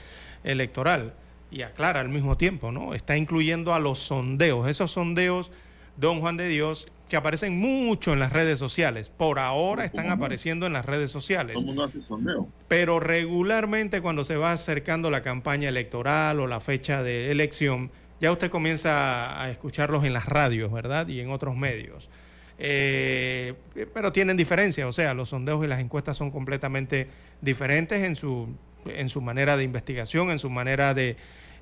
[0.44, 1.14] Electoral
[1.51, 2.93] y aclara al mismo tiempo, ¿no?
[2.93, 5.51] Está incluyendo a los sondeos, esos sondeos,
[5.97, 9.11] don Juan de Dios, que aparecen mucho en las redes sociales.
[9.11, 11.55] Por ahora están apareciendo en las redes sociales.
[11.55, 12.49] Todo el mundo hace sondeo.
[12.69, 18.33] Pero regularmente cuando se va acercando la campaña electoral o la fecha de elección, ya
[18.33, 21.07] usted comienza a escucharlos en las radios, ¿verdad?
[21.07, 22.11] Y en otros medios.
[22.59, 23.55] Eh,
[23.93, 27.09] pero tienen diferencia, o sea, los sondeos y las encuestas son completamente
[27.43, 28.49] diferentes en su,
[28.87, 31.16] en su manera de investigación, en su manera de,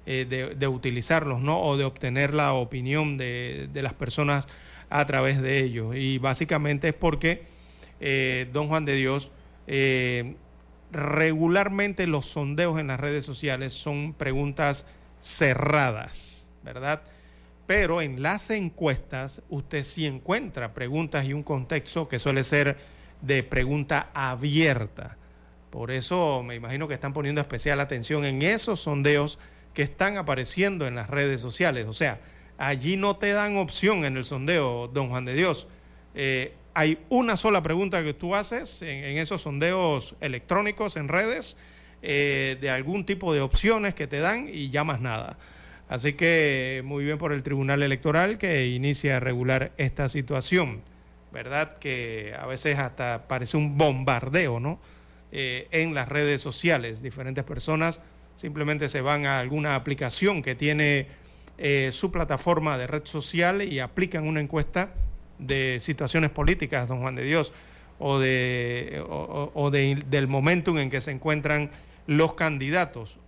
[0.06, 1.60] eh, de, de utilizarlos, ¿no?
[1.60, 4.48] O de obtener la opinión de, de las personas
[4.94, 5.96] a través de ellos.
[5.96, 7.42] Y básicamente es porque
[7.98, 9.32] eh, don Juan de Dios,
[9.66, 10.36] eh,
[10.92, 14.86] regularmente los sondeos en las redes sociales son preguntas
[15.20, 17.02] cerradas, ¿verdad?
[17.66, 22.78] Pero en las encuestas usted sí encuentra preguntas y un contexto que suele ser
[23.20, 25.16] de pregunta abierta.
[25.70, 29.40] Por eso me imagino que están poniendo especial atención en esos sondeos
[29.72, 31.86] que están apareciendo en las redes sociales.
[31.88, 32.20] O sea,
[32.58, 35.68] allí no te dan opción en el sondeo, don Juan de Dios.
[36.14, 41.56] Eh, hay una sola pregunta que tú haces en, esos sondeos electrónicos en redes
[42.02, 45.38] eh, de algún tipo de opciones que te dan y ya más nada.
[45.88, 50.82] Así que muy bien por el Tribunal Electoral que inicia a regular esta situación,
[51.32, 51.78] ¿verdad?
[51.78, 54.80] Que a veces hasta parece un bombardeo, ¿no?
[55.30, 57.02] Eh, en las redes sociales.
[57.02, 58.04] Diferentes personas
[58.36, 61.08] simplemente se van a alguna aplicación que tiene
[61.58, 64.92] eh, su plataforma de red social y aplican una encuesta
[65.38, 67.52] de situaciones políticas, don Juan de Dios,
[67.98, 71.70] o, de, o, de, del momentum en que se encuentran
[72.06, 73.18] los candidatos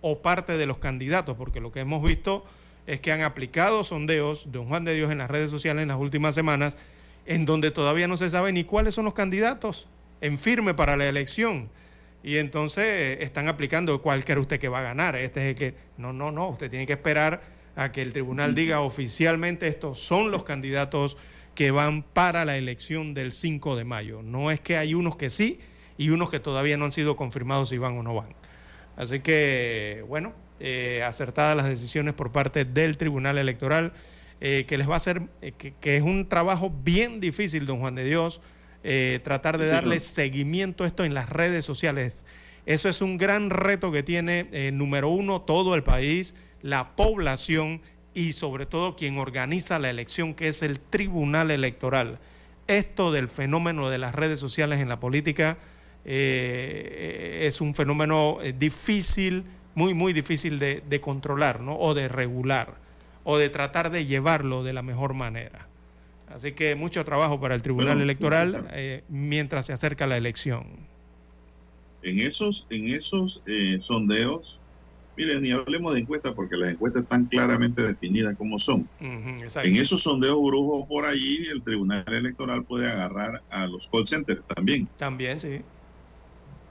[0.00, 2.44] o parte de los candidatos, porque lo que hemos visto
[2.86, 5.98] es que han aplicado sondeos, don Juan de Dios, en las redes sociales en las
[5.98, 6.76] últimas semanas,
[7.26, 9.88] en donde todavía no se sabe ni cuáles son los candidatos
[10.20, 11.68] en firme para la elección.
[12.24, 15.16] Y entonces están aplicando cuál cree usted que va a ganar.
[15.16, 15.74] Este es el que.
[15.96, 16.50] No, no, no.
[16.50, 17.42] Usted tiene que esperar
[17.76, 21.16] a que el tribunal diga oficialmente estos son los candidatos
[21.54, 24.22] que van para la elección del 5 de mayo.
[24.22, 25.58] No es que hay unos que sí
[25.98, 28.34] y unos que todavía no han sido confirmados si van o no van.
[28.96, 33.92] Así que, bueno, eh, acertadas las decisiones por parte del Tribunal Electoral,
[34.40, 37.80] eh, que les va a hacer, eh, que, que, es un trabajo bien difícil, don
[37.80, 38.40] Juan de Dios,
[39.22, 42.24] tratar de sí, darle sí, seguimiento a esto en las redes sociales.
[42.66, 47.80] Eso es un gran reto que tiene, número uno, todo el país, la población
[48.14, 52.18] y sobre todo quien organiza la elección, que es el Tribunal Electoral.
[52.66, 55.58] Esto del fenómeno de las redes sociales en la política
[56.04, 59.44] eh, es un fenómeno eh, difícil,
[59.74, 61.76] muy, muy difícil de, de, controlar, ¿no?
[61.78, 62.76] O de regular,
[63.24, 65.68] o de tratar de llevarlo de la mejor manera.
[66.34, 70.64] Así que mucho trabajo para el Tribunal bueno, Electoral eh, mientras se acerca la elección.
[72.02, 74.58] En esos, en esos eh, sondeos,
[75.16, 78.88] miren, ni hablemos de encuestas porque las encuestas están claramente definidas como son.
[79.00, 83.88] Uh -huh, en esos sondeos brujos por allí, el Tribunal Electoral puede agarrar a los
[83.88, 84.88] call centers también.
[84.96, 85.62] También, sí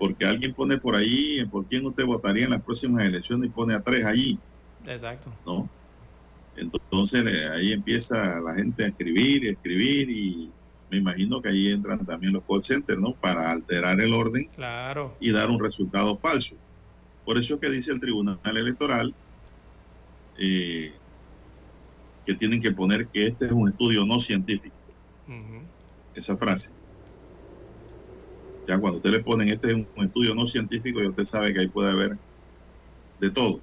[0.01, 3.76] porque alguien pone por ahí por quién usted votaría en las próximas elecciones y pone
[3.76, 4.39] a tres allí.
[4.88, 5.31] Exacto.
[5.45, 5.69] ¿No?
[6.57, 10.49] Entonces ahí empieza la gente a escribir y escribir y
[10.89, 13.13] me imagino que ahí entran también los call centers, ¿no?
[13.13, 15.15] Para alterar el orden claro.
[15.19, 16.55] y dar un resultado falso.
[17.32, 19.16] Por eso es que dice el Tribunal Electoral
[20.38, 20.91] eh,
[22.26, 24.76] que tienen que poner que este es un estudio no científico.
[25.30, 25.62] Uh -huh.
[26.14, 26.72] Esa frase.
[28.68, 31.62] Ya cuando usted le ponen este es un estudio no científico, ya usted sabe que
[31.62, 32.18] ahí puede haber
[33.22, 33.62] de todo.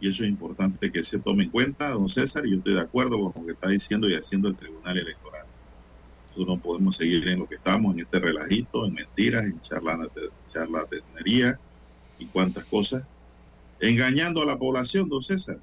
[0.00, 2.80] Y eso es importante que se tome en cuenta, don César, y yo estoy de
[2.80, 5.44] acuerdo con lo que está diciendo y haciendo el Tribunal Electoral.
[6.28, 9.60] Nosotros no podemos seguir en lo que estamos, en este relajito, en mentiras, en
[10.50, 11.60] charlatanería
[12.24, 13.02] y cuantas cosas,
[13.80, 15.58] engañando a la población, don César.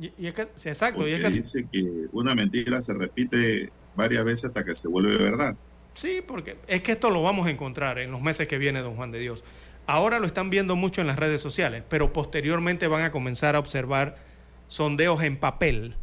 [0.00, 0.98] Y, y es que, exacto.
[0.98, 4.88] Porque Y es que, dice que una mentira se repite varias veces hasta que se
[4.88, 5.56] vuelve verdad.
[5.94, 8.96] sí, porque es que esto lo vamos a encontrar en los meses que viene, don
[8.96, 9.42] Juan de Dios.
[9.86, 13.58] Ahora lo están viendo mucho en las redes sociales, pero posteriormente van a comenzar a
[13.58, 14.16] observar
[14.68, 15.94] sondeos en papel.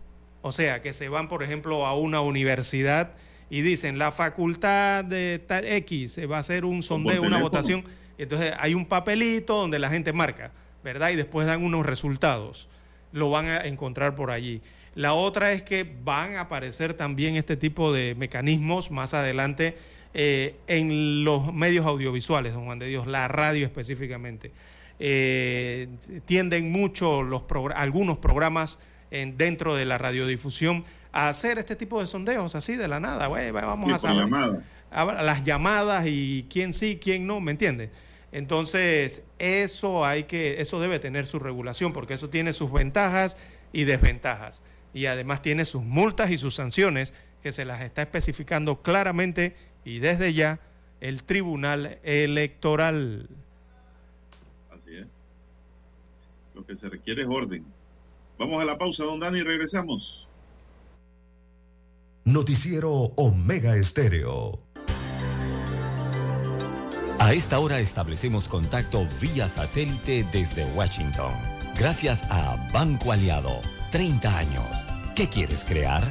[0.41, 3.11] O sea, que se van, por ejemplo, a una universidad
[3.49, 7.83] y dicen, la facultad de tal X se va a hacer un sondeo, una votación.
[8.17, 10.51] Entonces hay un papelito donde la gente marca,
[10.83, 11.09] ¿verdad?
[11.09, 12.69] Y después dan unos resultados.
[13.11, 14.61] Lo van a encontrar por allí.
[14.95, 19.75] La otra es que van a aparecer también este tipo de mecanismos más adelante
[20.13, 24.51] eh, en los medios audiovisuales, don Juan de Dios, la radio específicamente.
[24.99, 25.87] Eh,
[26.25, 28.79] tienden mucho los progr- algunos programas
[29.11, 33.27] en- dentro de la radiodifusión a hacer este tipo de sondeos así de la nada.
[33.27, 34.63] Güey, vamos Sí, a saber llamada.
[34.93, 37.89] Las llamadas y quién sí, quién no, ¿me entiendes?
[38.31, 43.37] Entonces, eso hay que, eso debe tener su regulación, porque eso tiene sus ventajas
[43.71, 44.61] y desventajas.
[44.93, 47.13] Y además tiene sus multas y sus sanciones
[47.43, 49.55] que se las está especificando claramente
[49.85, 50.59] y desde ya
[51.01, 53.29] el Tribunal Electoral.
[54.71, 55.19] Así es.
[56.55, 57.65] Lo que se requiere es orden.
[58.39, 60.27] Vamos a la pausa, don Dani, y regresamos.
[62.25, 64.59] Noticiero Omega Estéreo.
[67.23, 71.31] A esta hora establecemos contacto vía satélite desde Washington.
[71.79, 73.61] Gracias a Banco Aliado.
[73.91, 74.83] 30 años.
[75.15, 76.03] ¿Qué quieres crear?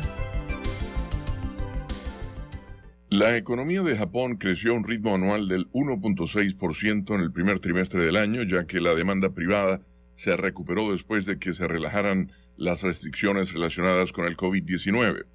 [3.10, 8.06] La economía de Japón creció a un ritmo anual del 1.6% en el primer trimestre
[8.06, 9.82] del año, ya que la demanda privada
[10.14, 15.26] se recuperó después de que se relajaran las restricciones relacionadas con el COVID-19.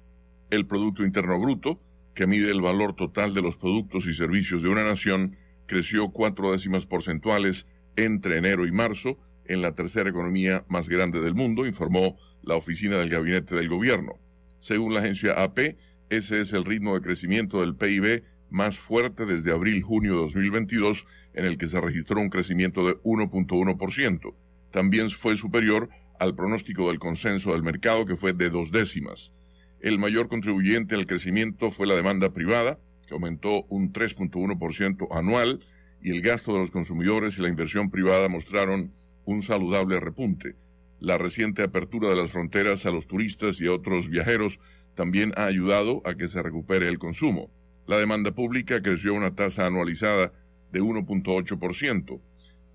[0.50, 1.78] El Producto Interno Bruto,
[2.14, 5.36] que mide el valor total de los productos y servicios de una nación,
[5.68, 11.34] creció cuatro décimas porcentuales entre enero y marzo en la tercera economía más grande del
[11.34, 14.18] mundo, informó la oficina del gabinete del gobierno.
[14.58, 15.76] Según la agencia AP,
[16.10, 21.44] ese es el ritmo de crecimiento del PIB más fuerte desde abril-junio de 2022, en
[21.44, 24.34] el que se registró un crecimiento de 1.1%.
[24.70, 29.34] También fue superior al pronóstico del consenso del mercado, que fue de dos décimas.
[29.80, 35.64] El mayor contribuyente al crecimiento fue la demanda privada, que aumentó un 3.1% anual,
[36.00, 38.92] y el gasto de los consumidores y la inversión privada mostraron
[39.24, 40.54] un saludable repunte.
[41.00, 44.60] La reciente apertura de las fronteras a los turistas y otros viajeros
[44.94, 47.50] también ha ayudado a que se recupere el consumo.
[47.86, 50.32] La demanda pública creció a una tasa anualizada
[50.70, 52.20] de 1.8%.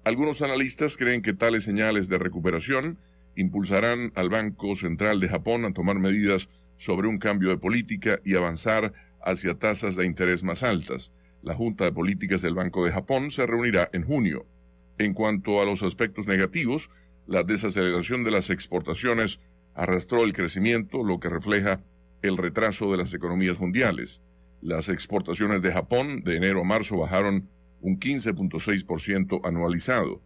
[0.04, 2.98] Algunos analistas creen que tales señales de recuperación
[3.36, 8.36] impulsarán al Banco Central de Japón a tomar medidas sobre un cambio de política y
[8.36, 8.94] avanzar
[9.24, 11.14] hacia tasas de interés más altas.
[11.42, 14.46] La Junta de Políticas del Banco de Japón se reunirá en junio.
[14.98, 16.90] En cuanto a los aspectos negativos,
[17.26, 19.40] la desaceleración de las exportaciones
[19.74, 21.82] arrastró el crecimiento, lo que refleja
[22.22, 24.22] el retraso de las economías mundiales.
[24.62, 27.50] Las exportaciones de Japón de enero a marzo bajaron
[27.82, 30.22] un 15.6% anualizado.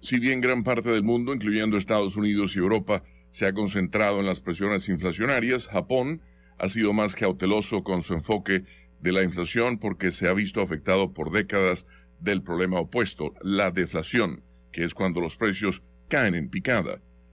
[0.00, 4.26] Si bien gran parte del mundo, incluyendo Estados Unidos y Europa, se ha concentrado en
[4.26, 6.22] las presiones inflacionarias, Japón
[6.60, 8.64] ha sido más cauteloso con su enfoque
[9.00, 11.86] de la inflación porque se ha visto afectado por décadas
[12.20, 17.00] del problema opuesto, la deflación, que es cuando los precios caen en picada.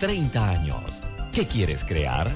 [0.00, 1.00] 30 años.
[1.30, 2.34] ¿Qué quieres crear?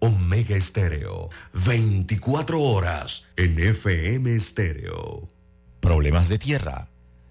[0.00, 1.30] Omega Estéreo.
[1.64, 5.30] 24 horas en FM Estéreo.
[5.78, 6.90] Problemas de tierra,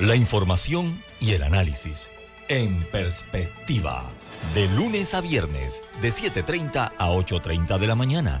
[0.00, 2.10] La información y el análisis
[2.48, 4.08] en perspectiva.
[4.54, 8.40] De lunes a viernes, de 7.30 a 8.30 de la mañana.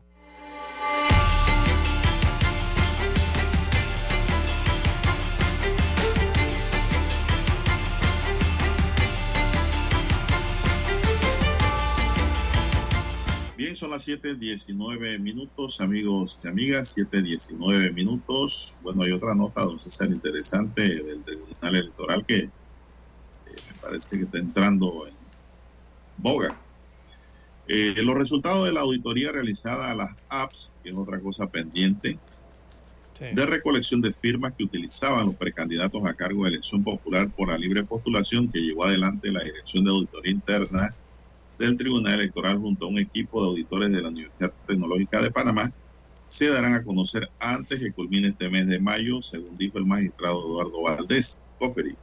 [13.81, 18.75] Son las 7:19 minutos, amigos y amigas, 7:19 minutos.
[18.83, 22.49] Bueno, hay otra nota, don César, interesante del Tribunal Electoral que eh,
[23.47, 25.15] me parece que está entrando en
[26.15, 26.55] boga.
[27.67, 32.19] Eh, los resultados de la auditoría realizada a las apps, que es otra cosa pendiente,
[33.19, 37.57] de recolección de firmas que utilizaban los precandidatos a cargo de elección popular por la
[37.57, 40.95] libre postulación que llevó adelante la Dirección de Auditoría Interna
[41.61, 45.71] del Tribunal Electoral junto a un equipo de auditores de la Universidad Tecnológica de Panamá
[46.25, 50.39] se darán a conocer antes que culmine este mes de mayo, según dijo el magistrado
[50.39, 51.95] Eduardo Valdés Scoferi.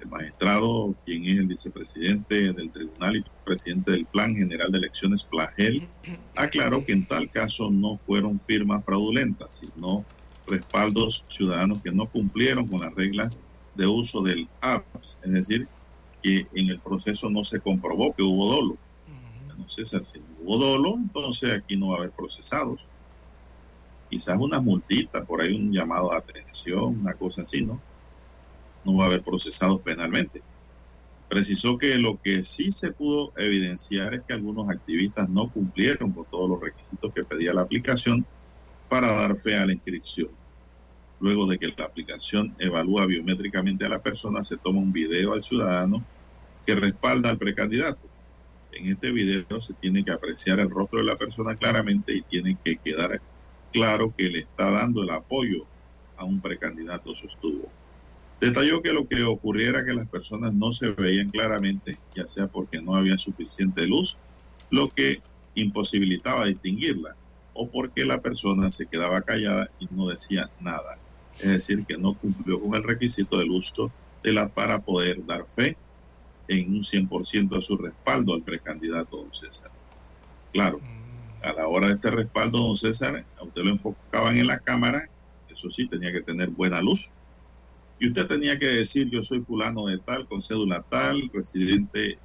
[0.00, 5.24] El magistrado, quien es el vicepresidente del tribunal y presidente del Plan General de Elecciones
[5.24, 5.88] Plagel,
[6.34, 10.04] aclaró que en tal caso no fueron firmas fraudulentas, sino
[10.46, 13.42] respaldos ciudadanos que no cumplieron con las reglas
[13.74, 15.66] de uso del APS, es decir,
[16.26, 18.76] que en el proceso no se comprobó que hubo dolo.
[19.56, 22.80] No sé si hubo dolo, entonces aquí no va a haber procesados.
[24.10, 27.80] Quizás una multita, por ahí un llamado a atención, una cosa así, ¿no?
[28.84, 30.42] No va a haber procesados penalmente.
[31.28, 36.24] Precisó que lo que sí se pudo evidenciar es que algunos activistas no cumplieron con
[36.24, 38.26] todos los requisitos que pedía la aplicación
[38.88, 40.30] para dar fe a la inscripción.
[41.20, 45.44] Luego de que la aplicación evalúa biométricamente a la persona, se toma un video al
[45.44, 46.04] ciudadano
[46.66, 48.00] que respalda al precandidato.
[48.72, 52.58] En este video se tiene que apreciar el rostro de la persona claramente y tiene
[52.62, 53.22] que quedar
[53.72, 55.64] claro que le está dando el apoyo
[56.16, 57.70] a un precandidato, sostuvo.
[58.40, 62.82] Detalló que lo que ocurriera que las personas no se veían claramente, ya sea porque
[62.82, 64.18] no había suficiente luz,
[64.70, 65.22] lo que
[65.54, 67.16] imposibilitaba distinguirla,
[67.54, 70.98] o porque la persona se quedaba callada y no decía nada.
[71.38, 73.90] Es decir, que no cumplió con el requisito del uso
[74.22, 75.76] de la para poder dar fe
[76.48, 79.70] en un 100% de su respaldo al precandidato don César.
[80.52, 80.80] Claro,
[81.42, 85.08] a la hora de este respaldo, don César, a usted lo enfocaban en la cámara,
[85.50, 87.10] eso sí, tenía que tener buena luz.
[87.98, 92.18] Y usted tenía que decir, yo soy fulano de tal, con cédula tal, residente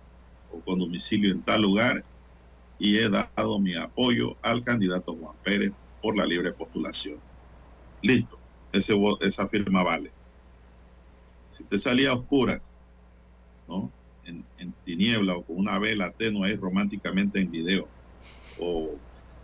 [0.52, 2.04] o con domicilio en tal lugar,
[2.78, 5.72] y he dado mi apoyo al candidato Juan Pérez
[6.02, 7.20] por la libre postulación.
[8.02, 8.38] Listo,
[8.74, 10.12] ese, esa firma vale.
[11.48, 12.74] Si usted salía a oscuras,
[13.68, 13.92] ¿no?
[14.26, 14.46] En,
[14.84, 17.88] tiniebla o con una vela tenue ahí románticamente en video,
[18.60, 18.96] o,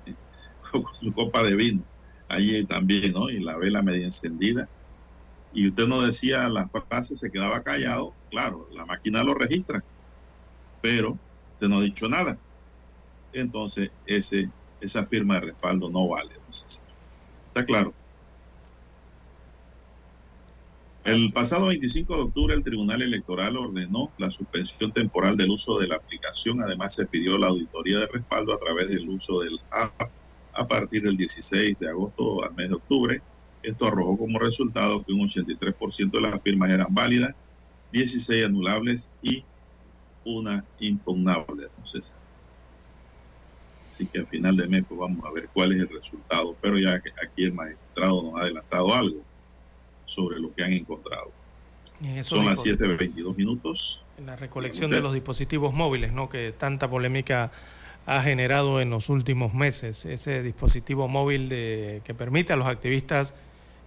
[0.71, 1.83] con su copa de vino,
[2.29, 3.29] allí también, ¿no?
[3.29, 4.69] Y la vela media encendida,
[5.53, 9.83] y usted no decía la frase, se quedaba callado, claro, la máquina lo registra,
[10.81, 11.17] pero
[11.53, 12.37] usted no ha dicho nada.
[13.33, 14.51] Entonces, ese,
[14.81, 16.33] esa firma de respaldo no vale.
[16.35, 16.85] Entonces,
[17.47, 17.93] ¿Está claro?
[21.07, 25.88] El pasado 25 de octubre el Tribunal Electoral ordenó la suspensión temporal del uso de
[25.88, 26.61] la aplicación.
[26.61, 30.11] Además, se pidió la auditoría de respaldo a través del uso del app
[30.51, 33.21] a partir del 16 de agosto al mes de octubre.
[33.63, 37.34] Esto arrojó como resultado que un 83% de las firmas eran válidas,
[37.93, 39.45] 16 anulables y
[40.25, 41.67] una impugnable.
[41.67, 42.15] Entonces,
[43.89, 46.57] así que al final de mes pues vamos a ver cuál es el resultado.
[46.61, 49.26] Pero ya aquí el magistrado nos ha adelantado algo
[50.07, 51.31] sobre lo que han encontrado.
[52.21, 54.03] Son las 7.22 minutos.
[54.17, 56.29] En la recolección de los dispositivos móviles, ¿no?
[56.29, 57.51] Que tanta polémica
[58.05, 60.05] ha generado en los últimos meses.
[60.05, 63.34] Ese dispositivo móvil de, que permite a los activistas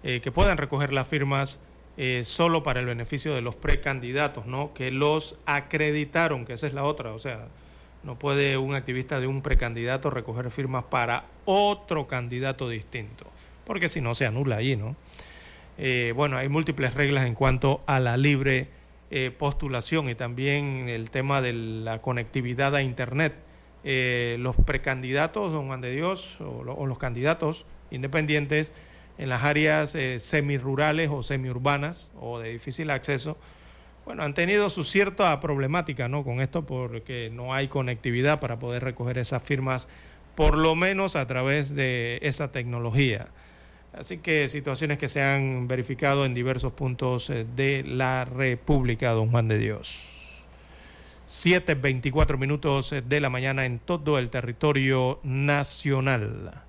[0.03, 1.61] eh, que puedan recoger las firmas
[1.97, 4.75] eh, solo para el beneficio de los precandidatos, ¿no?
[4.75, 7.13] Que los acreditaron, que esa es la otra.
[7.13, 7.49] O sea,
[8.03, 13.27] no puede un activista de un precandidato recoger firmas para otro candidato distinto,
[13.65, 14.97] porque si no se anula ahí, ¿no?
[15.83, 18.69] Eh, bueno, hay múltiples reglas en cuanto a la libre
[19.11, 23.35] eh, postulación y también el tema de la conectividad a Internet.
[23.83, 28.75] Eh, los precandidatos, don Juan de Dios, o, o los candidatos independientes
[29.17, 33.39] en las áreas semirurales o semiurbanas o de difícil acceso,
[34.05, 36.25] bueno, han tenido su cierta problemática ¿no?
[36.25, 39.89] con esto porque no hay conectividad para poder recoger esas firmas,
[40.35, 43.29] por lo menos a través de esa tecnología.
[43.93, 49.31] Así que situaciones que se han verificado en diversos puntos eh, de la República, don
[49.31, 50.01] Juan de Dios.
[51.27, 56.63] 7.24 minutos eh, de la mañana en todo el territorio nacional.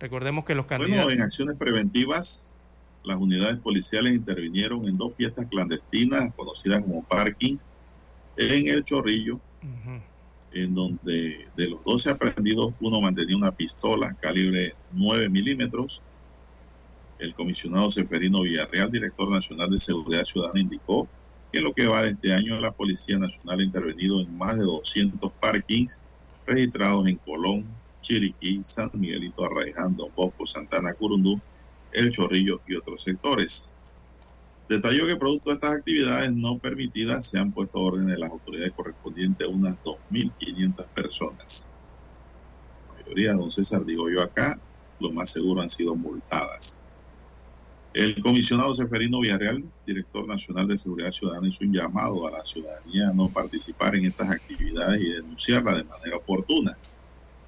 [0.00, 1.12] Recordemos que los Bueno, candidatos...
[1.12, 2.58] en acciones preventivas,
[3.04, 7.66] las unidades policiales intervinieron en dos fiestas clandestinas conocidas como parkings
[8.36, 9.40] en El Chorrillo,
[10.52, 16.02] en donde de los 12 aprendidos, uno mantenía una pistola calibre 9 milímetros.
[17.20, 21.06] El comisionado Seferino Villarreal, director nacional de Seguridad Ciudadana, indicó
[21.52, 24.56] que en lo que va de este año la Policía Nacional ha intervenido en más
[24.56, 26.00] de 200 parkings
[26.46, 27.66] registrados en Colón,
[28.00, 31.38] Chiriquí, San Miguelito, Arraiján, Don Bosco, Santana, Curundú,
[31.92, 33.74] El Chorrillo y otros sectores.
[34.66, 38.72] Detalló que producto de estas actividades no permitidas se han puesto orden de las autoridades
[38.72, 41.68] correspondientes a unas 2.500 personas.
[42.88, 44.58] La mayoría, don César, digo yo acá,
[44.98, 46.80] lo más seguro han sido multadas.
[47.92, 53.08] El comisionado Seferino Villarreal, director nacional de Seguridad Ciudadana, hizo un llamado a la ciudadanía
[53.08, 56.78] a no participar en estas actividades y denunciarlas de manera oportuna.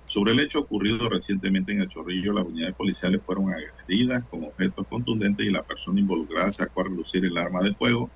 [0.06, 4.84] Sobre el hecho ocurrido recientemente en el Chorrillo, las unidades policiales fueron agredidas con objetos
[4.88, 8.10] contundentes y la persona involucrada sacó a relucir el arma de fuego,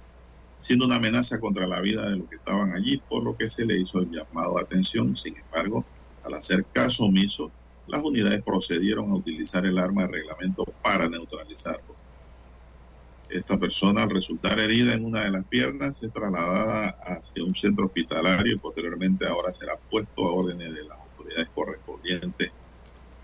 [0.59, 3.65] siendo una amenaza contra la vida de los que estaban allí, por lo que se
[3.65, 5.17] le hizo el llamado a atención.
[5.17, 5.85] Sin embargo,
[6.25, 7.53] al hacer caso omiso,
[7.87, 11.96] las unidades procedieron a utilizar el arma de reglamento para neutralizarlo.
[13.29, 17.87] Esta persona, al resultar herida en una de las piernas, es trasladada hacia un centro
[17.87, 22.53] hospitalario y posteriormente ahora será puesto a órdenes de las autoridades correspondientes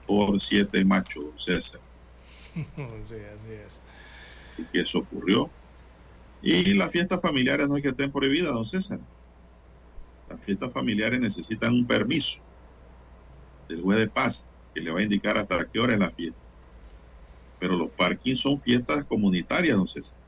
[0.06, 1.80] por siete machos, don César.
[2.54, 3.80] sí, así es.
[4.52, 5.50] Así que eso ocurrió.
[6.42, 8.98] Y las fiestas familiares no es que estén prohibidas, don César.
[10.28, 12.40] Las fiestas familiares necesitan un permiso
[13.68, 16.41] del juez de paz que le va a indicar hasta qué hora es la fiesta.
[17.62, 20.18] Pero los parkings son fiestas comunitarias, don César.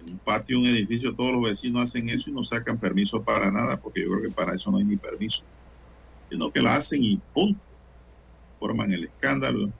[0.00, 3.50] En un patio, un edificio, todos los vecinos hacen eso y no sacan permiso para
[3.50, 5.42] nada, porque yo creo que para eso no hay ni permiso.
[6.30, 7.60] Sino que la hacen y punto.
[8.58, 9.70] Forman el escándalo,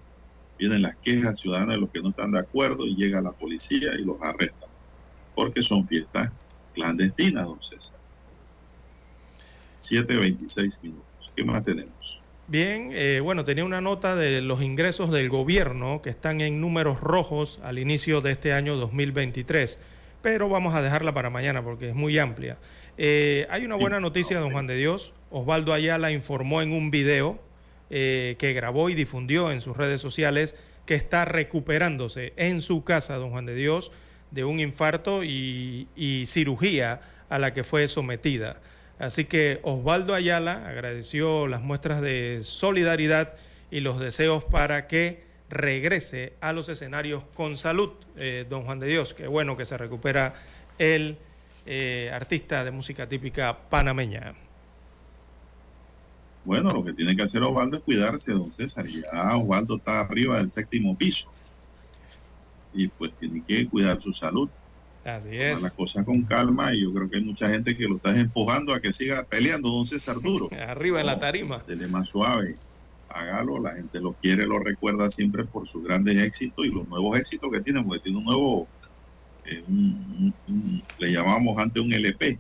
[0.59, 3.95] vienen las quejas ciudadanas de los que no están de acuerdo y llega la policía
[3.99, 4.67] y los arresta.
[5.35, 6.31] Porque son fiestas
[6.75, 7.99] clandestinas, don César.
[9.79, 11.33] 7.26 minutos.
[11.35, 12.20] ¿Qué más tenemos?
[12.51, 16.99] Bien, eh, bueno, tenía una nota de los ingresos del gobierno que están en números
[16.99, 19.79] rojos al inicio de este año 2023,
[20.21, 22.59] pero vamos a dejarla para mañana porque es muy amplia.
[22.99, 25.15] Eh, hay una buena noticia, don Juan de Dios.
[25.31, 27.41] Osvaldo Ayala informó en un video
[27.89, 30.57] eh, que grabó y difundió en sus redes sociales
[30.87, 33.93] que está recuperándose en su casa, don Juan de Dios,
[34.33, 38.61] de un infarto y, y cirugía a la que fue sometida.
[39.01, 43.35] Así que Osvaldo Ayala agradeció las muestras de solidaridad
[43.71, 48.89] y los deseos para que regrese a los escenarios con salud, eh, don Juan de
[48.89, 49.15] Dios.
[49.15, 50.35] Qué bueno que se recupera
[50.79, 51.17] el
[51.65, 54.35] eh, artista de música típica panameña.
[56.45, 58.87] Bueno, lo que tiene que hacer Osvaldo es cuidarse, don César.
[58.87, 61.31] Ya Osvaldo está arriba del séptimo piso.
[62.75, 64.51] Y pues tiene que cuidar su salud.
[65.05, 65.63] Así es.
[65.63, 68.75] las cosas con calma y yo creo que hay mucha gente que lo está empujando
[68.75, 70.49] a que siga peleando, don César Duro.
[70.69, 71.65] Arriba en la tarima.
[71.67, 72.57] Dele más suave.
[73.09, 77.19] Hágalo, la gente lo quiere, lo recuerda siempre por sus grandes éxitos y los nuevos
[77.19, 78.69] éxitos que tiene, porque tiene un nuevo,
[79.47, 82.39] eh, un- un- un- le llamamos antes un LP.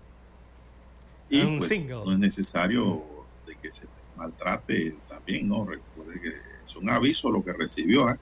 [1.28, 1.96] Y un pues, single.
[2.04, 3.02] no es necesario
[3.46, 5.64] de que se maltrate también, ¿no?
[5.64, 6.28] Recuerde que
[6.64, 8.18] es un aviso lo que recibió, ¿ah?